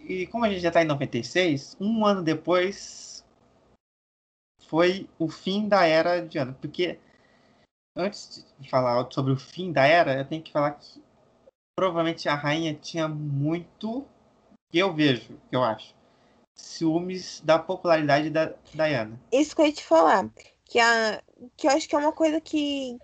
E 0.04 0.26
como 0.26 0.44
a 0.44 0.50
gente 0.50 0.60
já 0.60 0.70
tá 0.70 0.82
em 0.82 0.86
96, 0.86 1.76
um 1.80 2.04
ano 2.04 2.22
depois 2.22 3.24
foi 4.66 5.08
o 5.18 5.28
fim 5.28 5.68
da 5.68 5.84
era 5.84 6.20
de 6.20 6.38
ano. 6.38 6.56
Porque 6.60 6.98
antes 7.96 8.46
de 8.58 8.70
falar 8.70 9.06
sobre 9.10 9.32
o 9.32 9.36
fim 9.36 9.72
da 9.72 9.86
era, 9.86 10.14
eu 10.18 10.24
tenho 10.24 10.42
que 10.42 10.52
falar 10.52 10.72
que 10.72 11.02
provavelmente 11.76 12.28
a 12.28 12.34
rainha 12.34 12.74
tinha 12.74 13.08
muito, 13.08 14.06
que 14.70 14.78
eu 14.78 14.92
vejo, 14.92 15.40
que 15.48 15.56
eu 15.56 15.64
acho, 15.64 15.94
ciúmes 16.54 17.40
da 17.44 17.58
popularidade 17.58 18.30
da 18.30 18.52
Diana. 18.72 19.20
Isso 19.32 19.56
que 19.56 19.62
eu 19.62 19.66
ia 19.66 19.72
te 19.72 19.84
falar. 19.84 20.28
Que, 20.64 20.78
a, 20.78 21.22
que 21.56 21.66
eu 21.66 21.72
acho 21.72 21.88
que 21.88 21.96
é 21.96 21.98
uma 21.98 22.12
coisa 22.12 22.40
que, 22.40 22.96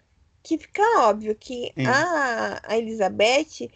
que 0.43 0.59
fica 0.59 0.83
óbvio, 1.01 1.35
que 1.35 1.73
a, 1.85 2.61
a 2.63 2.79
Elizabeth 2.79 3.69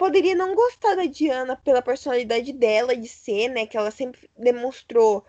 poderia 0.00 0.34
não 0.34 0.54
gostar 0.54 0.96
da 0.96 1.04
Diana 1.04 1.56
pela 1.56 1.82
personalidade 1.82 2.54
dela 2.54 2.96
de 2.96 3.06
ser, 3.06 3.50
né? 3.50 3.66
Que 3.66 3.76
ela 3.76 3.90
sempre 3.90 4.30
demonstrou 4.34 5.22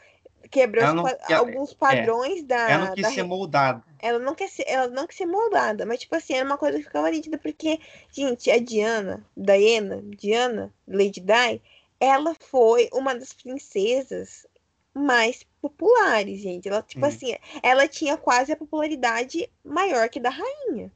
quebrou 0.50 0.94
não, 0.94 1.04
pa 1.04 1.18
alguns 1.36 1.74
padrões 1.74 2.40
é, 2.40 2.44
da. 2.44 2.70
Ela 2.70 2.86
não 2.86 2.94
quis 2.94 3.04
da... 3.04 3.12
ser 3.12 3.24
moldada. 3.24 3.84
Ela 4.00 4.20
não 4.20 4.34
quer 4.34 4.48
ser, 4.48 4.64
ela 4.66 4.88
não 4.88 5.06
quer 5.06 5.14
ser 5.14 5.26
moldada, 5.26 5.86
mas 5.86 6.00
tipo 6.00 6.16
assim, 6.16 6.34
era 6.34 6.46
uma 6.46 6.58
coisa 6.58 6.78
que 6.78 6.86
ficava 6.86 7.12
nítida, 7.12 7.38
porque, 7.38 7.80
gente, 8.12 8.50
a 8.50 8.58
Diana, 8.60 9.26
Diana, 9.36 10.02
Diana, 10.18 10.74
Lady 10.88 11.20
Di, 11.20 11.62
ela 12.00 12.34
foi 12.40 12.90
uma 12.94 13.14
das 13.14 13.34
princesas 13.34 14.48
mais 14.94 15.46
populares, 15.62 16.40
gente. 16.40 16.70
Ela, 16.70 16.82
tipo 16.82 17.06
Sim. 17.12 17.16
assim, 17.34 17.36
ela 17.62 17.90
tinha 17.90 18.16
quase 18.16 18.54
a 18.54 18.58
popularidade 18.58 19.50
maior 19.64 20.08
que 20.08 20.20
da 20.20 20.30
rainha. 20.30 20.92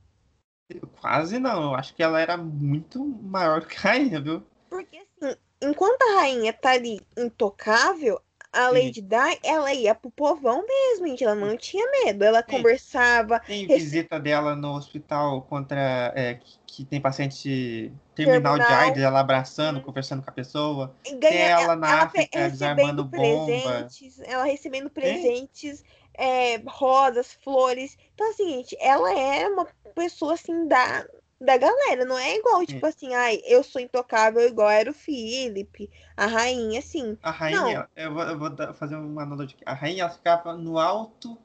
Quase 0.99 1.39
não, 1.39 1.63
eu 1.63 1.75
acho 1.75 1.93
que 1.95 2.01
ela 2.03 2.19
era 2.19 2.37
muito 2.37 3.03
maior 3.05 3.65
que 3.67 3.75
a 3.77 3.81
rainha, 3.81 4.19
viu? 4.21 4.43
Porque, 4.69 4.97
assim, 4.97 5.35
enquanto 5.61 6.01
a 6.03 6.21
rainha 6.21 6.53
tá 6.53 6.71
ali 6.71 6.99
intocável, 7.17 8.19
a 8.51 8.69
Sim. 8.69 8.73
Lady 8.73 9.01
Di, 9.01 9.39
ela 9.43 9.73
ia 9.73 9.93
pro 9.95 10.11
povão 10.11 10.65
mesmo, 10.65 11.07
gente. 11.07 11.23
Ela 11.23 11.35
não 11.35 11.57
tinha 11.57 11.85
medo. 12.05 12.23
Ela 12.23 12.41
Sim. 12.49 12.51
conversava, 12.51 13.41
Tem 13.45 13.67
Esse- 13.69 13.73
visita 13.75 14.19
dela 14.19 14.55
no 14.55 14.73
hospital 14.75 15.43
contra 15.43 16.11
é, 16.15 16.35
que, 16.35 16.59
que 16.65 16.85
tem 16.85 16.99
paciente 17.01 17.93
terminal, 18.15 18.57
de 18.59 18.65
Terminal. 18.65 18.71
AIDS, 18.73 19.03
ela 19.03 19.19
abraçando, 19.19 19.79
Hum. 19.79 19.83
conversando 19.83 20.23
com 20.23 20.29
a 20.29 20.33
pessoa. 20.33 20.95
e 21.05 21.11
Tem 21.11 21.19
ganha, 21.19 21.49
ela 21.51 21.75
na 21.75 21.87
ela 21.91 22.03
África 22.03 22.49
desarmando 22.49 23.03
recebendo 23.03 23.05
bomba. 23.05 23.81
presentes, 23.85 24.19
ela 24.21 24.43
recebendo 24.45 24.89
presentes, 24.89 25.83
é, 26.17 26.57
rosas, 26.67 27.33
flores. 27.43 27.97
Então, 28.13 28.29
assim, 28.29 28.49
gente, 28.49 28.77
ela 28.79 29.11
é 29.11 29.47
uma 29.47 29.67
pessoa 29.95 30.33
assim 30.33 30.67
da, 30.67 31.05
da 31.39 31.57
galera, 31.57 32.05
não 32.05 32.17
é 32.17 32.35
igual, 32.37 32.65
tipo 32.65 32.85
assim, 32.85 33.13
ai, 33.13 33.41
eu 33.45 33.63
sou 33.63 33.81
intocável 33.81 34.41
igual 34.47 34.69
era 34.69 34.89
o 34.89 34.93
Philip, 34.93 35.89
a 36.15 36.25
rainha, 36.25 36.79
assim, 36.79 37.17
A 37.21 37.31
rainha, 37.31 37.89
eu 37.95 38.13
vou, 38.13 38.23
eu 38.23 38.37
vou 38.39 38.73
fazer 38.73 38.95
uma 38.95 39.23
analogia 39.23 39.55
aqui. 39.55 39.63
A 39.65 39.73
rainha 39.73 40.09
ficava 40.09 40.53
no 40.55 40.77
alto 40.79 41.37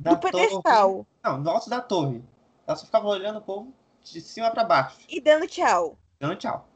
da 0.00 0.14
do 0.14 0.20
torre. 0.30 0.46
pedestal. 0.48 1.06
Não, 1.22 1.38
no 1.38 1.50
alto 1.50 1.68
da 1.70 1.80
torre. 1.80 2.22
Ela 2.66 2.76
só 2.76 2.86
ficava 2.86 3.06
olhando 3.08 3.38
o 3.38 3.42
povo 3.42 3.72
de 4.02 4.20
cima 4.20 4.50
para 4.50 4.64
baixo, 4.64 4.98
E 5.08 5.20
dando 5.20 5.46
tchau. 5.46 5.98
dando 6.20 6.36
tchau. 6.36 6.68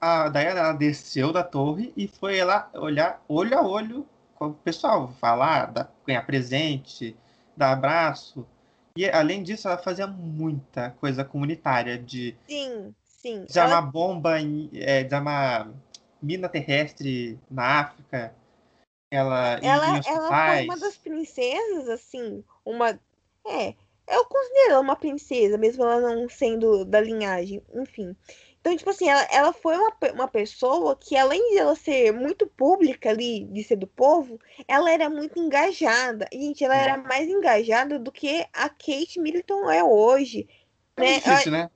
A 0.00 0.28
Diana 0.28 0.60
ela 0.60 0.72
desceu 0.72 1.32
da 1.32 1.42
torre 1.42 1.92
e 1.96 2.06
foi 2.06 2.42
lá 2.44 2.68
olhar 2.74 3.22
olho 3.28 3.58
a 3.58 3.62
olho 3.62 4.06
com 4.38 4.48
o 4.48 4.54
pessoal, 4.54 5.12
falar, 5.20 5.66
dar, 5.66 5.92
ganhar 6.06 6.22
presente, 6.22 7.16
dar 7.56 7.72
abraço. 7.72 8.46
E 8.96 9.08
além 9.08 9.42
disso, 9.42 9.68
ela 9.68 9.78
fazia 9.78 10.06
muita 10.06 10.90
coisa 11.00 11.24
comunitária 11.24 11.98
de 11.98 12.36
Sim, 12.48 12.94
sim. 13.04 13.44
desarmar 13.44 13.82
Ela, 13.82 13.90
bomba, 13.90 14.40
em, 14.40 14.70
é, 14.74 15.04
desarmar 15.04 15.70
mina 16.22 16.48
terrestre 16.48 17.38
na 17.50 17.80
África. 17.80 18.34
Ela, 19.10 19.58
ela, 19.62 20.00
ela 20.04 20.54
foi 20.54 20.64
uma 20.64 20.78
das 20.78 20.96
princesas, 20.96 21.88
assim, 21.88 22.42
uma. 22.64 22.98
É, 23.46 23.74
eu 24.08 24.24
considero 24.24 24.72
ela 24.72 24.80
uma 24.80 24.96
princesa, 24.96 25.56
mesmo 25.56 25.84
ela 25.84 26.00
não 26.00 26.28
sendo 26.28 26.84
da 26.84 27.00
linhagem, 27.00 27.62
enfim. 27.74 28.16
Então, 28.66 28.76
tipo 28.76 28.90
assim, 28.90 29.08
ela, 29.08 29.22
ela 29.30 29.52
foi 29.52 29.76
uma, 29.76 29.92
uma 30.12 30.26
pessoa 30.26 30.96
que, 30.96 31.16
além 31.16 31.52
de 31.52 31.58
ela 31.58 31.76
ser 31.76 32.12
muito 32.12 32.48
pública 32.48 33.10
ali, 33.10 33.44
de 33.44 33.62
ser 33.62 33.76
do 33.76 33.86
povo, 33.86 34.40
ela 34.66 34.90
era 34.90 35.08
muito 35.08 35.38
engajada. 35.38 36.28
E, 36.32 36.46
gente, 36.46 36.64
ela 36.64 36.76
É. 36.76 36.82
era 36.82 36.96
mais 36.96 37.28
engajada 37.28 37.96
do 37.96 38.10
que 38.10 38.44
a 38.52 38.68
Kate 38.68 39.20
Middleton 39.20 39.70
é 39.70 39.84
hoje. 39.84 40.48
É 40.96 41.00
né? 41.00 41.14
difícil, 41.14 41.52
né? 41.52 41.70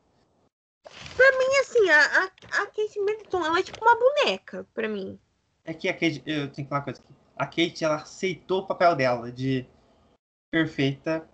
E, 1.16 1.61
assim, 1.61 1.91
a, 1.91 2.01
a, 2.01 2.24
a 2.62 2.66
Kate 2.66 2.99
Middleton, 2.99 3.45
ela 3.45 3.61
é 3.61 3.62
tipo 3.62 3.78
uma 3.84 3.97
boneca, 3.97 4.66
pra 4.74 4.88
mim. 4.88 5.16
É 5.64 5.72
que 5.72 5.88
a 5.88 5.93
Kate, 5.93 6.24
eu 6.26 6.51
tenho 6.51 6.66
que 6.66 6.68
falar 6.68 6.80
uma 6.80 6.84
coisa 6.86 7.01
aqui. 7.01 7.14
A 7.36 7.47
Kate, 7.47 7.84
ela 7.84 7.97
aceitou 7.97 8.62
o 8.62 8.66
papel 8.66 8.97
dela 8.97 9.30
de 9.30 9.64
perfeita. 10.51 11.24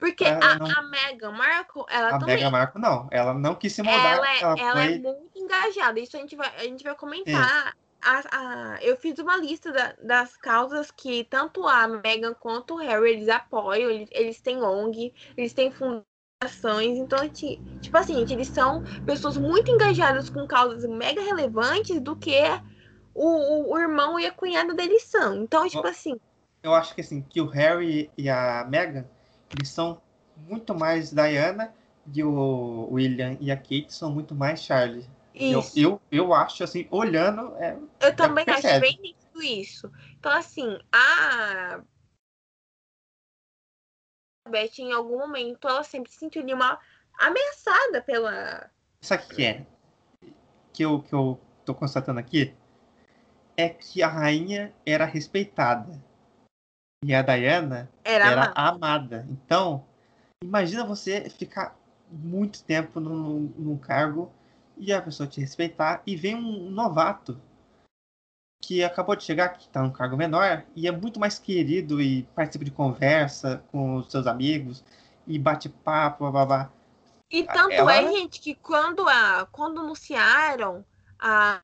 Porque 0.00 0.24
a, 0.24 0.54
a 0.54 0.82
Meghan 0.82 1.32
Markle, 1.32 1.84
ela 1.88 2.16
A 2.16 2.18
também. 2.18 2.36
Meghan 2.36 2.50
Markle, 2.50 2.80
não. 2.80 3.08
Ela 3.12 3.34
não 3.34 3.54
quis 3.54 3.72
se 3.72 3.82
moldar. 3.82 4.16
ela, 4.16 4.34
é- 4.34 4.40
ela 4.40 4.58
ela 4.58 4.82
é 4.82 4.88
foi... 4.88 4.98
muito 4.98 5.38
engajada. 5.38 6.00
Isso 6.00 6.16
a 6.16 6.20
gente 6.20 6.34
vai, 6.34 6.48
a 6.56 6.62
gente 6.64 6.82
vai 6.82 6.94
comentar. 6.96 7.74
A- 8.02 8.22
a- 8.32 8.78
eu 8.82 8.96
fiz 8.96 9.18
uma 9.18 9.36
lista 9.36 9.70
da- 9.70 9.94
das 10.02 10.34
causas 10.38 10.90
que 10.90 11.24
tanto 11.24 11.66
a 11.68 11.86
Meghan 11.86 12.32
quanto 12.32 12.74
o 12.74 12.78
Harry 12.78 13.12
eles 13.12 13.28
apoiam. 13.28 13.90
Eles, 13.90 14.08
eles 14.12 14.40
têm 14.40 14.62
ONG, 14.62 15.12
eles 15.36 15.52
têm 15.52 15.70
fundações. 15.70 16.96
Então, 16.96 17.28
ti- 17.28 17.62
tipo 17.80 17.96
assim, 17.98 18.14
gente, 18.20 18.32
eles 18.32 18.48
são 18.48 18.82
pessoas 19.04 19.36
muito 19.36 19.70
engajadas 19.70 20.30
com 20.30 20.46
causas 20.46 20.88
mega 20.88 21.20
relevantes 21.22 22.00
do 22.00 22.16
que 22.16 22.40
o, 23.14 23.26
o- 23.26 23.72
o 23.74 23.78
irmão 23.78 24.18
e 24.18 24.26
a 24.26 24.32
cunhada 24.32 24.74
deles 24.74 25.02
são. 25.04 25.36
Então, 25.36 25.68
tipo 25.68 25.86
assim, 25.86 26.18
Eu 26.62 26.74
acho 26.74 26.94
que 26.94 27.00
assim, 27.00 27.22
que 27.22 27.40
o 27.40 27.46
Harry 27.46 28.10
e 28.16 28.28
a 28.28 28.64
Meghan, 28.68 29.08
eles 29.50 29.68
são 29.68 30.00
muito 30.36 30.74
mais 30.74 31.10
Diana 31.10 31.74
e 32.12 32.22
o 32.22 32.88
William 32.92 33.36
e 33.40 33.50
a 33.50 33.56
Kate 33.56 33.92
são 33.92 34.12
muito 34.12 34.34
mais 34.34 34.62
Charlie. 34.62 35.08
Eu, 35.34 35.60
isso. 35.60 35.78
eu, 35.78 36.00
eu 36.10 36.34
acho, 36.34 36.64
assim, 36.64 36.86
olhando, 36.90 37.54
é, 37.56 37.76
Eu 38.00 38.14
também 38.14 38.44
acho 38.48 38.80
bem 38.80 38.98
nítido 39.00 39.42
isso. 39.42 39.90
Então, 40.18 40.32
assim, 40.32 40.78
a 40.92 41.80
Beth, 44.48 44.78
em 44.78 44.92
algum 44.92 45.18
momento, 45.18 45.68
ela 45.68 45.84
sempre 45.84 46.10
se 46.10 46.18
sentiu 46.18 46.42
uma 46.42 46.78
ameaçada 47.18 48.02
pela. 48.02 48.70
Sabe 49.00 49.24
o 49.24 49.28
que 49.28 49.34
que 49.36 49.44
é? 49.44 49.66
Que 50.72 50.84
eu, 50.84 51.02
que 51.02 51.14
eu 51.14 51.40
tô 51.64 51.74
constatando 51.74 52.18
aqui 52.18 52.54
é 53.56 53.68
que 53.68 54.02
a 54.02 54.08
rainha 54.08 54.74
era 54.84 55.04
respeitada 55.04 56.02
e 57.04 57.14
a 57.14 57.22
Diana 57.22 57.90
Era, 58.04 58.26
era 58.26 58.42
amada. 58.54 58.60
amada. 59.20 59.26
Então, 59.30 59.84
imagina 60.42 60.84
você 60.84 61.28
ficar 61.30 61.76
muito 62.10 62.62
tempo 62.64 63.00
num, 63.00 63.52
num 63.56 63.78
cargo 63.78 64.30
e 64.76 64.92
a 64.92 65.00
pessoa 65.00 65.26
te 65.28 65.40
respeitar 65.40 66.02
e 66.06 66.16
vem 66.16 66.34
um 66.34 66.70
novato 66.70 67.40
que 68.62 68.84
acabou 68.84 69.16
de 69.16 69.24
chegar, 69.24 69.48
que 69.50 69.62
está 69.62 69.82
num 69.82 69.90
cargo 69.90 70.16
menor 70.16 70.64
e 70.76 70.86
é 70.86 70.92
muito 70.92 71.18
mais 71.18 71.38
querido 71.38 72.00
e 72.00 72.24
participa 72.34 72.64
de 72.64 72.70
conversa 72.70 73.64
com 73.72 73.96
os 73.96 74.10
seus 74.10 74.26
amigos 74.26 74.84
e 75.26 75.38
bate 75.38 75.68
papo, 75.68 76.30
blá, 76.30 76.30
blá, 76.30 76.46
blá. 76.46 76.72
E 77.30 77.44
tanto 77.44 77.72
ela- 77.72 77.94
é, 77.94 78.12
gente, 78.12 78.40
que 78.40 78.54
quando, 78.54 79.08
a, 79.08 79.46
quando 79.50 79.80
anunciaram 79.80 80.84
a, 81.18 81.60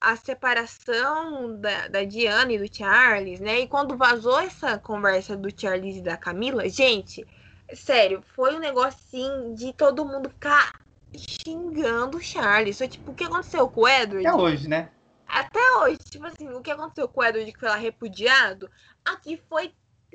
a 0.00 0.14
separação 0.16 1.56
da, 1.60 1.88
da 1.88 2.04
Diana 2.04 2.52
e 2.52 2.58
do 2.58 2.72
Charles, 2.74 3.40
né? 3.40 3.60
E 3.60 3.66
quando 3.66 3.96
vazou 3.96 4.38
essa 4.38 4.78
conversa 4.78 5.36
do 5.36 5.48
Charles 5.54 5.96
e 5.96 6.02
da 6.02 6.16
Camila, 6.16 6.68
gente, 6.68 7.26
sério, 7.74 8.22
foi 8.34 8.54
um 8.54 8.60
negocinho 8.60 9.54
de 9.54 9.72
todo 9.72 10.04
mundo 10.04 10.28
ficar 10.30 10.80
xingando 11.16 12.18
o 12.18 12.22
Charles. 12.22 12.78
Foi 12.78 12.88
tipo, 12.88 13.10
o 13.10 13.14
que 13.14 13.24
aconteceu 13.24 13.68
com 13.68 13.80
o 13.82 13.88
Edward? 13.88 14.26
Até 14.26 14.36
hoje, 14.36 14.68
né? 14.68 14.88
Até 15.26 15.60
hoje, 15.78 15.98
tipo 16.10 16.26
assim, 16.26 16.48
o 16.48 16.60
que 16.62 16.70
aconteceu 16.70 17.08
com 17.08 17.20
o 17.20 17.24
Edward 17.24 17.52
que 17.52 17.58
foi 17.58 17.68
lá 17.68 17.76
repudiado, 17.76 18.70
aqui 19.04 19.40
foi, 19.48 19.74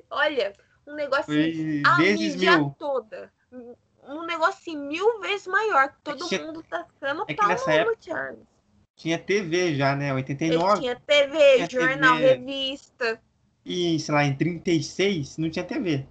olha, 0.10 0.54
um 0.88 0.96
negócio 0.96 1.26
Foi 1.26 1.82
a 1.86 1.96
vezes 1.98 2.36
mídia 2.36 2.58
mil. 2.58 2.76
toda. 2.80 3.32
Um 4.06 4.26
negócio 4.26 4.60
assim, 4.62 4.78
mil 4.78 5.20
vezes 5.22 5.46
maior, 5.48 5.90
que 5.90 6.02
todo 6.04 6.28
tinha- 6.28 6.42
mundo 6.42 6.64
tá 6.64 6.86
ficando 6.86 7.24
é 7.24 7.26
que 7.28 7.36
pau 7.36 7.48
no 7.48 7.54
época- 7.70 7.98
Charles. 8.02 8.40
Tinha 8.96 9.18
TV 9.18 9.76
já, 9.76 9.96
né? 9.96 10.06
Ele 10.06 10.14
89 10.14 10.80
tinha 10.82 11.00
TV, 11.00 11.68
tinha 11.68 11.82
jornal, 11.82 12.16
TV. 12.18 12.28
revista. 12.36 13.22
e, 13.66 14.00
sei 14.00 14.14
lá, 14.14 14.24
em 14.24 14.36
36 14.36 15.38
não 15.38 15.50
tinha 15.50 15.66
TV. 15.66 16.06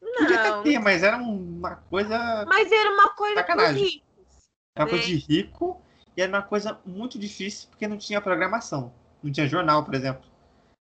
Podia 0.00 0.36
Não, 0.42 0.58
até 0.58 0.62
ter, 0.70 0.78
mas 0.78 1.02
era 1.02 1.16
uma 1.18 1.76
coisa 1.76 2.44
mas 2.48 2.72
era 2.72 2.90
uma 2.92 3.10
coisa 3.10 3.34
Sacanagem. 3.36 3.84
ricos. 3.84 4.02
Era 4.74 4.84
uma 4.84 4.90
coisa 4.90 5.04
né? 5.08 5.14
de 5.14 5.16
rico 5.16 5.82
e 6.16 6.22
era 6.22 6.32
uma 6.32 6.42
coisa 6.42 6.80
muito 6.84 7.18
difícil 7.18 7.68
porque 7.70 7.86
não 7.86 7.96
tinha 7.96 8.20
programação. 8.20 8.92
Não 9.22 9.30
tinha 9.30 9.46
jornal, 9.46 9.84
por 9.84 9.94
exemplo. 9.94 10.28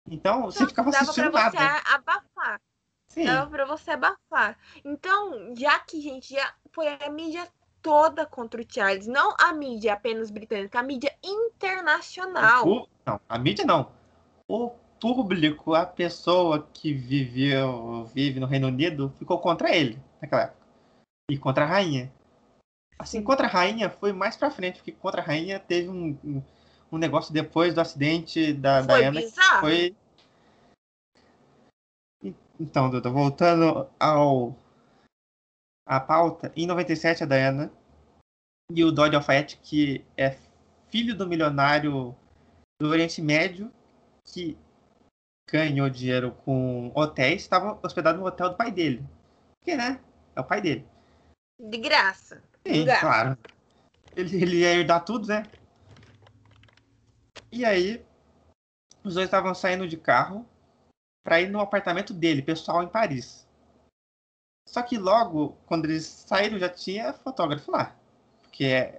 Então 0.09 0.43
você 0.43 0.59
Então, 0.59 0.68
ficava 0.68 0.91
dava 0.91 1.03
assistindo 1.03 1.31
pra 1.33 1.51
você 1.51 1.57
nada. 1.57 1.83
abafar. 1.93 2.61
Sim. 3.09 3.24
Dava 3.24 3.51
pra 3.51 3.64
você 3.64 3.91
abafar. 3.93 4.59
Então, 4.85 5.55
já 5.57 5.79
que, 5.81 6.01
gente, 6.01 6.35
já 6.35 6.55
foi 6.72 6.87
a 6.89 7.09
mídia 7.11 7.49
toda 7.87 8.26
contra 8.26 8.61
o 8.61 8.64
Charles, 8.68 9.07
não 9.07 9.32
a 9.39 9.53
mídia 9.53 9.93
apenas 9.93 10.28
britânica, 10.28 10.80
a 10.80 10.82
mídia 10.82 11.16
internacional. 11.22 12.66
O- 12.66 12.89
não, 13.07 13.20
a 13.28 13.39
mídia 13.39 13.64
não. 13.64 13.93
O 14.49 14.70
público, 15.01 15.72
a 15.72 15.87
pessoa 15.87 16.66
que 16.74 16.93
viveu, 16.93 18.05
vive 18.07 18.41
no 18.41 18.47
Reino 18.47 18.66
Unido, 18.66 19.14
ficou 19.20 19.39
contra 19.39 19.72
ele 19.72 20.03
naquela 20.20 20.43
época. 20.43 20.66
E 21.30 21.39
contra 21.39 21.62
a 21.62 21.68
rainha. 21.68 22.12
Assim, 22.99 23.22
contra 23.22 23.47
a 23.47 23.51
rainha 23.51 23.89
foi 23.89 24.12
mais 24.12 24.37
pra 24.37 24.51
frente, 24.51 24.78
porque 24.78 24.91
contra 24.91 25.22
a 25.22 25.24
rainha 25.24 25.61
teve 25.61 25.89
um, 25.89 26.18
um, 26.24 26.43
um 26.91 26.99
negócio 26.99 27.32
depois 27.32 27.72
do 27.72 27.80
acidente 27.80 28.53
da 28.53 28.82
Foi 28.82 28.99
Diana 28.99 29.22
que 29.22 29.30
foi. 29.61 29.97
Então, 32.59 32.91
Duda, 32.91 33.11
voltando 33.11 33.87
ao 34.01 34.57
a 35.87 36.01
pauta, 36.01 36.53
em 36.57 36.66
97 36.66 37.22
a 37.22 37.26
Diana 37.26 37.72
e 38.72 38.84
o 38.84 38.91
Dodge 38.91 39.14
Alfayette, 39.14 39.59
que 39.62 40.05
é 40.16 40.37
filho 40.89 41.16
do 41.16 41.28
milionário 41.28 42.14
do 42.80 42.89
Oriente 42.89 43.22
Médio, 43.22 43.72
que 44.24 44.59
ganhou 45.49 45.89
dinheiro 45.89 46.32
com 46.45 46.91
hotéis, 46.93 47.43
estava 47.43 47.78
hospedado 47.82 48.18
no 48.18 48.26
hotel 48.26 48.51
do 48.51 48.57
pai 48.57 48.72
dele. 48.72 49.07
Porque, 49.59 49.76
né? 49.76 50.01
É 50.34 50.41
o 50.41 50.45
pai 50.45 50.61
dele. 50.61 50.87
De 51.61 51.78
graça. 51.78 52.43
Sim, 52.66 52.84
Gato. 52.84 53.01
claro. 53.01 53.39
Ele, 54.16 54.43
ele 54.43 54.57
ia 54.61 54.74
herdar 54.74 55.05
tudo, 55.05 55.28
né? 55.28 55.45
E 57.53 57.64
aí, 57.64 58.05
os 59.05 59.14
dois 59.14 59.26
estavam 59.26 59.55
saindo 59.55 59.87
de 59.87 59.97
carro 59.97 60.45
para 61.24 61.41
ir 61.41 61.49
no 61.49 61.61
apartamento 61.61 62.12
dele, 62.12 62.43
pessoal, 62.43 62.82
em 62.82 62.89
Paris. 62.89 63.45
Só 64.67 64.83
que 64.83 64.99
logo, 64.99 65.57
quando 65.64 65.85
eles 65.87 66.05
saíram, 66.05 66.59
já 66.59 66.69
tinha 66.69 67.12
fotógrafo 67.12 67.71
lá. 67.71 67.97
Porque 68.43 68.93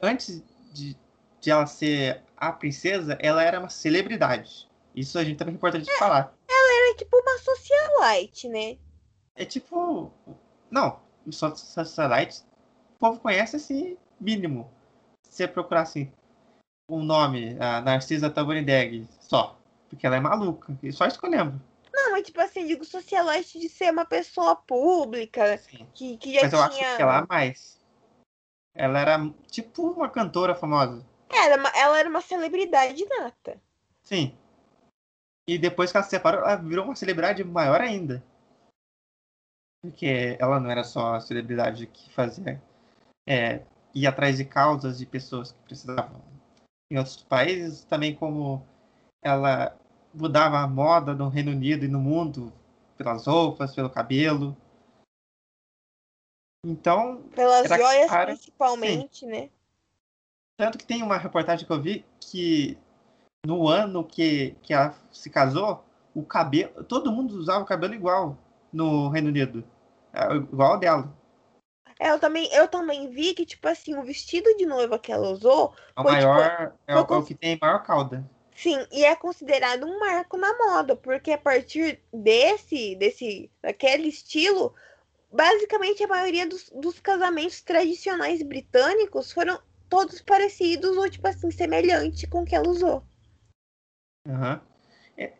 antes 0.00 0.42
de, 0.72 0.96
de 1.40 1.50
ela 1.50 1.66
ser 1.66 2.20
a 2.36 2.52
princesa, 2.52 3.16
ela 3.20 3.42
era 3.42 3.60
uma 3.60 3.70
celebridade. 3.70 4.68
Isso 4.94 5.18
a 5.18 5.24
gente 5.24 5.38
também 5.38 5.54
é 5.54 5.56
importante 5.56 5.88
é, 5.88 5.98
falar. 5.98 6.34
Ela 6.50 6.88
era 6.88 6.96
tipo 6.96 7.16
uma 7.16 7.38
socialite, 7.38 8.48
né? 8.48 8.76
É 9.36 9.44
tipo. 9.44 10.12
Não, 10.70 11.00
socialite. 11.30 12.42
O 12.96 12.98
povo 12.98 13.20
conhece 13.20 13.56
esse 13.56 13.98
mínimo. 14.20 14.70
Se 15.22 15.36
você 15.36 15.48
procurar 15.48 15.82
assim, 15.82 16.12
um 16.88 17.02
nome, 17.02 17.56
a 17.58 17.80
Narcisa 17.80 18.28
Taborindeg, 18.28 19.08
só. 19.20 19.58
Porque 19.88 20.06
ela 20.06 20.16
é 20.16 20.20
maluca. 20.20 20.76
E 20.82 20.92
só 20.92 21.06
isso 21.06 21.18
que 21.18 21.26
eu 21.26 21.30
lembro. 21.30 21.60
Não, 22.12 22.18
mas 22.18 22.26
tipo 22.26 22.40
assim, 22.42 22.66
digo 22.66 22.84
socialite 22.84 23.58
de 23.58 23.70
ser 23.70 23.90
uma 23.90 24.04
pessoa 24.04 24.54
pública. 24.54 25.56
Sim. 25.56 25.88
Que, 25.94 26.18
que 26.18 26.34
já 26.34 26.42
mas 26.42 26.52
eu 26.52 26.68
tinha... 26.68 26.86
acho 26.86 26.96
que 26.96 27.02
ela 27.02 27.18
é 27.20 27.26
mais. 27.26 27.80
Ela 28.74 29.00
era 29.00 29.34
tipo 29.50 29.90
uma 29.90 30.10
cantora 30.10 30.54
famosa. 30.54 31.06
Era 31.30 31.56
uma, 31.56 31.70
ela 31.70 31.98
era 31.98 32.08
uma 32.10 32.20
celebridade 32.20 33.02
nata. 33.06 33.58
Sim. 34.02 34.36
E 35.48 35.56
depois 35.56 35.90
que 35.90 35.96
ela 35.96 36.04
se 36.04 36.10
separou, 36.10 36.40
ela 36.40 36.56
virou 36.56 36.84
uma 36.84 36.94
celebridade 36.94 37.42
maior 37.44 37.80
ainda. 37.80 38.22
Porque 39.82 40.36
ela 40.38 40.60
não 40.60 40.70
era 40.70 40.84
só 40.84 41.14
a 41.14 41.20
celebridade 41.20 41.86
que 41.86 42.12
fazia. 42.12 42.62
É, 43.26 43.62
ir 43.94 44.06
atrás 44.06 44.36
de 44.36 44.44
causas 44.44 44.98
de 44.98 45.06
pessoas 45.06 45.52
que 45.52 45.62
precisavam. 45.62 46.22
Em 46.90 46.98
outros 46.98 47.22
países, 47.22 47.84
também 47.84 48.14
como 48.14 48.66
ela 49.22 49.74
mudava 50.14 50.58
a 50.58 50.66
moda 50.66 51.14
no 51.14 51.28
Reino 51.28 51.52
Unido 51.52 51.84
e 51.84 51.88
no 51.88 51.98
mundo, 51.98 52.52
pelas 52.96 53.26
roupas, 53.26 53.74
pelo 53.74 53.90
cabelo. 53.90 54.56
Então. 56.64 57.22
Pelas 57.34 57.68
joias, 57.68 58.10
cara... 58.10 58.26
principalmente, 58.26 59.20
Sim. 59.20 59.26
né? 59.26 59.50
Tanto 60.56 60.78
que 60.78 60.86
tem 60.86 61.02
uma 61.02 61.16
reportagem 61.16 61.66
que 61.66 61.72
eu 61.72 61.80
vi 61.80 62.04
que 62.20 62.78
no 63.44 63.68
ano 63.68 64.04
que, 64.04 64.56
que 64.62 64.72
ela 64.72 64.94
se 65.10 65.28
casou, 65.28 65.84
o 66.14 66.24
cabelo. 66.24 66.84
Todo 66.84 67.10
mundo 67.10 67.32
usava 67.32 67.62
o 67.62 67.66
cabelo 67.66 67.94
igual 67.94 68.38
no 68.72 69.08
Reino 69.08 69.28
Unido. 69.28 69.64
É, 70.12 70.34
igual 70.34 70.78
dela. 70.78 71.12
É, 71.98 72.10
eu 72.10 72.18
também, 72.18 72.52
eu 72.52 72.68
também 72.68 73.10
vi 73.10 73.34
que, 73.34 73.46
tipo 73.46 73.66
assim, 73.68 73.96
o 73.96 74.02
vestido 74.02 74.56
de 74.56 74.66
noiva 74.66 74.98
que 74.98 75.10
ela 75.10 75.30
usou. 75.30 75.74
É 75.96 76.00
o 76.00 76.02
foi, 76.02 76.12
maior. 76.12 76.36
Tipo, 76.36 76.78
é, 76.86 76.94
o, 76.94 76.98
é 76.98 77.00
o 77.00 77.24
que 77.24 77.34
tem 77.34 77.58
maior 77.60 77.82
cauda. 77.82 78.28
Sim, 78.62 78.86
e 78.92 79.04
é 79.04 79.16
considerado 79.16 79.84
um 79.84 79.98
marco 79.98 80.36
na 80.36 80.56
moda, 80.56 80.94
porque 80.94 81.32
a 81.32 81.38
partir 81.38 82.00
desse, 82.12 82.94
desse, 82.94 83.50
daquele 83.60 84.06
estilo, 84.06 84.72
basicamente 85.32 86.04
a 86.04 86.06
maioria 86.06 86.46
dos, 86.46 86.70
dos 86.70 87.00
casamentos 87.00 87.60
tradicionais 87.60 88.40
britânicos 88.40 89.32
foram 89.32 89.60
todos 89.88 90.22
parecidos 90.22 90.96
ou, 90.96 91.10
tipo 91.10 91.26
assim, 91.26 91.50
semelhante 91.50 92.28
com 92.28 92.42
o 92.42 92.44
que 92.44 92.54
ela 92.54 92.68
usou. 92.68 93.04
Uhum. 94.28 94.60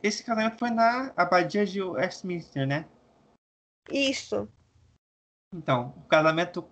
Esse 0.02 0.24
casamento 0.24 0.58
foi 0.58 0.70
na 0.70 1.12
abadia 1.16 1.64
de 1.64 1.80
Westminster, 1.80 2.66
né? 2.66 2.88
Isso. 3.88 4.48
Então, 5.54 5.94
o 5.96 6.08
casamento. 6.08 6.68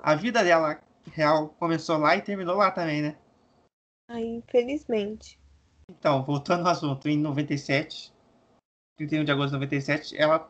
A 0.00 0.16
vida 0.16 0.42
dela 0.42 0.82
real 1.12 1.50
começou 1.50 1.96
lá 1.96 2.16
e 2.16 2.22
terminou 2.22 2.56
lá 2.56 2.72
também, 2.72 3.02
né? 3.02 3.18
Ai, 4.08 4.24
infelizmente. 4.24 5.39
Então, 5.90 6.22
voltando 6.22 6.64
ao 6.66 6.72
assunto, 6.72 7.08
em 7.08 7.18
97, 7.18 8.12
31 8.96 9.24
de 9.24 9.32
agosto 9.32 9.48
de 9.48 9.54
97, 9.54 10.16
ela 10.16 10.48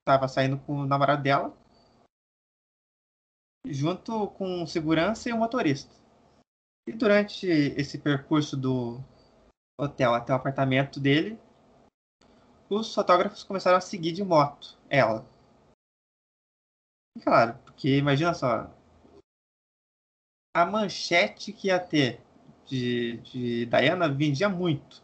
estava 0.00 0.26
saindo 0.26 0.58
com 0.58 0.80
o 0.80 0.86
namorado 0.86 1.22
dela, 1.22 1.56
junto 3.64 4.26
com 4.32 4.66
segurança 4.66 5.28
e 5.28 5.32
o 5.32 5.38
motorista. 5.38 5.94
E 6.88 6.92
durante 6.92 7.46
esse 7.46 7.98
percurso 7.98 8.56
do 8.56 8.98
hotel 9.80 10.12
até 10.12 10.32
o 10.32 10.36
apartamento 10.36 10.98
dele, 10.98 11.38
os 12.68 12.92
fotógrafos 12.92 13.44
começaram 13.44 13.78
a 13.78 13.80
seguir 13.80 14.10
de 14.10 14.24
moto 14.24 14.76
ela. 14.88 15.24
E 17.16 17.20
claro, 17.20 17.56
porque 17.58 17.96
imagina 17.96 18.34
só, 18.34 18.68
a 20.52 20.66
manchete 20.66 21.52
que 21.52 21.68
ia 21.68 21.78
ter 21.78 22.20
de, 22.70 23.16
de 23.18 23.66
Diana 23.66 24.08
vendia 24.08 24.48
muito. 24.48 25.02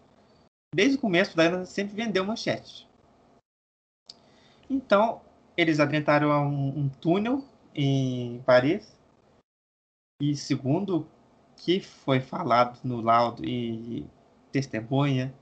Desde 0.74 0.96
o 0.96 1.00
começo, 1.00 1.36
Diana 1.36 1.64
sempre 1.64 1.96
vendeu 1.96 2.24
manchete. 2.24 2.88
Então, 4.70 5.20
eles 5.56 5.80
adentraram 5.80 6.30
um, 6.46 6.80
um 6.80 6.88
túnel 6.88 7.44
em 7.74 8.40
Paris. 8.42 8.96
E 10.20 10.34
segundo 10.34 11.06
que 11.56 11.80
foi 11.80 12.20
falado 12.20 12.78
no 12.84 13.00
laudo 13.00 13.44
e 13.44 14.06
testemunha, 14.52 15.34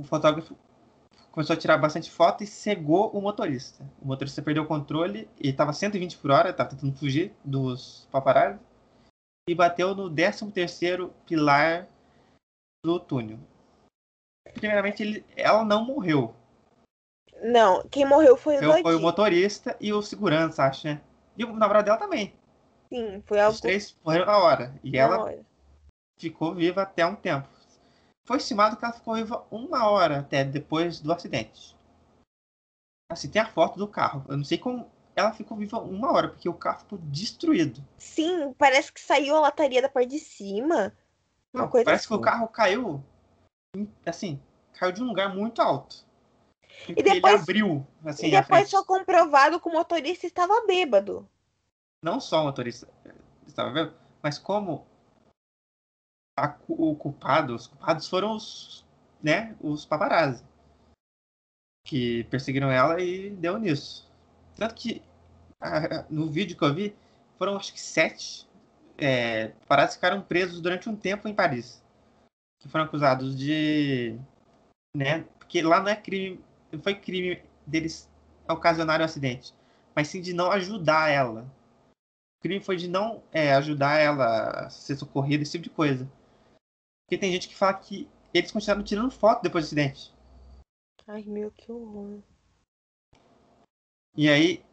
o 0.00 0.04
fotógrafo 0.04 0.56
começou 1.30 1.54
a 1.54 1.58
tirar 1.58 1.78
bastante 1.78 2.10
foto 2.10 2.42
e 2.42 2.46
cegou 2.46 3.10
o 3.10 3.20
motorista. 3.20 3.88
O 4.00 4.06
motorista 4.06 4.42
perdeu 4.42 4.64
o 4.64 4.66
controle 4.66 5.28
e 5.40 5.48
estava 5.48 5.72
120 5.72 6.18
por 6.18 6.30
hora, 6.30 6.50
estava 6.50 6.70
tentando 6.70 6.94
fugir 6.94 7.34
dos 7.44 8.06
paparazzi 8.10 8.58
e 9.48 9.54
bateu 9.54 9.94
no 9.94 10.10
13º 10.10 11.10
pilar 11.24 11.88
do 12.84 12.98
túnel. 12.98 13.38
Primeiramente, 14.54 15.02
ele, 15.02 15.24
ela 15.36 15.64
não 15.64 15.84
morreu. 15.84 16.34
Não, 17.42 17.86
quem 17.88 18.04
morreu 18.04 18.36
foi 18.36 18.56
o 18.56 18.82
Foi 18.82 18.94
o 18.94 19.00
motorista 19.00 19.76
e 19.80 19.92
o 19.92 20.02
segurança, 20.02 20.64
acho, 20.64 20.86
né? 20.86 21.00
E 21.36 21.44
o 21.44 21.52
namorado 21.52 21.84
dela 21.84 21.98
também. 21.98 22.34
Sim, 22.88 23.22
foi 23.26 23.40
algo... 23.40 23.54
Os 23.54 23.60
três 23.60 23.96
morreram 24.04 24.26
na 24.26 24.38
hora. 24.38 24.74
E 24.82 24.92
na 24.92 24.98
ela 24.98 25.18
hora. 25.20 25.46
ficou 26.18 26.54
viva 26.54 26.82
até 26.82 27.04
um 27.04 27.14
tempo. 27.14 27.48
Foi 28.26 28.38
estimado 28.38 28.76
que 28.76 28.84
ela 28.84 28.94
ficou 28.94 29.14
viva 29.14 29.46
uma 29.50 29.88
hora 29.88 30.20
até 30.20 30.44
depois 30.44 31.00
do 31.00 31.12
acidente. 31.12 31.76
Assim, 33.10 33.30
tem 33.30 33.42
a 33.42 33.46
foto 33.46 33.78
do 33.78 33.86
carro. 33.86 34.24
Eu 34.28 34.36
não 34.36 34.44
sei 34.44 34.58
como 34.58 34.90
ela 35.16 35.32
ficou 35.32 35.56
viva 35.56 35.78
uma 35.80 36.12
hora, 36.12 36.28
porque 36.28 36.48
o 36.48 36.54
carro 36.54 36.80
ficou 36.80 36.98
destruído. 36.98 37.82
Sim, 37.96 38.52
parece 38.52 38.92
que 38.92 39.00
saiu 39.00 39.34
a 39.34 39.40
lataria 39.40 39.80
da 39.80 39.88
parte 39.88 40.10
de 40.10 40.18
cima. 40.18 40.92
Não, 41.52 41.70
parece 41.70 41.90
assim. 41.90 42.08
que 42.08 42.12
o 42.12 42.16
assim. 42.16 42.24
carro 42.24 42.48
caiu. 42.48 43.04
Assim, 44.04 44.40
caiu 44.74 44.92
de 44.92 45.02
um 45.02 45.06
lugar 45.06 45.34
muito 45.34 45.62
alto. 45.62 46.04
E 46.88 47.02
depois, 47.02 47.34
ele 47.34 47.42
abriu, 47.42 47.86
assim, 48.04 48.26
e 48.26 48.30
depois 48.30 48.70
foi 48.70 48.84
comprovado 48.84 49.58
que 49.58 49.68
o 49.68 49.72
motorista 49.72 50.26
estava 50.26 50.66
bêbado. 50.66 51.26
Não 52.02 52.20
só 52.20 52.42
o 52.42 52.44
motorista 52.44 52.86
estava 53.46 53.70
bêbado, 53.70 53.96
mas 54.22 54.38
como 54.38 54.86
a, 56.38 56.54
o 56.68 56.94
culpado, 56.94 57.54
os 57.54 57.66
culpados 57.66 58.06
foram 58.06 58.36
os, 58.36 58.84
né, 59.22 59.56
os 59.62 59.86
paparazzi. 59.86 60.44
Que 61.86 62.24
perseguiram 62.24 62.70
ela 62.70 63.00
e 63.00 63.30
deu 63.30 63.58
nisso. 63.58 64.05
Tanto 64.56 64.74
que 64.74 65.02
no 66.10 66.26
vídeo 66.28 66.56
que 66.56 66.64
eu 66.64 66.74
vi, 66.74 66.96
foram 67.38 67.56
acho 67.56 67.72
que 67.72 67.80
sete 67.80 68.46
é, 68.98 69.48
parados 69.68 69.94
ficaram 69.94 70.22
presos 70.22 70.60
durante 70.60 70.88
um 70.88 70.96
tempo 70.96 71.28
em 71.28 71.34
Paris. 71.34 71.82
Que 72.60 72.68
foram 72.68 72.86
acusados 72.86 73.36
de. 73.36 74.18
Né, 74.96 75.24
porque 75.38 75.62
lá 75.62 75.80
não 75.80 75.88
é 75.88 75.96
crime. 75.96 76.42
Não 76.72 76.80
foi 76.80 76.94
crime 76.94 77.42
deles 77.66 78.10
ocasionar 78.48 79.00
o 79.00 79.04
acidente, 79.04 79.54
mas 79.94 80.08
sim 80.08 80.20
de 80.20 80.32
não 80.32 80.50
ajudar 80.50 81.10
ela. 81.10 81.42
O 82.38 82.42
crime 82.42 82.62
foi 82.62 82.76
de 82.76 82.88
não 82.88 83.22
é, 83.32 83.54
ajudar 83.54 83.98
ela 83.98 84.66
a 84.66 84.70
ser 84.70 84.96
socorrida, 84.96 85.42
esse 85.42 85.52
tipo 85.52 85.64
de 85.64 85.70
coisa. 85.70 86.10
Porque 87.04 87.18
tem 87.18 87.32
gente 87.32 87.48
que 87.48 87.56
fala 87.56 87.74
que 87.74 88.08
eles 88.32 88.50
continuaram 88.50 88.82
tirando 88.82 89.10
foto 89.10 89.42
depois 89.42 89.64
do 89.64 89.66
acidente. 89.66 90.14
Ai, 91.06 91.22
meu, 91.24 91.50
que 91.50 91.70
horror. 91.70 92.20
E 94.16 94.30
aí, 94.30 94.64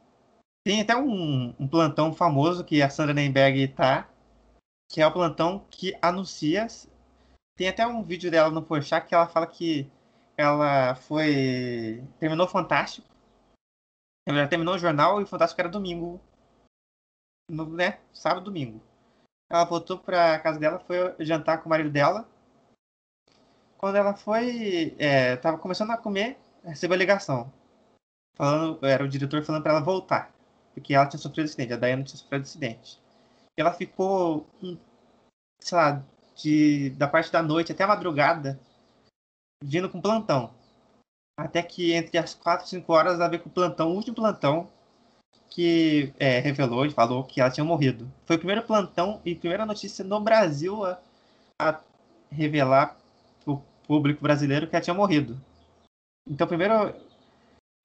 tem 0.63 0.81
até 0.81 0.95
um, 0.95 1.53
um 1.59 1.67
plantão 1.67 2.13
famoso 2.13 2.63
que 2.63 2.81
a 2.81 2.89
Sandra 2.89 3.13
Nemberg 3.13 3.67
tá, 3.69 4.09
que 4.89 5.01
é 5.01 5.07
o 5.07 5.11
plantão 5.11 5.65
que 5.69 5.93
anuncia. 6.01 6.65
Tem 7.57 7.67
até 7.67 7.85
um 7.85 8.01
vídeo 8.01 8.31
dela 8.31 8.49
no 8.49 8.63
Porchat 8.63 9.05
que 9.05 9.13
ela 9.13 9.27
fala 9.27 9.45
que 9.45 9.91
ela 10.37 10.95
foi. 10.95 12.01
terminou 12.19 12.47
Fantástico. 12.47 13.07
Ela 14.25 14.47
terminou 14.47 14.75
o 14.75 14.79
jornal 14.79 15.19
e 15.19 15.25
o 15.25 15.27
Fantástico 15.27 15.59
era 15.59 15.69
domingo. 15.69 16.21
No, 17.49 17.65
né? 17.65 17.99
Sábado, 18.13 18.45
domingo. 18.45 18.81
Ela 19.51 19.65
voltou 19.65 19.99
pra 19.99 20.39
casa 20.39 20.57
dela, 20.57 20.79
foi 20.79 20.97
jantar 21.19 21.61
com 21.61 21.65
o 21.65 21.69
marido 21.69 21.91
dela. 21.91 22.25
Quando 23.77 23.97
ela 23.97 24.15
foi. 24.15 24.95
É, 24.97 25.35
tava 25.35 25.57
começando 25.57 25.91
a 25.91 25.97
comer, 25.97 26.39
recebeu 26.63 26.95
a 26.95 26.97
ligação 26.97 27.51
falando, 28.35 28.85
era 28.85 29.03
o 29.03 29.07
diretor 29.07 29.43
falando 29.43 29.63
para 29.63 29.73
ela 29.73 29.81
voltar, 29.81 30.33
porque 30.73 30.93
ela 30.93 31.05
tinha 31.07 31.19
sofrido 31.19 31.45
acidente, 31.45 31.73
a 31.73 31.77
Diana 31.77 32.03
tinha 32.03 32.17
sofrido 32.17 32.41
acidente. 32.41 32.99
Ela 33.57 33.73
ficou, 33.73 34.47
sei 35.59 35.77
lá, 35.77 36.03
de, 36.35 36.89
da 36.91 37.07
parte 37.07 37.31
da 37.31 37.43
noite 37.43 37.71
até 37.71 37.83
a 37.83 37.87
madrugada, 37.87 38.59
vindo 39.63 39.89
com 39.89 40.01
plantão. 40.01 40.51
Até 41.37 41.63
que 41.63 41.93
entre 41.93 42.17
as 42.17 42.33
4 42.33 42.65
e 42.65 42.69
5 42.69 42.93
horas 42.93 43.19
ela 43.19 43.29
veio 43.29 43.41
com 43.41 43.49
o 43.49 43.53
plantão, 43.53 43.91
o 43.91 43.95
último 43.95 44.15
plantão, 44.15 44.69
que 45.49 46.11
é, 46.19 46.39
revelou 46.39 46.85
e 46.85 46.89
falou 46.89 47.23
que 47.23 47.39
ela 47.39 47.51
tinha 47.51 47.63
morrido. 47.63 48.11
Foi 48.25 48.35
o 48.35 48.39
primeiro 48.39 48.63
plantão 48.63 49.21
e 49.23 49.35
primeira 49.35 49.65
notícia 49.65 50.03
no 50.03 50.19
Brasil 50.19 50.83
a, 50.83 50.99
a 51.59 51.79
revelar 52.31 52.97
o 53.45 53.57
público 53.87 54.21
brasileiro 54.21 54.67
que 54.67 54.75
ela 54.75 54.83
tinha 54.83 54.93
morrido. 54.95 55.39
Então, 56.27 56.47
primeiro, 56.47 56.95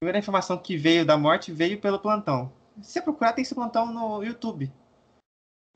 primeira 0.01 0.19
informação 0.19 0.57
que 0.57 0.77
veio 0.77 1.05
da 1.05 1.19
morte 1.19 1.53
veio 1.53 1.81
pelo 1.81 1.99
plantão. 1.99 2.53
Se 2.81 2.93
você 2.93 3.03
procurar, 3.03 3.33
tem 3.33 3.43
esse 3.43 3.55
plantão 3.55 3.93
no 3.93 4.23
YouTube. 4.23 4.73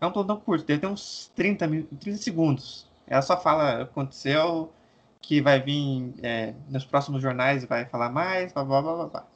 É 0.00 0.06
um 0.06 0.12
plantão 0.12 0.40
curto, 0.40 0.64
deve 0.64 0.80
ter 0.80 0.86
uns 0.86 1.30
30, 1.34 1.68
30 2.00 2.16
segundos. 2.18 2.88
Ela 3.06 3.22
só 3.22 3.40
fala 3.40 3.82
aconteceu, 3.82 4.72
que 5.20 5.40
vai 5.40 5.60
vir 5.60 6.14
é, 6.22 6.54
nos 6.68 6.84
próximos 6.84 7.22
jornais 7.22 7.64
vai 7.64 7.84
falar 7.86 8.10
mais, 8.10 8.52
blá 8.52 8.64
blá 8.64 8.82
blá 8.82 9.06
blá. 9.06 9.26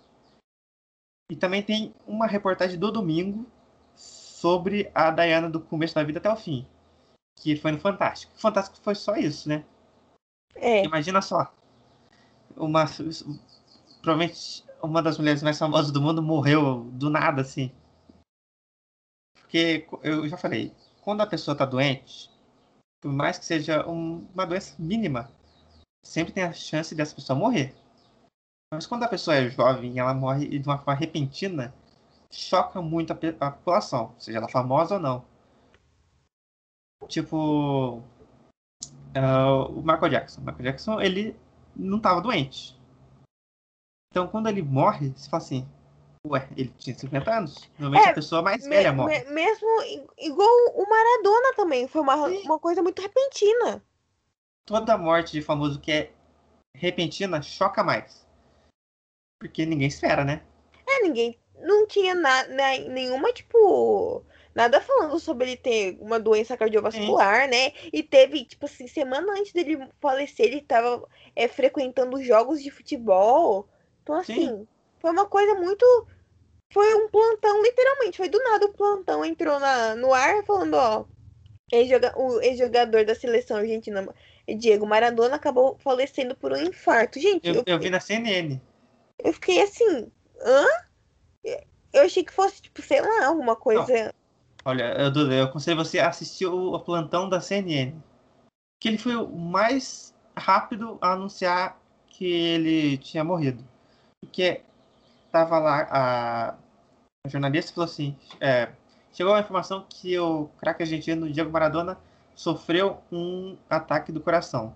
E 1.31 1.37
também 1.37 1.63
tem 1.63 1.93
uma 2.07 2.27
reportagem 2.27 2.79
do 2.79 2.91
domingo 2.91 3.47
sobre 3.95 4.91
a 4.95 5.11
Diana 5.11 5.51
do 5.51 5.61
começo 5.61 5.95
da 5.95 6.05
vida 6.05 6.19
até 6.19 6.31
o 6.31 6.37
fim. 6.37 6.67
Que 7.37 7.57
foi 7.57 7.73
no 7.73 7.79
Fantástico. 7.79 8.33
O 8.37 8.41
Fantástico 8.41 8.79
foi 8.83 8.95
só 8.95 9.17
isso, 9.17 9.49
né? 9.49 9.65
É. 10.55 10.85
Imagina 10.85 11.21
só. 11.21 11.53
Uma. 12.57 12.87
Provavelmente 14.01 14.66
uma 14.87 15.03
das 15.03 15.19
mulheres 15.19 15.43
mais 15.43 15.59
famosas 15.59 15.91
do 15.91 16.01
mundo 16.01 16.23
morreu 16.23 16.85
do 16.93 17.11
nada, 17.11 17.43
assim. 17.43 17.71
Porque 19.41 19.87
eu 20.03 20.29
já 20.29 20.37
falei, 20.37 20.73
quando 21.03 21.21
a 21.21 21.27
pessoa 21.27 21.57
tá 21.57 21.65
doente, 21.65 22.31
por 23.01 23.13
mais 23.13 23.39
que 23.39 23.45
seja 23.45 23.87
um, 23.89 24.27
uma 24.35 24.47
doença 24.47 24.75
mínima, 24.79 25.31
sempre 26.05 26.33
tem 26.33 26.43
a 26.45 26.53
chance 26.53 26.95
dessa 26.95 27.15
pessoa 27.15 27.39
morrer. 27.39 27.75
Mas 28.73 28.87
quando 28.87 29.05
a 29.05 29.09
pessoa 29.09 29.37
é 29.37 29.49
jovem 29.49 29.95
e 29.95 29.99
ela 29.99 30.15
morre 30.15 30.59
de 30.59 30.69
uma 30.69 30.79
forma 30.79 30.95
repentina, 30.95 31.75
choca 32.31 32.83
muito 32.83 33.13
a, 33.13 33.17
a 33.41 33.51
população, 33.51 34.15
seja 34.19 34.39
ela 34.39 34.49
famosa 34.49 34.95
ou 34.95 35.01
não. 35.01 35.25
Tipo, 37.09 38.03
uh, 39.17 39.65
o 39.69 39.83
Michael 39.83 40.09
Jackson. 40.11 40.41
O 40.41 40.45
Michael 40.45 40.65
Jackson, 40.65 41.01
ele 41.01 41.37
não 41.75 41.99
estava 41.99 42.21
doente. 42.21 42.77
Então, 44.17 44.27
quando 44.27 44.49
ele 44.49 44.63
morre, 44.63 45.11
você 45.15 45.29
fala 45.29 45.43
assim, 45.43 45.69
ué, 46.27 46.49
ele 46.57 46.73
tinha 46.79 46.97
50 46.97 47.31
anos. 47.37 47.71
Normalmente 47.79 48.09
É, 48.09 48.13
a 48.13 48.15
pessoa 48.15 48.41
mais 48.41 48.63
Me- 48.67 48.75
velha 48.75 48.91
morre. 48.91 49.23
me- 49.25 49.31
mesmo 49.31 49.69
igual 50.17 50.49
o 50.75 50.89
Maradona 50.89 51.55
também, 51.55 51.87
foi 51.87 52.01
uma, 52.01 52.27
Sim. 52.27 52.43
uma 52.47 52.59
coisa 52.59 52.83
muito 52.83 53.03
repentina. 53.03 53.85
Toda 54.65 54.97
morte 54.97 55.33
de 55.33 55.43
famoso 55.43 55.79
que 55.79 55.93
é 55.93 56.13
repentina 56.75 57.43
choca 57.43 57.85
mais. 57.85 58.27
Porque 59.39 59.67
ninguém 59.67 59.89
espera, 59.89 60.25
né? 60.25 60.43
É, 60.89 61.03
ninguém. 61.03 61.39
Não 61.61 61.87
tinha 61.87 62.15
na, 62.15 62.49
na- 62.49 62.79
nenhuma, 62.89 63.31
tipo. 63.35 64.25
Nada 64.55 64.81
falando 64.81 65.19
sobre 65.21 65.49
ele 65.49 65.57
ter 65.59 65.99
uma 66.01 66.19
doença 66.19 66.57
cardiovascular, 66.57 67.51
né? 67.51 67.75
E 67.93 68.03
teve, 68.03 68.47
tipo 68.47 68.65
assim, 68.65 68.89
semana 68.89 69.35
antes 69.35 69.53
dele 69.53 69.87
falecer, 70.01 70.47
ele 70.47 70.63
tava 70.63 71.07
é, 71.35 71.47
frequentando 71.47 72.23
jogos 72.25 72.63
de 72.63 72.71
futebol. 72.71 73.69
Então, 74.07 74.15
assim, 74.15 74.35
Sim. 74.35 74.69
foi 75.01 75.11
uma 75.11 75.27
coisa 75.27 75.57
muito. 75.57 75.85
Foi 76.73 76.95
um 76.95 77.09
plantão, 77.09 77.61
literalmente. 77.61 78.17
Foi 78.17 78.29
do 78.29 78.39
nada 78.39 78.67
o 78.67 78.73
plantão 78.73 79.25
entrou 79.25 79.59
na, 79.59 79.97
no 79.97 80.15
ar 80.15 80.45
falando, 80.45 80.75
ó. 80.75 81.05
O 82.15 82.41
ex-jogador 82.41 83.05
da 83.05 83.17
seleção 83.17 83.57
argentina, 83.57 84.09
Diego 84.57 84.87
Maradona, 84.87 85.35
acabou 85.35 85.77
falecendo 85.81 86.37
por 86.37 86.53
um 86.53 86.57
infarto. 86.57 87.19
Gente, 87.19 87.49
Eu, 87.49 87.57
eu, 87.57 87.65
eu 87.67 87.79
vi 87.81 87.91
na 87.91 87.99
CNN. 87.99 88.61
eu 89.19 89.33
fiquei 89.33 89.61
assim, 89.61 90.13
hã? 90.41 90.67
Eu 91.93 92.03
achei 92.03 92.23
que 92.23 92.33
fosse, 92.33 92.63
tipo, 92.63 92.81
sei 92.83 93.01
lá, 93.01 93.27
alguma 93.27 93.57
coisa. 93.57 94.15
Olha, 94.65 94.95
eu, 95.01 95.11
Duda, 95.11 95.35
eu 95.35 95.45
aconselho 95.47 95.79
você 95.79 95.99
a 95.99 96.09
assistir 96.09 96.47
o, 96.47 96.75
o 96.75 96.81
plantão 96.81 97.29
da 97.29 97.41
CNN. 97.41 98.01
Que 98.79 98.87
ele 98.87 98.99
foi 98.99 99.17
o 99.17 99.27
mais 99.27 100.15
rápido 100.37 100.97
a 101.01 101.15
anunciar 101.15 101.81
que 102.07 102.25
ele 102.25 102.99
tinha 102.99 103.25
morrido. 103.25 103.67
Porque 104.27 104.61
tava 105.31 105.59
lá 105.59 105.89
a, 105.91 106.49
a 107.25 107.29
jornalista 107.29 107.73
falou 107.73 107.87
assim: 107.87 108.17
é, 108.41 108.71
chegou 109.13 109.33
a 109.33 109.41
informação 109.41 109.87
que 109.89 110.19
o 110.19 110.49
craque 110.59 110.83
argentino 110.83 111.31
Diego 111.31 111.51
Maradona 111.51 111.99
sofreu 112.35 113.03
um 113.11 113.57
ataque 113.71 114.13
do 114.13 114.21
coração. 114.21 114.75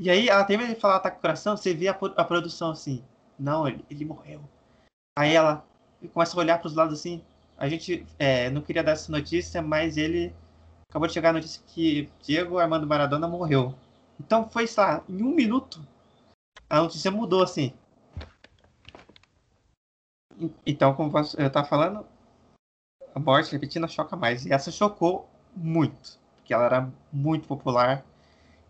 E 0.00 0.10
aí 0.10 0.28
ela 0.28 0.44
termina 0.44 0.74
de 0.74 0.80
falar 0.80 0.96
ataque 0.96 1.18
do 1.18 1.20
coração, 1.20 1.56
você 1.56 1.74
vê 1.74 1.88
a, 1.88 1.98
a 2.16 2.24
produção 2.24 2.70
assim: 2.70 3.04
não, 3.38 3.68
ele, 3.68 3.84
ele 3.90 4.04
morreu. 4.04 4.40
Aí 5.18 5.34
ela 5.34 5.64
começa 6.12 6.36
a 6.36 6.40
olhar 6.40 6.58
para 6.58 6.68
os 6.68 6.74
lados 6.74 6.98
assim: 6.98 7.22
a 7.58 7.68
gente 7.68 8.06
é, 8.18 8.48
não 8.50 8.62
queria 8.62 8.82
dar 8.82 8.92
essa 8.92 9.10
notícia, 9.10 9.60
mas 9.60 9.96
ele 9.96 10.34
acabou 10.88 11.08
de 11.08 11.14
chegar 11.14 11.30
a 11.30 11.34
notícia 11.34 11.62
que 11.66 12.10
Diego 12.22 12.58
Armando 12.58 12.86
Maradona 12.86 13.28
morreu. 13.28 13.74
Então 14.20 14.48
foi, 14.48 14.66
sei 14.66 14.82
lá, 14.82 15.02
em 15.08 15.22
um 15.22 15.34
minuto 15.34 15.80
a 16.72 16.80
notícia 16.80 17.10
mudou 17.10 17.42
assim. 17.42 17.74
Então, 20.66 20.94
como 20.94 21.16
eu 21.16 21.46
estava 21.46 21.66
falando, 21.66 22.06
a 23.14 23.18
morte 23.18 23.52
repentina 23.52 23.86
choca 23.88 24.16
mais. 24.16 24.46
E 24.46 24.52
essa 24.52 24.70
chocou 24.70 25.28
muito, 25.54 26.18
porque 26.36 26.54
ela 26.54 26.64
era 26.64 26.92
muito 27.12 27.46
popular 27.46 28.04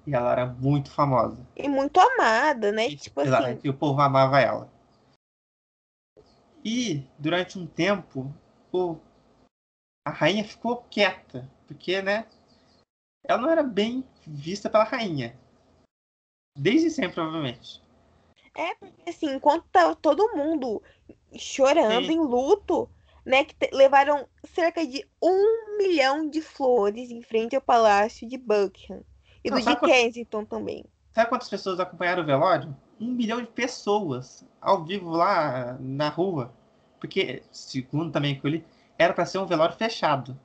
e 0.06 0.14
ela 0.14 0.32
era 0.32 0.46
muito 0.46 0.90
famosa. 0.90 1.38
E 1.56 1.68
muito 1.68 1.98
amada, 1.98 2.72
né? 2.72 2.94
Tipo 2.96 3.20
Exato, 3.20 3.46
assim. 3.46 3.60
E 3.62 3.68
o 3.68 3.74
povo 3.74 4.00
amava 4.00 4.40
ela. 4.40 4.70
E, 6.64 7.04
durante 7.18 7.58
um 7.58 7.66
tempo, 7.66 8.32
o- 8.72 8.96
a 10.06 10.10
rainha 10.10 10.44
ficou 10.44 10.82
quieta, 10.90 11.48
porque, 11.66 12.00
né, 12.00 12.26
ela 13.24 13.40
não 13.40 13.50
era 13.50 13.62
bem 13.62 14.04
vista 14.26 14.70
pela 14.70 14.84
rainha. 14.84 15.36
Desde 16.56 16.90
sempre, 16.90 17.14
provavelmente. 17.14 17.81
É, 18.54 18.74
porque 18.74 19.10
assim, 19.10 19.34
enquanto 19.34 19.64
tava 19.72 19.96
todo 19.96 20.36
mundo 20.36 20.82
chorando 21.36 22.06
Sim. 22.06 22.12
em 22.12 22.18
luto, 22.18 22.88
né? 23.24 23.44
Que 23.44 23.56
levaram 23.72 24.26
cerca 24.52 24.86
de 24.86 25.06
um 25.22 25.76
milhão 25.78 26.28
de 26.28 26.40
flores 26.42 27.10
em 27.10 27.22
frente 27.22 27.56
ao 27.56 27.62
palácio 27.62 28.28
de 28.28 28.36
Buckingham. 28.36 29.02
E 29.44 29.50
Não, 29.50 29.58
do 29.58 29.64
de 29.64 29.76
Kensington 29.76 30.44
também. 30.44 30.84
Sabe 31.14 31.28
quantas 31.28 31.48
pessoas 31.48 31.80
acompanharam 31.80 32.22
o 32.22 32.26
velório? 32.26 32.76
Um 33.00 33.08
milhão 33.08 33.40
de 33.40 33.48
pessoas 33.48 34.44
ao 34.60 34.84
vivo 34.84 35.10
lá 35.10 35.76
na 35.80 36.08
rua. 36.08 36.52
Porque, 37.00 37.42
segundo 37.50 38.12
também 38.12 38.38
que 38.38 38.46
eu 38.46 38.50
li, 38.50 38.64
era 38.96 39.12
para 39.12 39.26
ser 39.26 39.38
um 39.38 39.46
velório 39.46 39.74
fechado. 39.76 40.38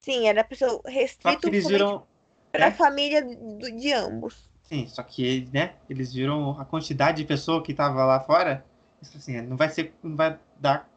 Sim, 0.00 0.26
era 0.26 0.42
pessoa 0.42 0.82
Só 0.82 0.90
restrito 0.90 1.42
somente 1.42 1.68
viram. 1.68 2.06
pra 2.50 2.66
é, 2.66 2.70
família 2.72 3.22
de 3.22 3.92
ambos. 3.92 4.50
Sim, 4.72 4.86
só 4.86 5.02
que, 5.02 5.50
né, 5.52 5.76
eles 5.86 6.14
viram 6.14 6.58
a 6.58 6.64
quantidade 6.64 7.18
de 7.18 7.28
pessoa 7.28 7.62
que 7.62 7.74
tava 7.74 8.06
lá 8.06 8.18
fora. 8.20 8.64
Assim, 9.02 9.38
não 9.42 9.54
vai 9.54 9.68
ser, 9.68 9.94
não 10.02 10.16
vai 10.16 10.40
dar 10.56 10.88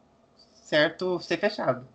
certo 0.54 1.20
ser 1.20 1.36
fechado. 1.36 1.86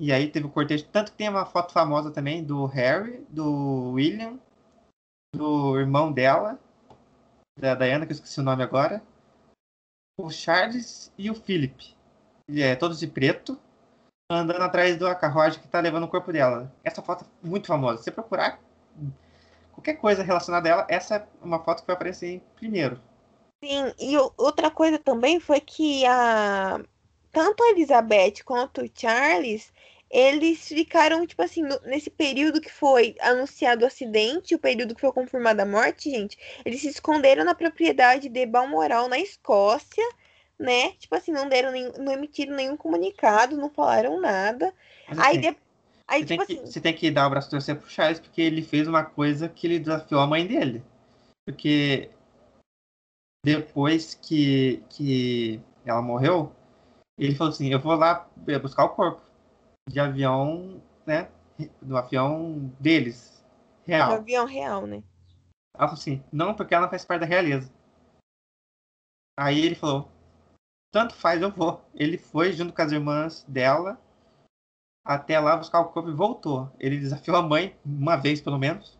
E 0.00 0.12
aí 0.12 0.28
teve 0.28 0.46
o 0.46 0.50
cortejo, 0.50 0.84
tanto 0.88 1.12
que 1.12 1.18
tem 1.18 1.28
uma 1.28 1.46
foto 1.46 1.72
famosa 1.72 2.10
também 2.10 2.42
do 2.42 2.66
Harry, 2.66 3.24
do 3.28 3.92
William, 3.92 4.36
do 5.32 5.78
irmão 5.78 6.10
dela, 6.10 6.58
da 7.56 7.76
Diana, 7.76 8.04
que 8.04 8.10
eu 8.10 8.16
esqueci 8.16 8.40
o 8.40 8.44
nome 8.44 8.64
agora, 8.64 9.00
o 10.18 10.28
Charles 10.28 11.12
e 11.16 11.30
o 11.30 11.36
Philip. 11.36 11.94
É, 12.48 12.74
todos 12.74 12.98
de 12.98 13.06
preto, 13.06 13.56
andando 14.28 14.62
atrás 14.62 14.98
da 14.98 15.14
carruagem 15.14 15.60
que 15.60 15.68
tá 15.68 15.78
levando 15.78 16.02
o 16.02 16.08
corpo 16.08 16.32
dela. 16.32 16.74
Essa 16.82 17.00
foto 17.00 17.24
é 17.44 17.46
muito 17.46 17.68
famosa. 17.68 17.98
Se 17.98 18.04
você 18.04 18.10
procurar 18.10 18.60
qualquer 19.78 19.94
coisa 19.96 20.22
relacionada 20.22 20.68
a 20.68 20.72
ela, 20.72 20.86
essa 20.90 21.16
é 21.16 21.26
uma 21.42 21.62
foto 21.64 21.80
que 21.82 21.86
vai 21.86 21.96
aparecer 21.96 22.42
primeiro. 22.56 23.00
Sim, 23.62 23.92
e 23.98 24.16
outra 24.36 24.70
coisa 24.70 24.98
também 24.98 25.40
foi 25.40 25.60
que 25.60 26.04
a 26.06 26.80
tanto 27.32 27.62
a 27.62 27.70
Elizabeth 27.70 28.42
quanto 28.44 28.82
o 28.82 28.90
Charles, 28.94 29.72
eles 30.10 30.66
ficaram, 30.68 31.26
tipo 31.26 31.42
assim, 31.42 31.62
no- 31.62 31.78
nesse 31.82 32.10
período 32.10 32.60
que 32.60 32.70
foi 32.72 33.14
anunciado 33.20 33.84
o 33.84 33.86
acidente, 33.88 34.54
o 34.54 34.58
período 34.58 34.94
que 34.94 35.00
foi 35.00 35.12
confirmada 35.12 35.62
a 35.62 35.66
morte, 35.66 36.10
gente, 36.10 36.38
eles 36.64 36.80
se 36.80 36.88
esconderam 36.88 37.44
na 37.44 37.54
propriedade 37.54 38.28
de 38.28 38.46
Balmoral, 38.46 39.08
na 39.08 39.18
Escócia, 39.18 40.02
né? 40.58 40.92
Tipo 40.98 41.14
assim, 41.16 41.32
não 41.32 41.48
deram 41.48 41.70
nenhum, 41.72 41.92
não 41.98 42.12
emitiram 42.12 42.54
nenhum 42.56 42.76
comunicado, 42.76 43.56
não 43.56 43.70
falaram 43.70 44.20
nada. 44.20 44.74
Mas, 45.06 45.18
Aí, 45.18 45.38
assim, 45.38 45.38
de, 45.38 45.56
aí 46.08 46.22
você, 46.22 46.26
tem 46.26 46.38
tipo 46.38 46.46
que, 46.46 46.52
assim, 46.54 46.66
você 46.66 46.80
tem 46.80 46.96
que 46.96 47.10
dar 47.10 47.26
o 47.26 47.30
braço 47.30 47.48
a 47.48 47.50
torcer 47.50 47.78
pro 47.78 47.88
Charles, 47.88 48.18
porque 48.18 48.40
ele 48.40 48.62
fez 48.62 48.88
uma 48.88 49.04
coisa 49.04 49.48
que 49.48 49.66
ele 49.66 49.78
desafiou 49.78 50.20
a 50.20 50.26
mãe 50.26 50.46
dele. 50.46 50.82
Porque 51.44 52.10
depois 53.44 54.14
que, 54.14 54.82
que 54.88 55.60
ela 55.84 56.02
morreu, 56.02 56.52
ele 57.18 57.34
falou 57.34 57.52
assim, 57.52 57.68
eu 57.68 57.80
vou 57.80 57.94
lá 57.94 58.28
buscar 58.60 58.84
o 58.84 58.94
corpo 58.94 59.22
de 59.88 60.00
avião, 60.00 60.82
né? 61.06 61.30
Do 61.82 61.96
avião 61.96 62.72
deles, 62.80 63.44
real. 63.86 64.10
No 64.10 64.16
avião 64.16 64.46
real, 64.46 64.86
né? 64.86 65.02
Ela 65.74 65.88
falou 65.88 66.00
assim, 66.00 66.22
não, 66.32 66.54
porque 66.54 66.74
ela 66.74 66.82
não 66.82 66.90
faz 66.90 67.04
parte 67.04 67.20
da 67.20 67.26
realeza. 67.26 67.72
Aí 69.38 69.60
ele 69.60 69.74
falou, 69.74 70.10
tanto 70.92 71.14
faz, 71.14 71.40
eu 71.42 71.50
vou. 71.50 71.82
Ele 71.94 72.18
foi 72.18 72.52
junto 72.52 72.72
com 72.72 72.82
as 72.82 72.92
irmãs 72.92 73.44
dela 73.48 74.00
até 75.08 75.40
lá 75.40 75.56
buscar 75.56 75.80
o 75.80 75.86
corpo 75.88 76.10
e 76.10 76.14
voltou. 76.14 76.70
Ele 76.78 76.98
desafiou 76.98 77.36
a 77.38 77.42
mãe, 77.42 77.74
uma 77.84 78.14
vez 78.16 78.42
pelo 78.42 78.58
menos, 78.58 78.98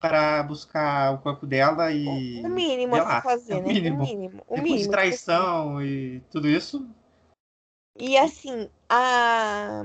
para 0.00 0.42
buscar 0.42 1.14
o 1.14 1.18
corpo 1.18 1.46
dela 1.46 1.92
e. 1.92 2.42
O 2.44 2.48
mínimo 2.48 2.96
a 2.96 3.16
se 3.16 3.22
fazer, 3.22 3.52
é 3.54 3.56
o 3.56 3.62
né? 3.62 3.72
mínimo. 3.72 4.02
O 4.02 4.06
mínimo. 4.06 4.42
O 4.48 4.56
Depois 4.56 4.62
mínimo. 4.62 4.90
traição 4.90 5.80
e 5.80 6.20
tudo 6.30 6.48
isso, 6.48 6.86
E 7.98 8.18
assim, 8.18 8.68
a... 8.88 9.82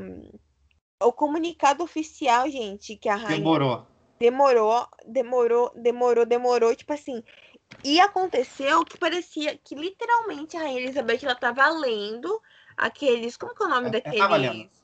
o 1.04 1.14
comunicado 1.14 1.84
oficial, 1.84 2.50
gente, 2.50 2.96
que 2.98 3.08
a 3.08 3.16
rainha 3.16 3.38
demorou. 3.38 3.86
demorou, 4.20 4.88
demorou, 5.06 5.72
demorou, 5.76 6.26
demorou, 6.26 6.76
tipo 6.76 6.94
assim. 6.94 7.24
E 7.84 8.02
aconteceu 8.02 8.84
que 8.84 8.98
parecia 8.98 9.58
que 9.58 9.76
literalmente 9.76 10.58
a 10.58 10.62
Rainha 10.62 10.82
Elizabeth 10.82 11.20
ela 11.24 11.36
tava 11.36 11.70
lendo 11.70 12.42
aqueles. 12.76 13.38
Como 13.38 13.56
que 13.56 13.64
é 13.64 13.66
o 13.66 13.70
nome 13.70 13.88
É, 13.88 13.92
daqueles? 13.92 14.81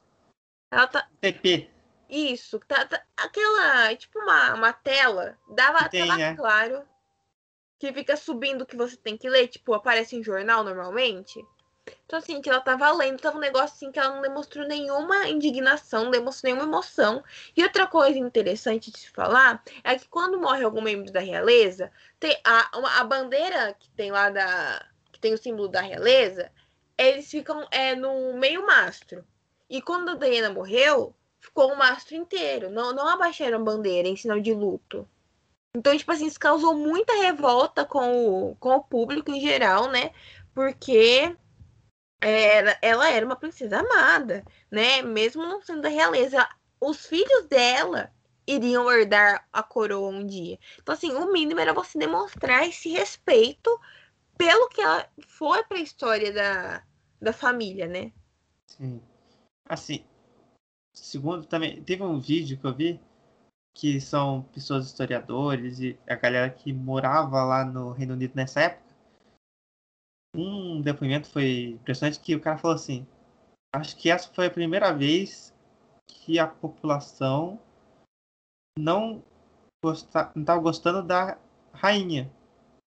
Ela 0.72 0.88
tá. 0.88 1.08
TP. 1.22 1.70
Isso, 2.10 2.60
tá, 2.60 2.86
tá- 2.86 3.04
aquela, 3.18 3.94
tipo 3.96 4.18
uma, 4.20 4.54
uma 4.54 4.74
tela, 4.74 5.38
dava 5.50 5.90
tem, 5.90 6.08
tava 6.08 6.22
é. 6.22 6.36
claro 6.36 6.88
que 7.80 7.94
fica 7.94 8.16
subindo 8.16 8.62
o 8.62 8.66
que 8.66 8.76
você 8.76 8.96
tem 8.98 9.18
que 9.18 9.30
ler, 9.30 9.48
tipo, 9.48 9.74
aparece 9.74 10.16
em 10.16 10.24
jornal 10.24 10.64
normalmente. 10.64 11.44
Então, 12.06 12.20
assim, 12.20 12.42
que 12.42 12.50
ela 12.50 12.60
tava 12.62 12.92
lendo, 12.92 13.20
tava 13.22 13.38
um 13.38 13.42
negócio 13.42 13.76
assim 13.76 13.92
que 13.92 14.00
ela 14.00 14.16
não 14.16 14.22
demonstrou 14.22 14.66
nenhuma 14.68 15.28
indignação, 15.28 16.06
não 16.06 16.12
demonstrou 16.12 16.54
nenhuma 16.54 16.68
emoção. 16.70 17.24
E 17.56 17.64
outra 17.64 17.88
coisa 17.88 18.18
interessante 18.18 18.92
de 18.92 19.00
se 19.00 19.10
falar 19.10 19.64
é 19.84 19.98
que 19.98 20.08
quando 20.08 20.40
morre 20.40 20.64
algum 20.64 20.82
membro 20.82 21.12
da 21.12 21.20
realeza, 21.20 21.92
tem 22.20 22.38
a, 22.44 22.72
uma- 22.78 23.00
a 23.00 23.04
bandeira 23.04 23.74
que 23.74 23.90
tem 23.92 24.12
lá 24.12 24.30
da. 24.30 24.86
que 25.12 25.20
tem 25.20 25.34
o 25.34 25.38
símbolo 25.38 25.68
da 25.68 25.82
realeza, 25.82 26.52
eles 26.98 27.30
ficam 27.30 27.66
é, 27.72 27.96
no 27.96 28.34
meio 28.34 28.66
mastro. 28.66 29.26
E 29.70 29.82
quando 29.82 30.10
a 30.10 30.16
Diana 30.16 30.50
morreu, 30.50 31.14
ficou 31.40 31.72
o 31.72 31.78
mastro 31.78 32.16
inteiro. 32.16 32.70
Não, 32.70 32.94
não 32.94 33.08
abaixaram 33.08 33.58
a 33.58 33.64
bandeira 33.64 34.08
em 34.08 34.16
sinal 34.16 34.40
de 34.40 34.54
luto. 34.54 35.08
Então, 35.76 35.96
tipo 35.98 36.12
assim, 36.12 36.26
isso 36.26 36.40
causou 36.40 36.76
muita 36.76 37.14
revolta 37.22 37.86
com 37.86 38.50
o, 38.50 38.56
com 38.56 38.70
o 38.70 38.84
público 38.84 39.32
em 39.32 39.40
geral, 39.40 39.90
né? 39.90 40.12
Porque 40.54 41.36
era, 42.20 42.78
ela 42.82 43.10
era 43.10 43.26
uma 43.26 43.36
princesa 43.36 43.80
amada, 43.80 44.44
né? 44.72 45.02
Mesmo 45.02 45.44
não 45.44 45.62
sendo 45.62 45.82
da 45.82 45.90
realeza. 45.90 46.48
Os 46.80 47.06
filhos 47.06 47.48
dela 47.48 48.12
iriam 48.48 48.90
herdar 48.90 49.46
a 49.52 49.62
coroa 49.62 50.10
um 50.10 50.26
dia. 50.26 50.58
Então, 50.82 50.94
assim, 50.96 51.12
o 51.14 51.32
mínimo 51.32 51.60
era 51.60 51.74
você 51.74 52.00
demonstrar 52.00 52.68
esse 52.68 52.90
respeito 52.90 53.70
pelo 54.38 54.70
que 54.70 54.82
ela 54.82 55.08
foi 55.28 55.64
pra 55.66 55.80
história 55.80 56.32
da, 56.32 56.84
da 57.22 57.34
família, 57.34 57.88
né? 57.88 58.12
Sim. 58.66 59.02
Assim, 59.70 60.04
segundo 60.96 61.46
também, 61.46 61.84
teve 61.84 62.04
um 62.04 62.20
vídeo 62.20 62.58
que 62.58 62.66
eu 62.66 62.74
vi 62.74 63.00
que 63.76 64.02
são 64.02 64.44
pessoas 64.54 64.88
historiadores 64.88 65.80
e 65.80 66.00
a 66.08 66.16
galera 66.16 66.50
que 66.50 66.74
morava 66.74 67.44
lá 67.44 67.64
no 67.64 67.92
Reino 67.92 68.14
Unido 68.14 68.34
nessa 68.36 68.62
época. 68.62 68.88
Um 70.36 70.82
depoimento 70.82 71.30
foi 71.30 71.72
impressionante 71.72 72.20
que 72.20 72.36
o 72.36 72.42
cara 72.42 72.58
falou 72.58 72.76
assim: 72.76 73.06
Acho 73.76 73.96
que 73.96 74.10
essa 74.10 74.32
foi 74.34 74.48
a 74.48 74.52
primeira 74.52 74.92
vez 74.94 75.54
que 76.08 76.40
a 76.40 76.48
população 76.48 77.60
não 78.78 79.24
gosta, 79.84 80.32
não 80.34 80.42
estava 80.42 80.62
gostando 80.62 81.04
da 81.04 81.38
rainha, 81.74 82.32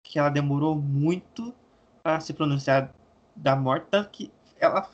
que 0.05 0.19
ela 0.19 0.31
demorou 0.31 0.75
muito 0.75 1.55
para 2.03 2.21
se 2.21 2.33
pronunciar 2.33 2.93
da 3.37 3.55
morte, 3.55 3.87
tanto 3.91 4.11
que 4.11 4.33
ela 4.59 4.91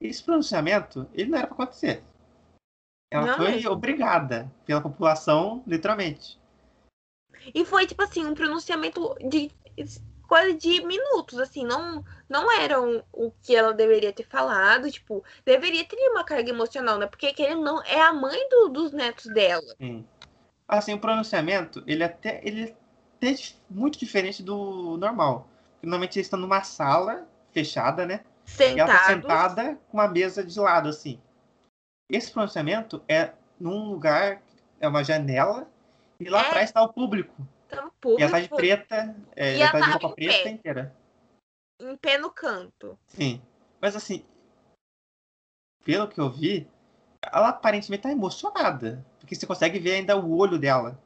esse 0.00 0.22
pronunciamento, 0.22 1.08
ele 1.14 1.30
não 1.30 1.38
era 1.38 1.46
para 1.46 1.54
acontecer. 1.54 2.02
Ela 3.10 3.26
Não 3.26 3.36
foi 3.36 3.66
obrigada 3.66 4.50
pela 4.64 4.80
população, 4.80 5.62
literalmente. 5.66 6.38
E 7.54 7.64
foi, 7.64 7.86
tipo 7.86 8.02
assim, 8.02 8.24
um 8.24 8.34
pronunciamento 8.34 9.14
de 9.28 9.50
coisa 10.26 10.54
de 10.54 10.84
minutos, 10.84 11.38
assim, 11.38 11.64
não, 11.64 12.04
não 12.28 12.50
era 12.50 12.80
um- 12.82 13.02
o 13.12 13.30
que 13.42 13.54
ela 13.54 13.72
deveria 13.72 14.12
ter 14.12 14.24
falado, 14.24 14.90
tipo, 14.90 15.24
deveria 15.44 15.84
ter 15.84 15.96
uma 16.10 16.24
carga 16.24 16.50
emocional, 16.50 16.98
né? 16.98 17.06
Porque 17.06 17.32
ele 17.38 17.54
não 17.54 17.80
é 17.84 18.00
a 18.00 18.12
mãe 18.12 18.48
do- 18.48 18.68
dos 18.68 18.92
netos 18.92 19.26
dela. 19.26 19.74
Sim. 19.78 20.04
Assim, 20.66 20.94
o 20.94 20.98
pronunciamento, 20.98 21.82
ele 21.86 22.02
até 22.02 22.40
ele 22.42 22.74
é 23.22 23.34
muito 23.70 23.98
diferente 23.98 24.42
do 24.42 24.96
normal. 24.96 25.48
Porque 25.74 25.86
normalmente 25.86 26.18
eles 26.18 26.26
estão 26.26 26.40
numa 26.40 26.62
sala 26.64 27.26
fechada, 27.52 28.04
né? 28.04 28.24
E 28.58 28.78
ela 28.80 28.86
tá 28.92 29.06
Sentados. 29.06 29.06
sentada 29.06 29.76
com 29.88 29.96
uma 29.98 30.08
mesa 30.08 30.44
de 30.44 30.58
lado, 30.58 30.88
assim. 30.88 31.20
Esse 32.10 32.30
pronunciamento 32.30 33.02
é 33.08 33.32
num 33.58 33.90
lugar, 33.90 34.40
é 34.80 34.86
uma 34.88 35.02
janela, 35.02 35.68
e 36.20 36.28
lá 36.28 36.42
É. 36.42 36.46
atrás 36.46 36.70
está 36.70 36.82
o 36.82 36.92
público. 36.92 37.34
E 38.18 38.22
ela 38.22 38.30
tá 38.32 38.40
de 38.40 38.48
público 38.48 38.56
preta, 38.56 39.16
é, 39.34 39.56
E 39.56 39.60
ela 39.60 39.70
ela 39.70 39.70
tá 39.72 39.80
de 39.80 39.90
roupa 39.92 40.14
preta 40.14 40.42
pé. 40.44 40.50
inteira. 40.50 40.96
em 41.80 41.96
pé 41.96 42.16
no 42.18 42.30
canto. 42.30 42.98
Sim. 43.08 43.42
Mas 43.80 43.94
assim, 43.96 44.24
pelo 45.84 46.08
que 46.08 46.18
eu 46.20 46.30
vi, 46.30 46.66
ela 47.22 47.48
aparentemente 47.48 48.04
tá 48.04 48.10
emocionada. 48.10 49.04
Porque 49.18 49.34
você 49.34 49.46
consegue 49.46 49.78
ver 49.78 49.94
ainda 49.96 50.16
o 50.16 50.36
olho 50.38 50.58
dela. 50.58 50.98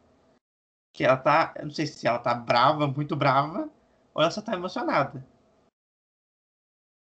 Que 0.95 1.05
ela 1.05 1.17
tá. 1.17 1.55
Eu 1.57 1.65
não 1.65 1.71
sei 1.73 1.87
se 1.87 2.07
ela 2.07 2.19
tá 2.19 2.35
brava, 2.35 2.87
muito 2.87 3.17
brava, 3.17 3.69
ou 4.15 4.23
ela 4.23 4.31
só 4.31 4.41
tá 4.43 4.53
emocionada. 4.53 5.25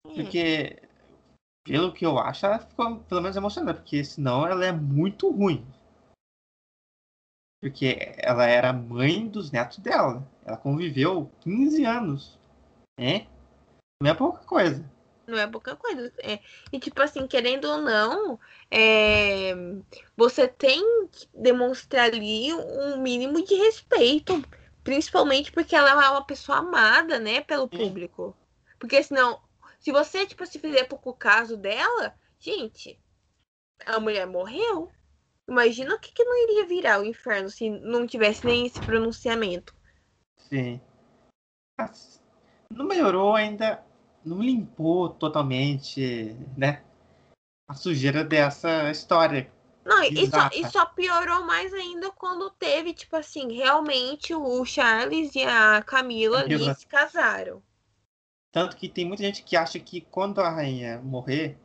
Hum. 0.08 0.16
Porque, 0.16 0.82
pelo 1.64 1.94
que 1.94 2.06
eu 2.06 2.18
acho, 2.18 2.46
ela 2.46 2.60
ficou 2.60 3.00
pelo 3.02 3.22
menos 3.22 3.36
emocionada. 3.36 3.80
Porque 3.80 4.04
senão 4.04 4.48
ela 4.48 4.66
é 4.66 4.72
muito 4.72 5.30
ruim. 5.30 5.66
Porque 7.62 8.16
ela 8.18 8.46
era 8.46 8.72
mãe 8.72 9.28
dos 9.28 9.52
netos 9.52 9.80
dela. 9.80 10.28
Ela 10.46 10.58
conviveu 10.58 11.32
15 11.42 11.84
anos. 11.86 12.40
Né? 13.00 13.28
Não 14.02 14.12
é 14.12 14.14
pouca 14.14 14.44
coisa. 14.46 14.86
Não 15.28 15.38
é 15.38 15.46
pouca 15.46 15.76
coisa. 15.76 16.14
É, 16.20 16.40
e, 16.72 16.80
tipo 16.80 17.02
assim, 17.02 17.28
querendo 17.28 17.66
ou 17.66 17.80
não, 17.80 18.40
é, 18.72 19.54
você 20.16 20.48
tem 20.48 21.08
que 21.12 21.28
demonstrar 21.34 22.06
ali 22.06 22.54
um 22.54 23.02
mínimo 23.02 23.44
de 23.44 23.56
respeito. 23.56 24.42
Principalmente 24.84 25.52
porque 25.52 25.76
ela 25.76 25.92
é 26.06 26.10
uma 26.10 26.24
pessoa 26.24 26.60
amada, 26.60 27.20
né, 27.20 27.42
pelo 27.42 27.68
público. 27.68 28.34
Porque 28.80 29.04
senão, 29.04 29.42
se 29.80 29.92
você, 29.92 30.26
tipo, 30.26 30.46
se 30.46 30.60
fizer 30.60 30.86
pouco 30.86 31.14
caso 31.14 31.56
dela, 31.56 32.14
gente, 32.40 33.00
a 33.86 34.00
mulher 34.00 34.26
morreu. 34.26 34.92
Imagina 35.48 35.96
o 35.96 36.00
que, 36.00 36.12
que 36.12 36.24
não 36.24 36.44
iria 36.44 36.68
virar 36.68 37.00
o 37.00 37.06
inferno 37.06 37.50
se 37.50 37.70
não 37.70 38.06
tivesse 38.06 38.46
nem 38.46 38.66
esse 38.66 38.80
pronunciamento. 38.82 39.74
Sim. 40.38 40.82
Mas 41.80 42.22
não 42.70 42.86
melhorou 42.86 43.36
ainda, 43.36 43.84
não 44.26 44.42
limpou 44.42 45.10
totalmente, 45.10 46.36
né? 46.58 46.84
A 47.70 47.74
sujeira 47.74 48.24
dessa 48.24 48.90
história. 48.92 49.52
Não, 49.86 50.04
e 50.04 50.30
só, 50.30 50.50
e 50.54 50.70
só 50.70 50.86
piorou 50.86 51.46
mais 51.46 51.74
ainda 51.74 52.12
quando 52.12 52.50
teve, 52.52 52.94
tipo 52.94 53.16
assim, 53.16 53.54
realmente 53.54 54.36
o 54.36 54.66
Charles 54.66 55.34
e 55.34 55.44
a 55.44 55.82
Camila 55.82 56.40
ali 56.40 56.58
Camila. 56.58 56.74
se 56.74 56.86
casaram. 56.88 57.64
Tanto 58.52 58.76
que 58.78 58.88
tem 58.90 59.06
muita 59.06 59.24
gente 59.24 59.44
que 59.44 59.56
acha 59.56 59.80
que 59.80 60.02
quando 60.02 60.40
a 60.42 60.50
rainha 60.50 61.00
morrer, 61.02 61.58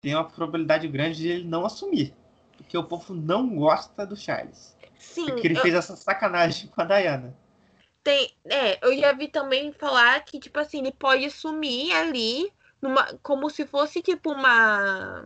tem 0.00 0.14
uma 0.14 0.24
probabilidade 0.24 0.88
grande 0.88 1.18
de 1.18 1.28
ele 1.28 1.44
não 1.44 1.64
assumir. 1.64 2.14
Porque 2.56 2.76
o 2.76 2.84
povo 2.84 3.14
não 3.14 3.54
gosta 3.54 4.06
do 4.06 4.16
Charles. 4.16 4.76
Sim, 4.98 5.26
Porque 5.26 5.46
ele 5.46 5.58
eu, 5.58 5.62
fez 5.62 5.74
essa 5.74 5.96
sacanagem 5.96 6.68
com 6.68 6.80
a 6.80 6.84
Diana. 6.84 7.36
tem, 8.02 8.34
é, 8.44 8.78
eu 8.86 8.96
já 8.98 9.12
vi 9.12 9.28
também 9.28 9.72
falar 9.72 10.20
que, 10.24 10.38
tipo 10.38 10.58
assim, 10.58 10.78
ele 10.78 10.92
pode 10.92 11.30
sumir 11.30 11.92
ali 11.92 12.52
numa, 12.80 13.04
como 13.22 13.50
se 13.50 13.66
fosse, 13.66 14.02
tipo, 14.02 14.32
uma. 14.32 15.24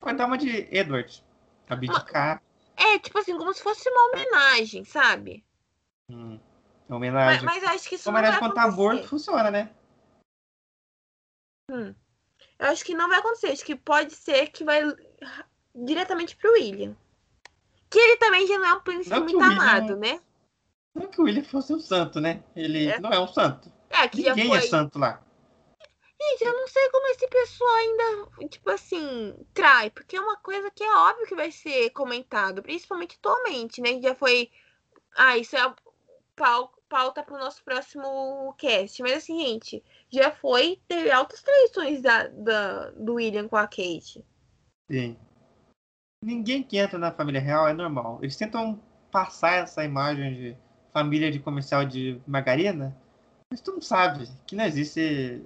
Vai 0.00 0.14
dar 0.14 0.26
uma 0.26 0.38
de 0.38 0.68
Edward. 0.70 1.22
Abdicar. 1.68 2.42
É, 2.76 2.98
tipo 2.98 3.18
assim, 3.18 3.36
como 3.36 3.52
se 3.52 3.62
fosse 3.62 3.88
uma 3.90 4.08
homenagem, 4.08 4.84
sabe? 4.84 5.44
Hum, 6.10 6.38
Mas, 6.88 6.96
homenagem. 6.96 7.44
mas 7.44 7.62
eu 7.62 7.68
acho 7.70 7.88
que 7.88 7.94
isso 7.96 8.08
não 8.08 8.12
vai 8.12 8.22
homenagem 8.22 8.40
contra 8.40 8.62
acontecer. 8.62 8.80
aborto 8.80 9.08
funciona, 9.08 9.50
né? 9.50 9.70
Eu 11.70 11.94
acho 12.66 12.84
que 12.84 12.94
não 12.94 13.08
vai 13.08 13.18
acontecer. 13.18 13.48
Acho 13.48 13.64
que 13.64 13.76
pode 13.76 14.14
ser 14.14 14.48
que 14.48 14.64
vai 14.64 14.82
diretamente 15.74 16.36
pro 16.36 16.52
William. 16.52 16.96
Que 17.90 17.98
ele 17.98 18.16
também 18.16 18.46
já 18.46 18.58
não 18.58 18.66
é 18.66 18.74
um 18.74 18.80
príncipe 18.80 19.10
Não 19.10 19.26
que 19.26 19.34
muito 19.34 19.48
William- 19.48 19.62
amado, 19.62 19.96
né? 19.96 20.20
Não 20.94 21.06
que 21.06 21.20
o 21.20 21.24
William 21.24 21.44
fosse 21.44 21.72
um 21.72 21.80
santo, 21.80 22.20
né? 22.20 22.42
Ele 22.56 22.88
É. 22.88 22.98
não 23.00 23.10
é 23.10 23.20
um 23.20 23.28
santo. 23.28 23.72
É, 23.90 24.08
que 24.08 24.22
Ninguém 24.22 24.48
foi. 24.48 24.58
é 24.58 24.62
santo 24.62 24.98
lá. 24.98 25.22
Gente, 26.20 26.44
eu 26.44 26.52
não 26.52 26.66
sei 26.66 26.88
como 26.90 27.06
esse 27.08 27.28
pessoal 27.28 27.74
ainda, 27.76 28.48
tipo 28.48 28.68
assim, 28.70 29.34
trai, 29.54 29.88
porque 29.90 30.16
é 30.16 30.20
uma 30.20 30.36
coisa 30.36 30.68
que 30.70 30.82
é 30.82 30.92
óbvio 30.92 31.26
que 31.28 31.34
vai 31.36 31.52
ser 31.52 31.90
comentado, 31.90 32.60
principalmente 32.60 33.16
atualmente, 33.16 33.80
né? 33.80 34.00
Já 34.02 34.14
foi. 34.16 34.50
Ah, 35.16 35.38
isso 35.38 35.56
é 35.56 35.74
pauta 36.88 37.22
para 37.22 37.34
o 37.34 37.38
nosso 37.38 37.62
próximo 37.62 38.52
cast. 38.58 39.00
Mas 39.02 39.12
assim, 39.12 39.40
gente, 39.40 39.82
já 40.10 40.30
foi. 40.30 40.78
Teve 40.88 41.10
altas 41.10 41.42
traições 41.42 42.00
da, 42.02 42.28
da, 42.28 42.90
do 42.90 43.14
William 43.14 43.48
com 43.48 43.56
a 43.56 43.66
Kate. 43.66 44.24
Sim. 44.90 45.16
Ninguém 46.24 46.62
que 46.62 46.78
entra 46.78 46.98
na 46.98 47.12
família 47.12 47.40
real 47.40 47.68
é 47.68 47.72
normal. 47.72 48.18
Eles 48.22 48.36
tentam 48.36 48.80
passar 49.10 49.62
essa 49.62 49.84
imagem 49.84 50.34
de 50.34 50.56
família 50.92 51.30
de 51.30 51.38
comercial 51.38 51.84
de 51.84 52.20
margarina, 52.26 52.96
mas 53.50 53.60
tu 53.60 53.72
não 53.72 53.80
sabe 53.80 54.28
que 54.46 54.56
não 54.56 54.64
existe 54.64 55.42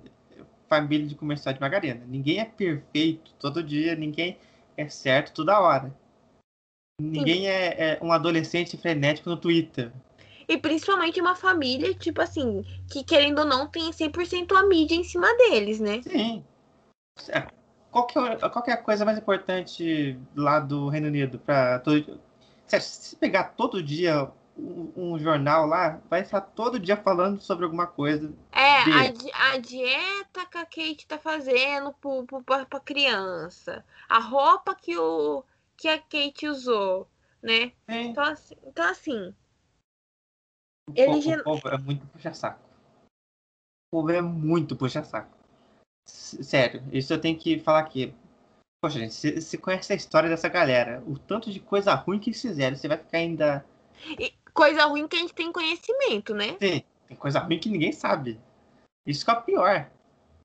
família 0.69 1.07
de 1.07 1.15
comercial 1.15 1.53
de 1.53 1.61
margarina. 1.61 2.03
Ninguém 2.07 2.39
é 2.39 2.45
perfeito 2.45 3.35
todo 3.39 3.63
dia, 3.63 3.95
ninguém 3.95 4.39
é 4.77 4.89
certo 4.89 5.35
toda 5.35 5.61
hora. 5.61 5.95
Ninguém 7.01 7.49
é, 7.49 7.93
é, 7.93 7.99
um 8.01 8.13
adolescente 8.13 8.77
frenético 8.77 9.29
no 9.29 9.37
Twitter. 9.37 9.93
E 10.53 10.59
principalmente 10.59 11.19
uma 11.19 11.35
família, 11.35 11.95
tipo 11.95 12.21
assim, 12.21 12.63
que 12.91 13.03
querendo 13.03 13.39
ou 13.39 13.47
não 13.47 13.67
tem 13.67 13.91
100% 13.91 14.55
a 14.55 14.63
mídia 14.65 14.95
em 14.95 15.03
cima 15.03 15.27
deles, 15.39 15.81
né? 15.81 16.03
Sim. 16.03 16.45
É, 17.31 17.47
qual 17.91 18.07
que, 18.07 18.19
é, 18.19 18.37
qual 18.37 18.63
que 18.63 18.71
é 18.71 18.75
a 18.75 18.83
coisa 18.83 19.03
mais 19.03 19.17
importante 19.17 20.19
lá 20.37 20.61
do 20.61 20.91
Reino 20.91 21.07
Unido? 21.07 21.39
Pra 21.39 21.79
todo... 21.79 22.21
Se 22.69 23.17
pegar 23.17 23.45
todo 23.57 23.83
dia 23.83 24.31
um, 24.59 24.93
um, 24.95 25.19
jornal 25.19 25.65
lá, 25.65 26.03
vai 26.11 26.21
estar 26.21 26.43
todo 26.43 26.79
dia 26.79 26.99
falando 26.99 27.41
sobre 27.41 27.65
alguma 27.65 27.87
coisa. 27.87 28.31
É, 28.53 28.83
a, 28.83 29.53
a, 29.55 29.59
dieta 29.59 30.45
que 30.51 30.59
a 30.59 30.67
Kate 30.67 31.07
tá 31.09 31.17
fazendo 31.17 31.95
pro, 31.95 32.27
pro, 32.27 32.43
pra, 32.43 32.67
pra 32.67 32.81
criança. 32.81 33.83
A 34.07 34.19
roupa 34.19 34.75
que, 34.75 34.99
o, 34.99 35.43
que 35.79 35.89
a 35.89 35.99
Kate 35.99 36.47
usou, 36.47 37.09
né? 37.43 37.73
É. 37.89 38.03
Então, 38.03 38.25
assim, 38.25 38.55
então, 38.67 38.91
assim 38.91 39.35
o, 40.89 40.93
ele 40.95 41.07
povo, 41.07 41.31
o 41.33 41.45
povo 41.45 41.69
é 41.69 41.79
muito 41.79 42.07
puxa-saco. 42.07 42.61
O 43.93 43.97
povo 43.97 44.11
é 44.11 44.21
muito 44.21 44.77
puxa-saco. 44.77 45.37
Sério, 46.07 46.83
isso 46.93 47.13
eu 47.13 47.21
tenho 47.21 47.39
que 47.39 47.59
falar 47.61 47.81
aqui. 47.81 48.15
Poxa, 48.83 48.99
gente, 48.99 49.15
você, 49.15 49.41
você 49.41 49.57
conhece 49.57 49.93
a 49.93 49.97
história 49.97 50.29
dessa 50.29 50.49
galera. 50.49 51.03
O 51.07 51.19
tanto 51.19 51.53
de 51.53 51.61
coisa 51.61 51.95
ruim 51.95 52.19
que 52.19 52.31
eles 52.31 52.43
fizeram, 52.43 52.77
você 52.77 52.89
vai 52.89 52.99
ficar 52.99 53.19
ainda. 53.19 53.65
E 54.19 54.33
coisa 54.53 54.85
ruim 54.87 55.07
que 55.07 55.17
a 55.17 55.21
gente 55.21 55.35
tem 55.35 55.53
conhecimento, 55.53 56.35
né? 56.35 56.57
Sim, 56.61 56.83
tem 57.07 57.17
coisa 57.17 57.39
ruim 57.39 57.61
que 57.61 57.69
ninguém 57.69 57.93
sabe. 57.93 58.41
Isso 59.07 59.25
que 59.25 59.31
é 59.31 59.35
o 59.35 59.43
pior. 59.43 59.91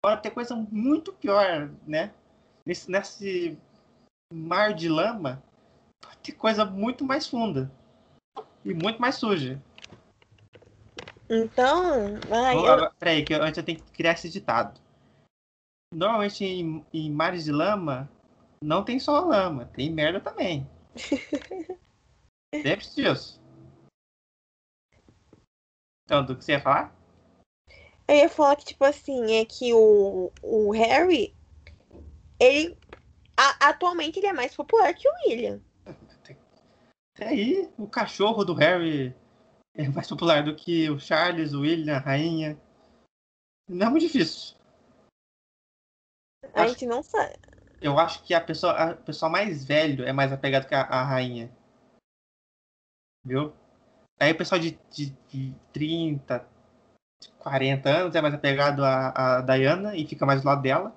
Pode 0.02 0.22
ter 0.22 0.32
coisa 0.32 0.56
muito 0.56 1.12
pior, 1.14 1.72
né? 1.88 2.14
Nesse, 2.66 2.92
nesse 2.92 3.58
mar 4.32 4.74
de 4.74 4.88
lama, 4.88 5.42
pode 6.00 6.18
ter 6.18 6.34
coisa 6.34 6.64
muito 6.64 7.04
mais 7.04 7.28
funda. 7.28 7.72
E 8.64 8.74
muito 8.74 9.02
mais 9.02 9.16
suja. 9.16 9.60
Então. 11.30 12.15
Ai, 12.32 12.55
eu... 12.55 12.91
Peraí, 12.93 13.23
que 13.23 13.34
antes 13.34 13.57
eu 13.57 13.63
tenho 13.63 13.80
que 13.80 13.91
criar 13.91 14.13
esse 14.13 14.30
ditado. 14.30 14.80
Normalmente 15.93 16.43
em, 16.43 16.86
em 16.93 17.11
mares 17.11 17.45
de 17.45 17.51
lama, 17.51 18.09
não 18.61 18.84
tem 18.84 18.99
só 18.99 19.19
lama, 19.21 19.65
tem 19.65 19.91
merda 19.91 20.19
também. 20.19 20.69
Lembre-se 22.53 22.95
disso. 22.95 23.41
Então, 26.05 26.25
do 26.25 26.36
que 26.36 26.43
você 26.43 26.53
ia 26.53 26.61
falar? 26.61 26.95
Eu 28.07 28.15
ia 28.15 28.30
falar 28.30 28.55
que, 28.55 28.65
tipo 28.65 28.86
assim, 28.86 29.34
é 29.34 29.45
que 29.45 29.73
o, 29.73 30.32
o 30.41 30.71
Harry, 30.71 31.36
ele. 32.39 32.78
A, 33.36 33.69
atualmente 33.69 34.17
ele 34.17 34.28
é 34.28 34.34
mais 34.34 34.55
popular 34.55 34.93
que 34.93 35.07
o 35.07 35.11
William. 35.25 35.61
Até 37.13 37.28
aí, 37.28 37.69
o 37.78 37.88
cachorro 37.88 38.45
do 38.45 38.53
Harry 38.53 39.13
é 39.78 39.88
mais 39.89 40.07
popular 40.07 40.43
do 40.43 40.55
que 40.55 40.89
o 40.89 40.99
Charles, 40.99 41.53
o 41.53 41.61
William, 41.61 41.97
a 41.97 41.99
rainha. 41.99 42.59
Não 43.69 43.88
é 43.88 43.89
muito 43.89 44.07
difícil. 44.07 44.57
A 46.53 46.63
acho, 46.63 46.73
gente 46.73 46.88
não 46.88 47.03
sabe. 47.03 47.36
Eu 47.80 47.99
acho 47.99 48.23
que 48.23 48.34
a 48.34 48.41
pessoa, 48.41 48.73
a 48.73 48.95
pessoa 48.95 49.30
mais 49.30 49.63
velho 49.63 50.03
é 50.03 50.11
mais 50.11 50.34
apegado 50.34 50.67
que 50.67 50.73
a, 50.73 50.82
a 50.82 51.03
rainha. 51.03 51.55
Viu? 53.23 53.53
Aí 54.19 54.32
o 54.32 54.38
pessoal 54.38 54.59
de, 54.59 54.71
de, 54.89 55.11
de 55.28 55.53
30, 55.71 56.47
40 57.38 57.89
anos 57.89 58.15
é 58.15 58.21
mais 58.21 58.34
apegado 58.34 58.84
a, 58.84 59.38
a 59.38 59.41
Diana 59.41 59.95
e 59.95 60.07
fica 60.07 60.25
mais 60.25 60.41
do 60.41 60.47
lado 60.47 60.63
dela. 60.63 60.95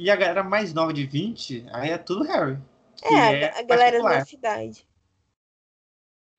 E 0.00 0.10
a 0.10 0.16
galera 0.16 0.42
mais 0.42 0.72
nova 0.72 0.94
de 0.94 1.04
20, 1.04 1.66
aí 1.70 1.90
é 1.90 1.98
tudo 1.98 2.24
Harry. 2.24 2.58
É, 3.02 3.42
é, 3.42 3.58
a 3.58 3.62
galera 3.62 4.02
da 4.02 4.24
cidade. 4.24 4.86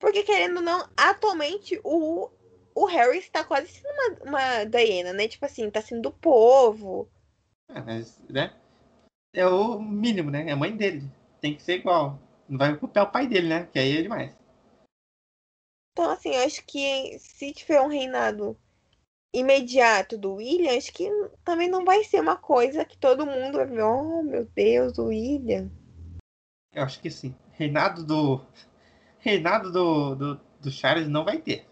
Porque, 0.01 0.23
querendo 0.23 0.57
ou 0.57 0.63
não, 0.63 0.89
atualmente 0.97 1.79
o, 1.83 2.31
o 2.73 2.85
Harry 2.85 3.19
está 3.19 3.43
quase 3.43 3.67
sendo 3.67 3.87
uma, 4.25 4.29
uma 4.29 4.63
Diana, 4.65 5.13
né? 5.13 5.27
Tipo 5.27 5.45
assim, 5.45 5.69
tá 5.69 5.79
sendo 5.79 6.01
do 6.01 6.11
povo. 6.11 7.07
É, 7.69 7.79
mas, 7.79 8.19
né? 8.27 8.51
É 9.31 9.45
o 9.45 9.79
mínimo, 9.79 10.31
né? 10.31 10.49
É 10.49 10.51
a 10.51 10.57
mãe 10.57 10.75
dele. 10.75 11.07
Tem 11.39 11.55
que 11.55 11.61
ser 11.61 11.75
igual. 11.75 12.19
Não 12.49 12.57
vai 12.57 12.75
copiar 12.75 13.05
o 13.05 13.11
pai 13.11 13.27
dele, 13.27 13.47
né? 13.47 13.69
Que 13.71 13.77
aí 13.77 13.97
é 13.97 14.01
demais. 14.01 14.35
Então, 15.93 16.09
assim, 16.09 16.33
eu 16.33 16.43
acho 16.45 16.65
que 16.65 17.17
se 17.19 17.53
tiver 17.53 17.79
um 17.79 17.87
reinado 17.87 18.57
imediato 19.31 20.17
do 20.17 20.33
William, 20.33 20.75
acho 20.75 20.91
que 20.91 21.07
também 21.43 21.69
não 21.69 21.85
vai 21.85 22.03
ser 22.03 22.19
uma 22.19 22.35
coisa 22.35 22.83
que 22.83 22.97
todo 22.97 23.25
mundo 23.25 23.57
vai 23.57 23.65
ver, 23.67 23.83
oh 23.83 24.23
meu 24.23 24.45
Deus, 24.45 24.97
o 24.97 25.05
William. 25.05 25.69
Eu 26.73 26.83
acho 26.83 26.99
que 26.99 27.11
sim. 27.11 27.35
Reinado 27.51 28.03
do 28.03 28.41
reinado 29.21 29.71
do, 29.71 30.15
do, 30.15 30.41
do 30.59 30.71
Charles 30.71 31.07
não 31.07 31.23
vai 31.23 31.37
ter. 31.37 31.65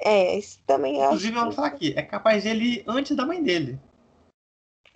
É, 0.00 0.36
isso 0.38 0.62
também 0.66 1.02
é. 1.02 1.06
Inclusive, 1.06 1.34
vamos 1.34 1.54
falar 1.54 1.68
aqui, 1.68 1.92
é 1.96 2.02
capaz 2.02 2.44
dele 2.44 2.64
ir 2.64 2.84
antes 2.86 3.16
da 3.16 3.26
mãe 3.26 3.42
dele. 3.42 3.78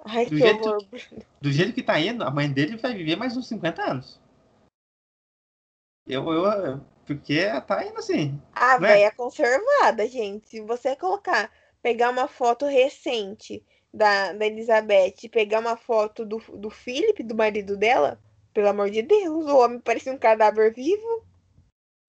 Ai, 0.05 0.27
do, 0.27 0.37
jeito, 0.37 0.69
horror. 0.69 0.85
do 1.41 1.53
jeito 1.53 1.73
que 1.73 1.83
tá 1.83 1.99
indo, 1.99 2.23
a 2.23 2.31
mãe 2.31 2.51
dele 2.51 2.77
vai 2.77 2.95
viver 2.95 3.17
mais 3.17 3.37
uns 3.37 3.49
50 3.49 3.83
anos. 3.83 4.21
Eu, 6.07 6.31
eu, 6.31 6.81
porque 7.07 7.47
tá 7.63 7.87
indo 7.87 7.99
assim. 7.99 8.41
A 8.55 8.79
né? 8.79 8.89
velha 8.89 9.13
conservada, 9.13 10.07
gente. 10.07 10.49
Se 10.49 10.61
você 10.61 10.95
colocar, 10.95 11.51
pegar 11.83 12.11
uma 12.11 12.29
foto 12.29 12.67
recente 12.67 13.65
da, 13.93 14.33
da 14.33 14.47
Elizabeth 14.47 15.15
e 15.23 15.29
pegar 15.29 15.61
uma 15.61 15.77
foto 15.77 16.27
do, 16.27 16.39
do 16.55 16.69
Philip, 16.69 17.23
do 17.23 17.35
marido 17.35 17.77
dela, 17.77 18.19
pelo 18.53 18.69
amor 18.69 18.91
de 18.91 19.03
Deus, 19.03 19.47
o 19.47 19.57
homem 19.57 19.81
parece 19.81 20.11
um 20.11 20.19
cadáver 20.19 20.75
vivo. 20.75 21.25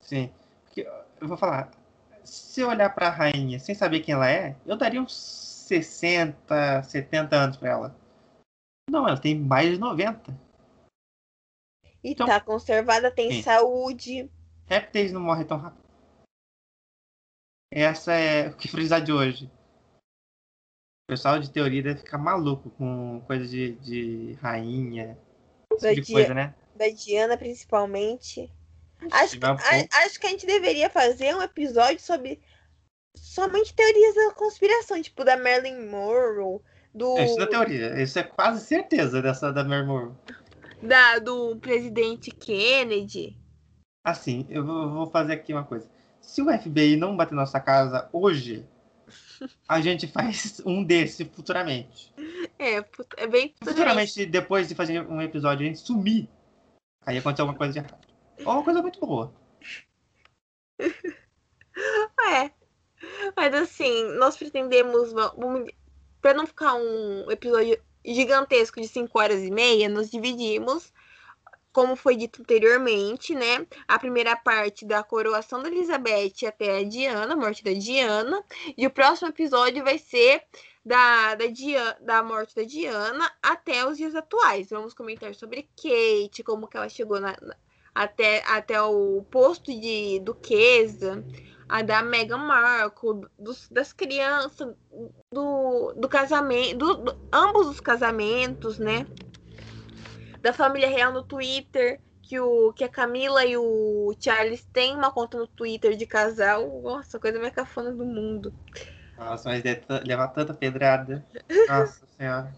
Sim. 0.06 0.32
Porque, 0.64 0.82
eu 1.20 1.28
vou 1.28 1.36
falar, 1.36 1.72
se 2.24 2.62
eu 2.62 2.70
olhar 2.70 2.94
pra 2.94 3.10
rainha 3.10 3.60
sem 3.60 3.74
saber 3.74 4.02
quem 4.02 4.14
ela 4.14 4.30
é, 4.30 4.56
eu 4.66 4.78
daria 4.78 5.02
uns 5.02 5.14
60, 5.68 6.84
70 6.84 7.36
anos 7.36 7.58
pra 7.58 7.70
ela. 7.70 7.96
Não, 8.90 9.08
ela 9.08 9.20
tem 9.20 9.38
mais 9.38 9.72
de 9.72 9.80
90. 9.80 10.32
E 12.04 12.12
então, 12.12 12.28
tá 12.28 12.40
conservada, 12.40 13.10
tem 13.10 13.32
sim. 13.32 13.42
saúde. 13.42 14.30
Répteis 14.68 15.12
não 15.12 15.22
morrem 15.22 15.46
tão 15.46 15.58
rápido. 15.58 15.84
Essa 17.72 18.14
é 18.14 18.50
o 18.50 18.56
que 18.56 18.68
frisar 18.68 19.04
de 19.04 19.12
hoje. 19.12 19.52
O 21.08 21.12
pessoal 21.12 21.40
de 21.40 21.52
teoria 21.52 21.82
deve 21.82 22.00
ficar 22.00 22.20
maluco 22.20 22.70
com 22.72 23.22
coisa 23.22 23.46
de, 23.48 23.74
de 23.78 24.34
rainha. 24.34 25.18
Da, 25.82 25.90
tipo 25.94 26.06
de 26.06 26.14
coisa, 26.14 26.34
né? 26.34 26.56
da 26.76 26.90
Diana, 26.90 27.38
principalmente. 27.38 28.52
Acho 29.12 29.40
que, 29.40 29.46
a, 29.46 30.04
acho 30.06 30.20
que 30.20 30.28
a 30.28 30.30
gente 30.30 30.46
deveria 30.46 30.90
fazer 30.90 31.36
um 31.36 31.42
episódio 31.42 32.00
sobre 32.00 32.42
somente 33.16 33.74
teorias 33.74 34.16
da 34.16 34.34
conspiração, 34.34 35.02
tipo 35.02 35.24
da 35.24 35.38
Marilyn 35.38 35.88
Monroe, 35.88 36.60
do. 36.94 37.18
É, 37.18 37.26
isso 37.26 37.38
não 37.38 37.44
é 37.44 37.50
teoria, 37.50 38.02
isso 38.02 38.20
é 38.20 38.24
quase 38.24 38.66
certeza 38.66 39.22
dessa 39.22 39.52
da 39.52 39.64
Marilyn 39.64 39.88
Monroe. 39.88 40.14
Da, 40.82 41.20
do 41.20 41.56
presidente 41.58 42.32
Kennedy. 42.32 43.38
Assim, 44.04 44.46
eu 44.50 44.64
vou 44.64 45.08
fazer 45.08 45.34
aqui 45.34 45.52
uma 45.52 45.64
coisa. 45.64 45.90
Se 46.22 46.42
o 46.42 46.52
FBI 46.52 46.96
não 46.96 47.16
bater 47.16 47.34
na 47.34 47.42
nossa 47.42 47.60
casa 47.60 48.08
hoje, 48.14 48.66
a 49.68 49.82
gente 49.82 50.08
faz 50.08 50.62
um 50.66 50.84
desse 50.84 51.26
futuramente. 51.26 52.14
É, 52.60 52.76
é 53.18 53.28
bem 53.28 53.54
futuramente. 53.58 53.58
Futuramente, 53.64 54.26
depois 54.26 54.68
de 54.68 54.76
fazer 54.76 55.02
um 55.08 55.22
episódio, 55.22 55.66
a 55.66 55.68
gente 55.68 55.80
sumir, 55.80 56.30
aí 57.06 57.18
aconteceu 57.18 57.44
alguma 57.44 57.58
coisa 57.58 57.74
de 57.74 57.80
errado. 57.80 58.05
Ou 58.44 58.54
uma 58.54 58.64
coisa 58.64 58.82
muito 58.82 59.00
boa. 59.00 59.34
É. 62.28 62.52
Mas 63.36 63.54
assim, 63.54 64.06
nós 64.18 64.38
pretendemos. 64.38 65.14
Para 66.22 66.34
não 66.34 66.48
ficar 66.48 66.74
um 66.74 67.30
episódio 67.30 67.78
gigantesco 68.04 68.80
de 68.80 68.88
5 68.88 69.20
horas 69.20 69.44
e 69.44 69.52
meia, 69.52 69.90
nós 69.90 70.10
dividimos, 70.10 70.94
como 71.72 71.96
foi 71.96 72.16
dito 72.16 72.42
anteriormente, 72.42 73.36
né? 73.36 73.68
A 73.88 74.00
primeira 74.00 74.36
parte 74.36 74.86
da 74.86 75.04
coroação 75.04 75.62
da 75.62 75.68
Elizabeth 75.68 76.48
até 76.48 76.80
a 76.80 76.84
Diana, 76.84 77.34
a 77.34 77.38
morte 77.38 77.64
da 77.64 77.74
Diana. 77.74 78.44
E 78.78 78.88
o 78.88 78.92
próximo 78.92 79.30
episódio 79.30 79.84
vai 79.84 79.98
ser 80.00 80.44
da, 80.84 81.36
da, 81.36 81.48
Dia, 81.48 81.98
da 82.00 82.24
morte 82.24 82.56
da 82.56 82.64
Diana 82.64 83.32
até 83.44 83.86
os 83.86 83.98
dias 83.98 84.16
atuais. 84.16 84.70
Vamos 84.70 84.94
comentar 84.94 85.36
sobre 85.36 85.70
Kate, 85.76 86.44
como 86.44 86.68
que 86.68 86.78
ela 86.78 86.90
chegou 86.90 87.20
na, 87.20 87.36
até, 87.96 88.44
até 88.46 88.82
o 88.82 89.24
posto 89.32 89.72
de 89.72 90.20
duquesa, 90.20 91.24
a 91.68 91.82
da 91.82 92.04
Meghan 92.04 92.38
Markle, 92.38 93.22
dos, 93.40 93.70
das 93.70 93.94
crianças, 93.94 94.76
do, 95.32 95.94
do 95.94 96.10
casamento, 96.10 96.78
do, 96.78 96.94
do, 96.96 97.18
ambos 97.32 97.68
os 97.68 97.80
casamentos, 97.80 98.78
né? 98.78 99.08
Da 100.42 100.52
família 100.52 100.90
real 100.90 101.14
no 101.14 101.24
Twitter, 101.24 102.02
que, 102.22 102.38
o, 102.38 102.74
que 102.74 102.84
a 102.84 102.90
Camila 102.90 103.46
e 103.46 103.56
o 103.56 104.14
Charles 104.20 104.66
têm 104.74 104.94
uma 104.96 105.12
conta 105.12 105.38
no 105.38 105.48
Twitter 105.48 105.96
de 105.96 106.06
casal. 106.06 106.82
Nossa, 106.84 107.18
coisa 107.18 107.40
mais 107.40 107.54
cafona 107.54 107.92
do 107.92 108.06
mundo. 108.06 108.54
Nossa, 109.18 109.50
mas 109.50 109.64
deve 109.64 109.82
levar 110.06 110.28
tanta 110.28 110.54
pedrada. 110.54 111.26
Nossa 111.70 112.06
senhora. 112.18 112.54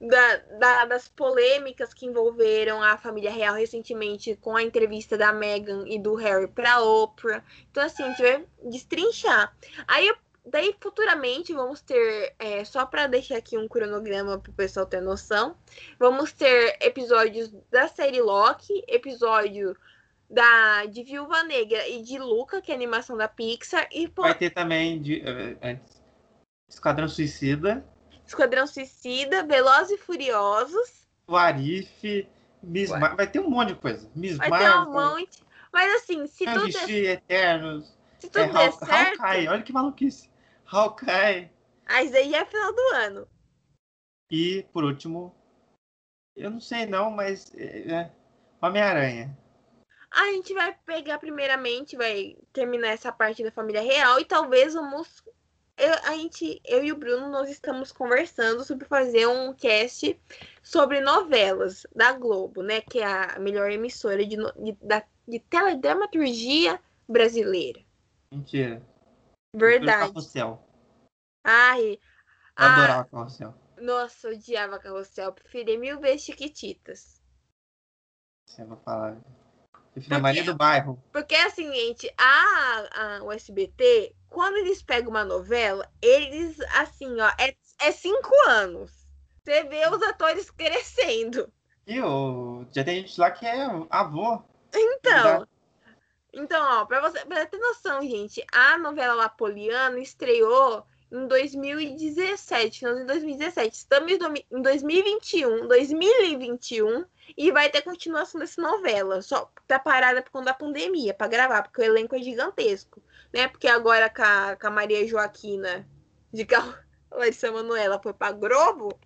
Da, 0.00 0.36
da, 0.58 0.84
das 0.84 1.08
polêmicas 1.08 1.94
que 1.94 2.04
envolveram 2.04 2.82
a 2.82 2.98
família 2.98 3.30
real 3.30 3.54
recentemente 3.54 4.36
com 4.36 4.54
a 4.54 4.62
entrevista 4.62 5.16
da 5.16 5.32
Meghan 5.32 5.84
e 5.86 5.98
do 5.98 6.14
Harry 6.14 6.48
para 6.48 6.82
Oprah. 6.82 7.42
Então, 7.70 7.82
assim, 7.82 8.02
a 8.02 8.08
gente 8.08 8.22
vai 8.22 8.44
destrinchar. 8.64 9.56
Aí, 9.88 10.14
daí, 10.44 10.76
futuramente, 10.80 11.54
vamos 11.54 11.80
ter, 11.80 12.34
é, 12.38 12.64
só 12.64 12.84
para 12.84 13.06
deixar 13.06 13.38
aqui 13.38 13.56
um 13.56 13.66
cronograma 13.66 14.38
para 14.38 14.50
o 14.50 14.54
pessoal 14.54 14.84
ter 14.84 15.00
noção, 15.00 15.56
vamos 15.98 16.30
ter 16.32 16.76
episódios 16.80 17.50
da 17.70 17.88
série 17.88 18.20
Loki, 18.20 18.84
episódio 18.86 19.74
da, 20.28 20.86
de 20.86 21.02
Viúva 21.02 21.42
Negra 21.44 21.88
e 21.88 22.02
de 22.02 22.18
Luca, 22.18 22.60
que 22.60 22.70
é 22.70 22.74
animação 22.74 23.16
da 23.16 23.28
Pixar. 23.28 23.88
E, 23.92 24.06
Vai 24.08 24.34
ter 24.34 24.50
também 24.50 25.00
de, 25.00 25.18
uh, 25.20 25.58
antes, 25.62 26.02
Esquadrão 26.68 27.08
Suicida. 27.08 27.84
Esquadrão 28.26 28.66
Suicida, 28.66 29.44
Velozes 29.44 29.92
e 29.92 30.02
Furiosos. 30.02 31.06
O 31.26 31.36
Arif, 31.36 32.28
Miss 32.62 32.90
Mar... 32.90 33.14
vai 33.14 33.26
ter 33.26 33.40
um 33.40 33.48
monte 33.48 33.68
de 33.68 33.80
coisa. 33.80 34.10
Miss 34.14 34.36
vai 34.36 34.48
Marvel. 34.48 34.72
ter 34.72 34.78
um 34.78 34.92
monte. 34.92 35.44
Mas 35.72 35.94
assim, 35.94 36.26
se 36.26 36.44
tudo 36.44 36.68
der... 36.68 36.90
Eternos. 36.90 37.96
Se 38.18 38.28
tudo 38.28 38.44
é, 38.44 38.48
der 38.48 38.66
Haw... 38.66 38.72
certo... 38.72 39.20
Hawkeye, 39.20 39.48
olha 39.48 39.62
que 39.62 39.72
maluquice. 39.72 40.30
Hawkeye. 40.64 41.50
Ah, 41.86 42.02
isso 42.02 42.16
aí 42.16 42.34
é 42.34 42.44
final 42.44 42.72
do 42.72 42.94
ano. 42.94 43.28
E, 44.30 44.64
por 44.72 44.84
último, 44.84 45.34
eu 46.34 46.50
não 46.50 46.60
sei 46.60 46.84
não, 46.86 47.10
mas 47.10 47.54
é, 47.54 47.92
é 47.92 48.12
Homem-Aranha. 48.60 49.36
A 50.10 50.24
gente 50.32 50.52
vai 50.54 50.76
pegar 50.84 51.18
primeiramente, 51.18 51.96
vai 51.96 52.36
terminar 52.52 52.88
essa 52.88 53.12
parte 53.12 53.44
da 53.44 53.52
família 53.52 53.82
real 53.82 54.18
e 54.18 54.24
talvez 54.24 54.74
vamos 54.74 55.22
eu, 55.76 55.92
a 56.04 56.16
gente, 56.16 56.60
eu 56.64 56.82
e 56.82 56.90
o 56.90 56.96
Bruno, 56.96 57.28
nós 57.28 57.50
estamos 57.50 57.92
conversando 57.92 58.64
sobre 58.64 58.86
fazer 58.86 59.26
um 59.26 59.52
cast 59.52 60.18
sobre 60.62 61.00
novelas 61.00 61.86
da 61.94 62.12
Globo, 62.12 62.62
né? 62.62 62.80
Que 62.80 63.00
é 63.00 63.06
a 63.06 63.38
melhor 63.38 63.70
emissora 63.70 64.24
de, 64.24 64.36
de, 64.36 64.78
de 65.28 65.40
teledramaturgia 65.40 66.80
brasileira. 67.06 67.80
Mentira. 68.32 68.82
Verdade. 69.54 70.08
Carrossel. 70.08 70.66
Ai. 71.44 71.92
Eu 71.92 71.98
ah, 72.56 72.74
adorava 72.74 73.04
Carrossel. 73.10 73.54
Nossa, 73.78 74.28
odiava 74.30 74.78
Carrossel. 74.78 75.32
Preferia 75.32 75.78
mil 75.78 76.00
vezes 76.00 76.22
Chiquititas. 76.22 77.22
Você 78.48 78.64
vai 78.64 78.78
falar. 78.78 79.18
Prefiro 79.92 80.16
a 80.16 80.18
Maria 80.18 80.44
do 80.44 80.54
Bairro. 80.54 81.02
Porque 81.12 81.34
é 81.34 81.46
o 81.46 81.50
seguinte, 81.50 82.12
a, 82.18 83.18
a, 83.18 83.24
o 83.24 83.32
SBT 83.32 84.14
quando 84.36 84.58
eles 84.58 84.82
pegam 84.82 85.08
uma 85.08 85.24
novela, 85.24 85.90
eles, 86.02 86.60
assim, 86.74 87.18
ó, 87.22 87.28
é, 87.38 87.56
é 87.80 87.90
cinco 87.90 88.30
anos. 88.46 88.92
Você 89.42 89.64
vê 89.64 89.88
os 89.88 90.02
atores 90.02 90.50
crescendo. 90.50 91.50
E 91.86 91.98
o... 92.02 92.66
já 92.70 92.84
tem 92.84 92.96
gente 92.96 93.18
lá 93.18 93.30
que 93.30 93.46
é 93.46 93.64
avô. 93.88 94.42
Então. 94.74 95.48
Então, 96.34 96.62
ó, 96.62 96.84
pra 96.84 97.00
você 97.00 97.24
pra 97.24 97.46
ter 97.46 97.56
noção, 97.56 98.02
gente, 98.02 98.44
a 98.52 98.76
novela 98.76 99.14
Lapoliano 99.14 99.96
estreou 99.96 100.84
em 101.10 101.26
2017, 101.26 102.84
nós 102.84 102.98
em 102.98 103.06
2017. 103.06 103.74
Estamos 103.74 104.12
em 104.12 104.60
2021, 104.60 105.66
2021 105.66 107.06
e 107.36 107.50
vai 107.50 107.70
ter 107.70 107.82
continuação 107.82 108.38
dessa 108.38 108.60
novela. 108.60 109.22
Só 109.22 109.50
tá 109.66 109.78
parada 109.78 110.22
por 110.22 110.30
conta 110.30 110.46
da 110.46 110.54
pandemia 110.54 111.14
para 111.14 111.28
gravar, 111.28 111.62
porque 111.62 111.80
o 111.80 111.84
elenco 111.84 112.14
é 112.14 112.18
gigantesco 112.18 113.02
né? 113.32 113.48
Porque 113.48 113.68
agora 113.68 114.08
com 114.08 114.22
a, 114.22 114.56
com 114.56 114.66
a 114.66 114.70
Maria 114.70 115.06
Joaquina 115.06 115.86
de 116.32 116.44
Cal... 116.44 116.62
Larissa 117.10 117.50
Manoela 117.50 118.02
foi 118.02 118.12
pra 118.12 118.32
Globo. 118.32 118.98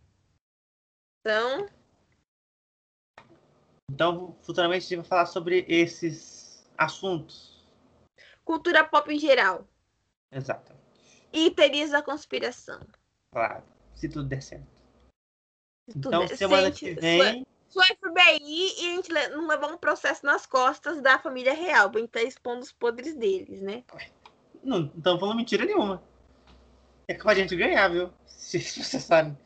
Então. 1.20 1.68
Então, 3.92 4.36
futuramente 4.42 4.86
a 4.86 4.88
gente 4.88 4.96
vai 4.96 5.04
falar 5.04 5.26
sobre 5.26 5.64
esses 5.68 6.66
assuntos. 6.76 7.62
Cultura 8.44 8.82
pop 8.82 9.12
em 9.12 9.18
geral. 9.18 9.68
Exatamente. 10.32 10.80
E 11.32 11.50
teorias 11.50 11.90
da 11.90 12.02
conspiração. 12.02 12.80
Claro, 13.32 13.62
se 13.94 14.08
tudo 14.08 14.28
der 14.28 14.42
certo. 14.42 14.66
Se 15.88 15.98
então, 15.98 16.26
semana 16.26 16.72
que 16.72 16.94
vem. 16.94 17.46
Sou 17.70 17.84
FBI 17.84 18.40
e 18.42 18.88
a 18.88 18.96
gente 18.96 19.12
não 19.30 19.46
levar 19.46 19.68
um 19.68 19.78
processo 19.78 20.26
nas 20.26 20.44
costas 20.44 21.00
da 21.00 21.20
família 21.20 21.54
real. 21.54 21.88
A 21.88 21.98
gente 21.98 22.10
tá 22.10 22.20
expondo 22.20 22.60
os 22.60 22.72
podres 22.72 23.14
deles, 23.14 23.62
né? 23.62 23.84
Não 24.62 24.92
estamos 24.96 25.20
falando 25.20 25.36
mentira 25.36 25.64
nenhuma. 25.64 26.02
É 27.06 27.14
capaz 27.14 27.36
de 27.36 27.42
a 27.42 27.46
gente 27.46 27.56
ganhar, 27.56 27.88
viu? 27.88 28.12
Se 28.26 28.58
processarem. 28.58 29.38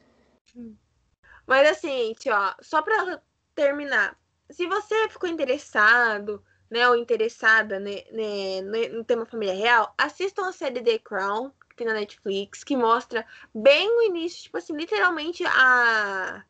Mas 1.46 1.68
assim, 1.68 1.88
gente, 1.88 2.30
ó, 2.30 2.54
só 2.62 2.80
pra 2.80 3.20
terminar. 3.54 4.18
Se 4.50 4.66
você 4.66 5.08
ficou 5.10 5.28
interessado, 5.28 6.42
né, 6.70 6.88
ou 6.88 6.96
interessada 6.96 7.78
né, 7.78 8.04
né, 8.10 8.62
no 8.88 9.04
tema 9.04 9.26
família 9.26 9.54
real, 9.54 9.94
assistam 9.98 10.48
a 10.48 10.52
série 10.52 10.82
The 10.82 10.98
Crown, 10.98 11.50
que 11.68 11.76
tem 11.76 11.86
na 11.86 11.92
Netflix, 11.92 12.64
que 12.64 12.76
mostra 12.76 13.26
bem 13.54 13.90
o 13.90 14.02
início, 14.02 14.44
tipo 14.44 14.56
assim, 14.56 14.74
literalmente 14.74 15.44
a, 15.46 16.42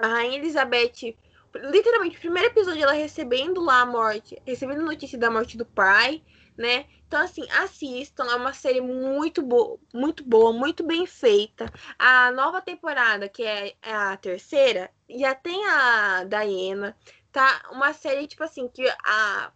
a 0.00 0.08
Rainha 0.08 0.38
Elizabeth 0.38 1.14
literalmente, 1.54 2.16
o 2.16 2.20
primeiro 2.20 2.48
episódio 2.48 2.82
ela 2.82 2.92
recebendo 2.92 3.60
lá 3.60 3.80
a 3.80 3.86
morte, 3.86 4.40
recebendo 4.46 4.82
notícia 4.82 5.18
da 5.18 5.30
morte 5.30 5.56
do 5.56 5.64
pai, 5.66 6.22
né? 6.56 6.86
Então, 7.06 7.20
assim, 7.20 7.44
assistam. 7.50 8.24
É 8.24 8.36
uma 8.36 8.52
série 8.52 8.80
muito 8.80 9.42
boa, 9.42 9.78
muito 9.92 10.22
boa, 10.24 10.52
muito 10.52 10.84
bem 10.84 11.06
feita. 11.06 11.66
A 11.98 12.30
nova 12.30 12.60
temporada, 12.60 13.28
que 13.28 13.42
é, 13.42 13.74
é 13.82 13.92
a 13.92 14.16
terceira, 14.16 14.90
já 15.08 15.34
tem 15.34 15.66
a 15.66 16.24
Diana. 16.24 16.96
Tá 17.32 17.62
uma 17.72 17.92
série, 17.92 18.26
tipo 18.26 18.44
assim, 18.44 18.68
que 18.68 18.88
a. 19.04 19.52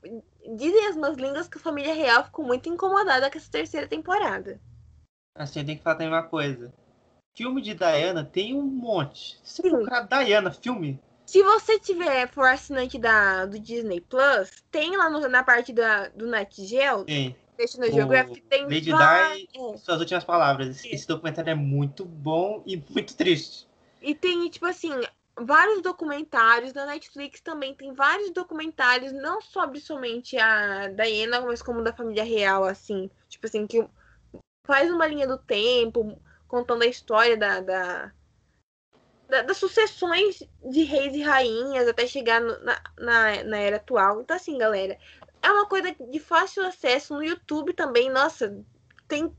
Dizem 0.56 0.86
as 0.86 0.96
más 0.96 1.16
línguas 1.16 1.48
que 1.48 1.58
a 1.58 1.60
família 1.60 1.94
real 1.94 2.24
ficou 2.24 2.44
muito 2.44 2.68
incomodada 2.68 3.30
com 3.30 3.38
essa 3.38 3.50
terceira 3.50 3.86
temporada. 3.86 4.60
Assim, 5.34 5.64
tem 5.64 5.76
que 5.76 5.82
falar 5.82 5.96
também 5.96 6.12
uma 6.12 6.22
coisa. 6.28 6.72
Filme 7.35 7.61
de 7.61 7.74
Diana 7.74 8.24
tem 8.24 8.55
um 8.55 8.62
monte. 8.62 9.39
Se 9.43 9.62
você 9.62 9.70
procurar 9.70 10.02
Diana, 10.02 10.52
filme, 10.52 11.01
se 11.27 11.43
você 11.43 11.78
tiver 11.78 12.28
for 12.28 12.47
assinante 12.47 12.98
da, 12.98 13.47
do 13.47 13.59
Disney 13.59 14.01
Plus, 14.01 14.62
tem 14.70 14.97
lá 14.97 15.09
no, 15.09 15.27
na 15.28 15.43
parte 15.43 15.73
da, 15.73 16.09
do 16.09 16.27
NetGeo, 16.27 17.05
Sim. 17.09 17.35
National 17.59 17.90
Geographic, 17.90 18.40
tem 18.43 18.65
Lady 18.65 18.82
Di, 18.82 18.93
é. 18.93 19.77
suas 19.78 20.01
últimas 20.01 20.24
palavras. 20.24 20.77
Esse, 20.77 20.94
esse 20.94 21.09
documentário 21.09 21.51
é 21.51 21.55
muito 21.55 22.05
bom 22.05 22.62
e 22.66 22.77
muito 22.90 23.16
triste. 23.16 23.66
E 24.02 24.15
tem, 24.15 24.48
tipo 24.51 24.66
assim, 24.66 24.90
vários 25.36 25.81
documentários. 25.81 26.74
Na 26.74 26.85
Netflix 26.85 27.40
também 27.40 27.74
tem 27.74 27.93
vários 27.94 28.31
documentários, 28.31 29.12
não 29.12 29.40
sobre 29.40 29.81
somente 29.81 30.36
a 30.36 30.89
Diana, 30.89 31.40
mas 31.40 31.62
como 31.62 31.82
da 31.82 31.93
família 31.93 32.24
real, 32.24 32.65
assim. 32.65 33.11
Tipo 33.28 33.47
assim, 33.47 33.66
que 33.66 33.86
faz 34.65 34.90
uma 34.90 35.06
linha 35.06 35.27
do 35.27 35.39
tempo, 35.39 36.20
contando 36.48 36.82
a 36.82 36.86
história 36.86 37.36
da, 37.36 37.60
da 37.60 38.12
das 39.28 39.56
sucessões 39.56 40.42
de 40.64 40.84
reis 40.84 41.14
e 41.14 41.22
rainhas 41.22 41.88
até 41.88 42.06
chegar 42.06 42.40
no, 42.40 42.58
na, 42.60 42.80
na, 42.98 43.44
na, 43.44 43.58
era 43.58 43.76
atual. 43.76 44.20
Então, 44.20 44.36
assim, 44.36 44.58
galera, 44.58 44.98
é 45.42 45.50
uma 45.50 45.66
coisa 45.66 45.94
de 46.10 46.20
fácil 46.20 46.64
acesso 46.64 47.14
no 47.14 47.24
YouTube 47.24 47.72
também. 47.72 48.10
Nossa, 48.10 48.56
tem 49.08 49.34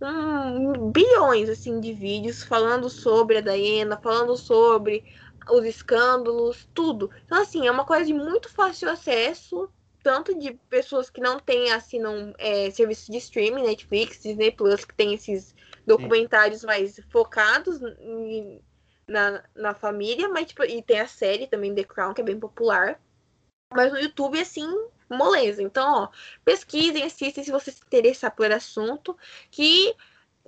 um, 0.00 0.90
bilhões 0.90 1.48
assim 1.48 1.80
de 1.80 1.92
vídeos 1.92 2.42
falando 2.42 2.88
sobre 2.88 3.38
a 3.38 3.40
Diana, 3.40 3.96
falando 3.96 4.36
sobre 4.36 5.04
os 5.50 5.64
escândalos, 5.64 6.68
tudo. 6.74 7.10
Então, 7.24 7.40
assim, 7.40 7.66
é 7.66 7.70
uma 7.70 7.84
coisa 7.84 8.04
de 8.04 8.14
muito 8.14 8.48
fácil 8.48 8.88
acesso, 8.90 9.68
tanto 10.02 10.36
de 10.38 10.52
pessoas 10.68 11.10
que 11.10 11.20
não 11.20 11.38
têm, 11.38 11.72
assinam 11.72 12.34
é, 12.38 12.70
serviços 12.70 13.06
de 13.06 13.18
streaming, 13.18 13.62
Netflix, 13.62 14.22
Disney 14.22 14.50
Plus, 14.50 14.84
que 14.84 14.94
tem 14.94 15.14
esses 15.14 15.54
documentários 15.86 16.60
Sim. 16.60 16.66
mais 16.66 17.00
focados 17.10 17.80
em, 18.00 18.60
na, 19.06 19.42
na 19.54 19.74
família, 19.74 20.28
mas 20.28 20.46
tipo, 20.46 20.64
e 20.64 20.82
tem 20.82 21.00
a 21.00 21.06
série 21.06 21.46
também 21.46 21.74
The 21.74 21.84
Crown, 21.84 22.14
que 22.14 22.20
é 22.20 22.24
bem 22.24 22.38
popular. 22.38 23.00
Mas 23.74 23.92
no 23.92 23.98
YouTube, 23.98 24.38
assim, 24.38 24.68
moleza. 25.08 25.62
Então, 25.62 26.04
ó, 26.04 26.08
pesquisem, 26.44 27.04
assistem 27.04 27.44
se 27.44 27.50
você 27.50 27.70
se 27.70 27.82
interessar 27.86 28.30
por 28.34 28.50
assunto, 28.50 29.16
que 29.50 29.94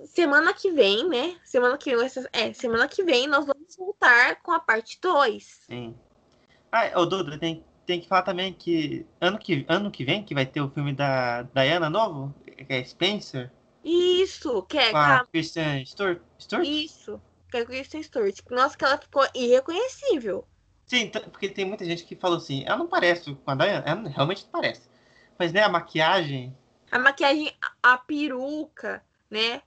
semana 0.05 0.53
que 0.53 0.71
vem, 0.71 1.07
né? 1.07 1.37
Semana 1.43 1.77
que 1.77 1.95
vem, 1.95 2.07
é, 2.33 2.53
semana 2.53 2.87
que 2.87 3.03
vem 3.03 3.27
nós 3.27 3.45
vamos 3.45 3.75
voltar 3.77 4.41
com 4.41 4.51
a 4.51 4.59
parte 4.59 4.99
2. 5.01 5.63
Sim. 5.67 5.95
Ah, 6.71 6.99
ô 6.99 7.05
Duda, 7.05 7.37
tem, 7.37 7.63
tem 7.85 8.01
que 8.01 8.07
falar 8.07 8.23
também 8.23 8.53
que 8.53 9.05
ano, 9.21 9.37
que 9.37 9.65
ano 9.67 9.89
que 9.89 10.03
vem 10.03 10.23
que 10.23 10.33
vai 10.33 10.45
ter 10.45 10.61
o 10.61 10.69
filme 10.69 10.93
da 10.93 11.43
Diana 11.43 11.89
novo, 11.89 12.33
que 12.45 12.65
é 12.69 12.83
Spencer. 12.83 13.51
Isso, 13.85 14.63
que 14.63 14.79
é 14.79 14.91
com 14.91 14.97
a 14.97 15.25
Kristen 15.27 15.85
Stewart. 15.85 16.19
Stewart? 16.39 16.67
Isso, 16.67 17.21
que 17.51 17.57
é 17.57 17.65
Kristen 17.65 18.01
Stewart. 18.01 18.35
Nossa, 18.49 18.75
que 18.75 18.83
ela 18.83 18.97
ficou 18.97 19.23
irreconhecível. 19.35 20.47
Sim, 20.87 21.11
porque 21.31 21.49
tem 21.49 21.65
muita 21.65 21.85
gente 21.85 22.03
que 22.03 22.15
falou 22.15 22.37
assim, 22.37 22.63
ela 22.65 22.77
não 22.77 22.87
parece 22.87 23.33
com 23.35 23.51
a 23.51 23.55
Diana, 23.55 23.83
ela 23.85 24.09
realmente 24.09 24.43
não 24.43 24.51
parece. 24.51 24.89
Mas, 25.37 25.53
né, 25.53 25.61
a 25.61 25.69
maquiagem... 25.69 26.55
A 26.91 26.97
maquiagem, 26.97 27.55
a 27.81 27.97
peruca, 27.97 29.03
né? 29.29 29.61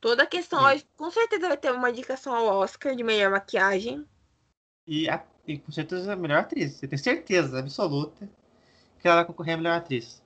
Toda 0.00 0.24
a 0.24 0.26
questão, 0.26 0.60
com 0.96 1.10
certeza 1.10 1.48
vai 1.48 1.56
ter 1.56 1.72
uma 1.72 1.90
indicação 1.90 2.34
ao 2.34 2.58
Oscar 2.58 2.94
de 2.94 3.04
melhor 3.04 3.30
maquiagem. 3.30 4.06
E, 4.86 5.08
a, 5.08 5.24
e 5.46 5.58
com 5.58 5.70
certeza 5.70 6.12
a 6.12 6.16
melhor 6.16 6.40
atriz. 6.40 6.74
Você 6.74 6.88
tem 6.88 6.98
certeza 6.98 7.58
absoluta 7.58 8.28
que 8.98 9.06
ela 9.06 9.16
vai 9.16 9.24
concorrer 9.24 9.54
a 9.54 9.56
melhor 9.58 9.76
atriz. 9.76 10.21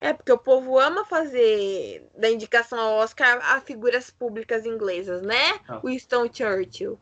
É, 0.00 0.14
porque 0.14 0.32
o 0.32 0.38
povo 0.38 0.78
ama 0.78 1.04
fazer 1.04 2.08
da 2.16 2.30
indicação 2.30 2.78
ao 2.78 2.94
Oscar 2.94 3.38
a 3.54 3.60
figuras 3.60 4.10
públicas 4.10 4.64
inglesas, 4.64 5.20
né? 5.20 5.58
Não. 5.68 5.82
Winston 5.82 6.32
Churchill. 6.32 6.98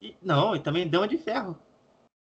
E, 0.00 0.16
não, 0.22 0.56
e 0.56 0.60
também 0.60 0.88
Dama 0.88 1.06
de 1.06 1.18
Ferro. 1.18 1.58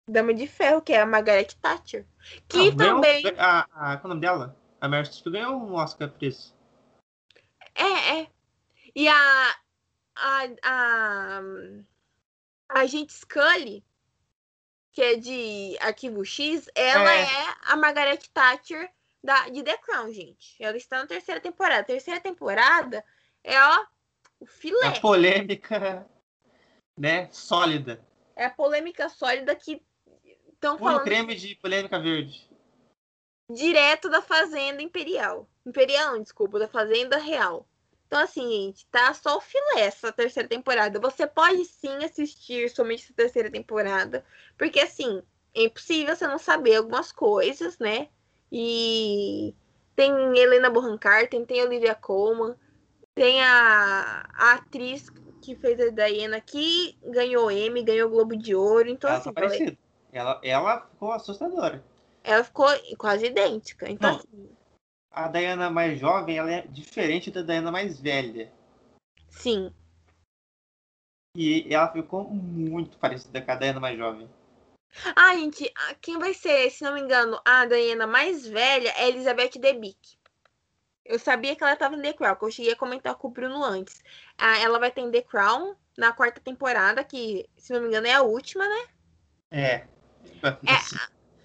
Dama 0.08 0.32
de 0.32 0.46
Ferro, 0.46 0.80
que 0.80 0.92
é 0.92 1.00
a 1.00 1.06
Margaret 1.06 1.48
Thatcher. 1.60 2.06
Que 2.48 2.70
não, 2.70 2.96
também. 2.96 3.22
Ganhou, 3.22 3.40
a, 3.40 3.60
a, 3.72 3.96
qual 3.96 4.02
é 4.02 4.04
o 4.04 4.08
nome 4.08 4.20
dela? 4.20 4.56
A 4.80 4.88
Meryl 4.88 5.06
Streep 5.06 5.32
ganhou 5.32 5.54
um 5.54 5.74
Oscar 5.74 6.10
por 6.10 6.22
isso. 6.22 6.54
É, 7.74 8.20
é. 8.20 8.30
E 8.94 9.08
a. 9.08 9.56
A. 10.16 10.44
A, 10.62 11.40
a 12.68 12.86
gente 12.86 13.12
Scully, 13.12 13.84
que 14.92 15.02
é 15.02 15.16
de 15.16 15.76
Arquivo 15.80 16.24
X, 16.24 16.68
ela 16.74 17.12
é, 17.12 17.22
é 17.22 17.54
a 17.66 17.76
Margaret 17.76 18.20
Thatcher 18.32 18.90
da, 19.24 19.48
de 19.48 19.62
The 19.62 19.78
Crown, 19.78 20.12
gente. 20.12 20.62
Ela 20.62 20.76
está 20.76 20.98
na 20.98 21.06
terceira 21.06 21.40
temporada. 21.40 21.80
A 21.80 21.84
terceira 21.84 22.20
temporada 22.20 23.02
é, 23.42 23.58
ó, 23.58 23.86
o 24.38 24.46
filé. 24.46 24.86
A 24.86 25.00
polêmica, 25.00 26.06
né, 26.96 27.30
sólida. 27.32 28.04
É 28.36 28.44
a 28.44 28.50
polêmica 28.50 29.08
sólida 29.08 29.56
que 29.56 29.82
estão 30.52 30.78
falando... 30.78 31.04
creme 31.04 31.34
de 31.34 31.54
polêmica 31.56 31.98
verde. 31.98 32.48
Direto 33.50 34.10
da 34.10 34.20
Fazenda 34.20 34.82
Imperial. 34.82 35.48
Imperial, 35.64 36.20
desculpa, 36.20 36.58
da 36.58 36.68
Fazenda 36.68 37.16
Real. 37.16 37.66
Então, 38.06 38.20
assim, 38.20 38.48
gente, 38.48 38.86
tá 38.86 39.12
só 39.14 39.38
o 39.38 39.40
filé 39.40 39.80
essa 39.80 40.12
terceira 40.12 40.48
temporada. 40.48 41.00
Você 41.00 41.26
pode 41.26 41.64
sim 41.64 42.04
assistir 42.04 42.68
somente 42.70 43.04
essa 43.04 43.14
terceira 43.14 43.50
temporada, 43.50 44.24
porque, 44.58 44.80
assim, 44.80 45.22
é 45.54 45.64
impossível 45.64 46.14
você 46.14 46.26
não 46.26 46.38
saber 46.38 46.76
algumas 46.76 47.10
coisas, 47.10 47.78
né? 47.78 48.08
E 48.56 49.52
tem 49.96 50.12
Helena 50.38 50.70
Bonham 50.70 50.96
Carter, 50.96 51.44
tem 51.44 51.60
Olivia 51.60 51.92
Colman, 51.92 52.54
tem 53.12 53.42
a, 53.42 54.28
a 54.32 54.52
atriz 54.54 55.10
que 55.42 55.56
fez 55.56 55.80
a 55.80 55.90
Diana 55.90 56.40
que 56.40 56.96
ganhou 57.02 57.50
Emmy, 57.50 57.82
ganhou 57.82 58.08
Globo 58.08 58.36
de 58.36 58.54
Ouro. 58.54 58.88
Então, 58.88 59.10
ela 59.10 59.18
assim, 59.18 59.32
tá 59.32 59.42
falei, 59.42 59.78
ela, 60.12 60.40
ela 60.44 60.80
ficou 60.82 61.10
assustadora. 61.10 61.84
Ela 62.22 62.44
ficou 62.44 62.68
quase 62.96 63.26
idêntica. 63.26 63.90
Então, 63.90 64.12
Não, 64.12 64.18
assim, 64.18 64.48
a 65.10 65.26
Diana 65.26 65.68
mais 65.68 65.98
jovem 65.98 66.38
ela 66.38 66.52
é 66.52 66.62
diferente 66.62 67.32
da 67.32 67.42
Diana 67.42 67.72
mais 67.72 67.98
velha. 68.00 68.52
Sim. 69.30 69.74
E 71.36 71.66
ela 71.74 71.90
ficou 71.90 72.22
muito 72.30 72.96
parecida 72.98 73.42
com 73.42 73.50
a 73.50 73.56
Diana 73.56 73.80
mais 73.80 73.98
jovem. 73.98 74.30
Ah, 75.16 75.34
gente, 75.36 75.72
quem 76.00 76.18
vai 76.18 76.34
ser, 76.34 76.70
se 76.70 76.84
não 76.84 76.94
me 76.94 77.00
engano, 77.00 77.40
a 77.44 77.66
Diana 77.66 78.06
mais 78.06 78.46
velha 78.46 78.92
é 78.96 79.08
Elizabeth 79.08 79.58
Debicki. 79.58 80.18
Eu 81.04 81.18
sabia 81.18 81.54
que 81.54 81.62
ela 81.62 81.74
estava 81.74 81.96
em 81.96 82.00
The 82.00 82.12
Crown, 82.14 82.36
que 82.36 82.44
eu 82.44 82.50
cheguei 82.50 82.72
a 82.72 82.76
comentar 82.76 83.14
com 83.16 83.28
o 83.28 83.30
Bruno 83.30 83.62
antes. 83.62 84.02
Ah, 84.38 84.58
ela 84.60 84.78
vai 84.78 84.90
ter 84.90 85.02
em 85.02 85.10
The 85.10 85.22
Crown 85.22 85.76
na 85.96 86.12
quarta 86.12 86.40
temporada, 86.40 87.04
que, 87.04 87.48
se 87.56 87.72
não 87.72 87.82
me 87.82 87.88
engano, 87.88 88.06
é 88.06 88.14
a 88.14 88.22
última, 88.22 88.66
né? 88.66 88.86
É. 89.50 89.72
é 89.72 89.88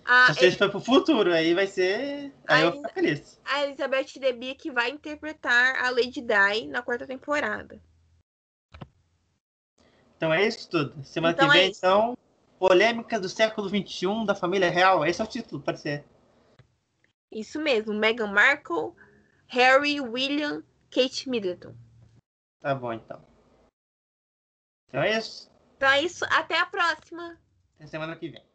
a, 0.06 0.34
se 0.34 0.40
a 0.40 0.50
gente 0.50 0.58
for 0.58 0.72
pro 0.72 0.80
futuro, 0.80 1.32
aí 1.32 1.54
vai 1.54 1.68
ser. 1.68 2.34
Aí 2.48 2.64
eu 2.64 2.72
vou 2.72 2.82
ficar 2.82 2.94
feliz. 2.94 3.40
A 3.46 3.64
Elizabeth 3.64 4.20
Debicki 4.20 4.72
vai 4.72 4.90
interpretar 4.90 5.76
a 5.84 5.92
Lady 5.92 6.22
Di 6.22 6.68
na 6.68 6.82
quarta 6.82 7.06
temporada. 7.06 7.80
Então 10.18 10.34
é 10.34 10.48
isso 10.48 10.68
tudo. 10.68 11.04
Semana 11.06 11.34
então 11.34 11.48
que 11.48 11.54
vem, 11.54 11.66
é 11.66 11.68
então. 11.68 12.18
Polêmica 12.60 13.18
do 13.18 13.30
século 13.30 13.70
XXI 13.70 14.26
da 14.26 14.36
família 14.36 14.70
real. 14.70 15.06
Esse 15.06 15.22
é 15.22 15.24
o 15.24 15.28
título, 15.28 15.62
pode 15.62 15.80
ser. 15.80 16.04
Isso 17.32 17.60
mesmo. 17.62 17.94
Meghan 17.94 18.28
Markle, 18.28 18.94
Harry, 19.48 20.02
William, 20.02 20.62
Kate 20.92 21.30
Middleton. 21.30 21.74
Tá 22.60 22.76
bom, 22.76 22.92
então. 22.92 23.24
Então 24.90 25.02
é 25.02 25.18
isso. 25.18 25.50
Então 25.78 25.90
é 25.90 26.02
isso. 26.02 26.26
Até 26.26 26.60
a 26.60 26.66
próxima. 26.66 27.40
Até 27.76 27.88
semana 27.88 28.18
que 28.18 28.28
vem. 28.28 28.49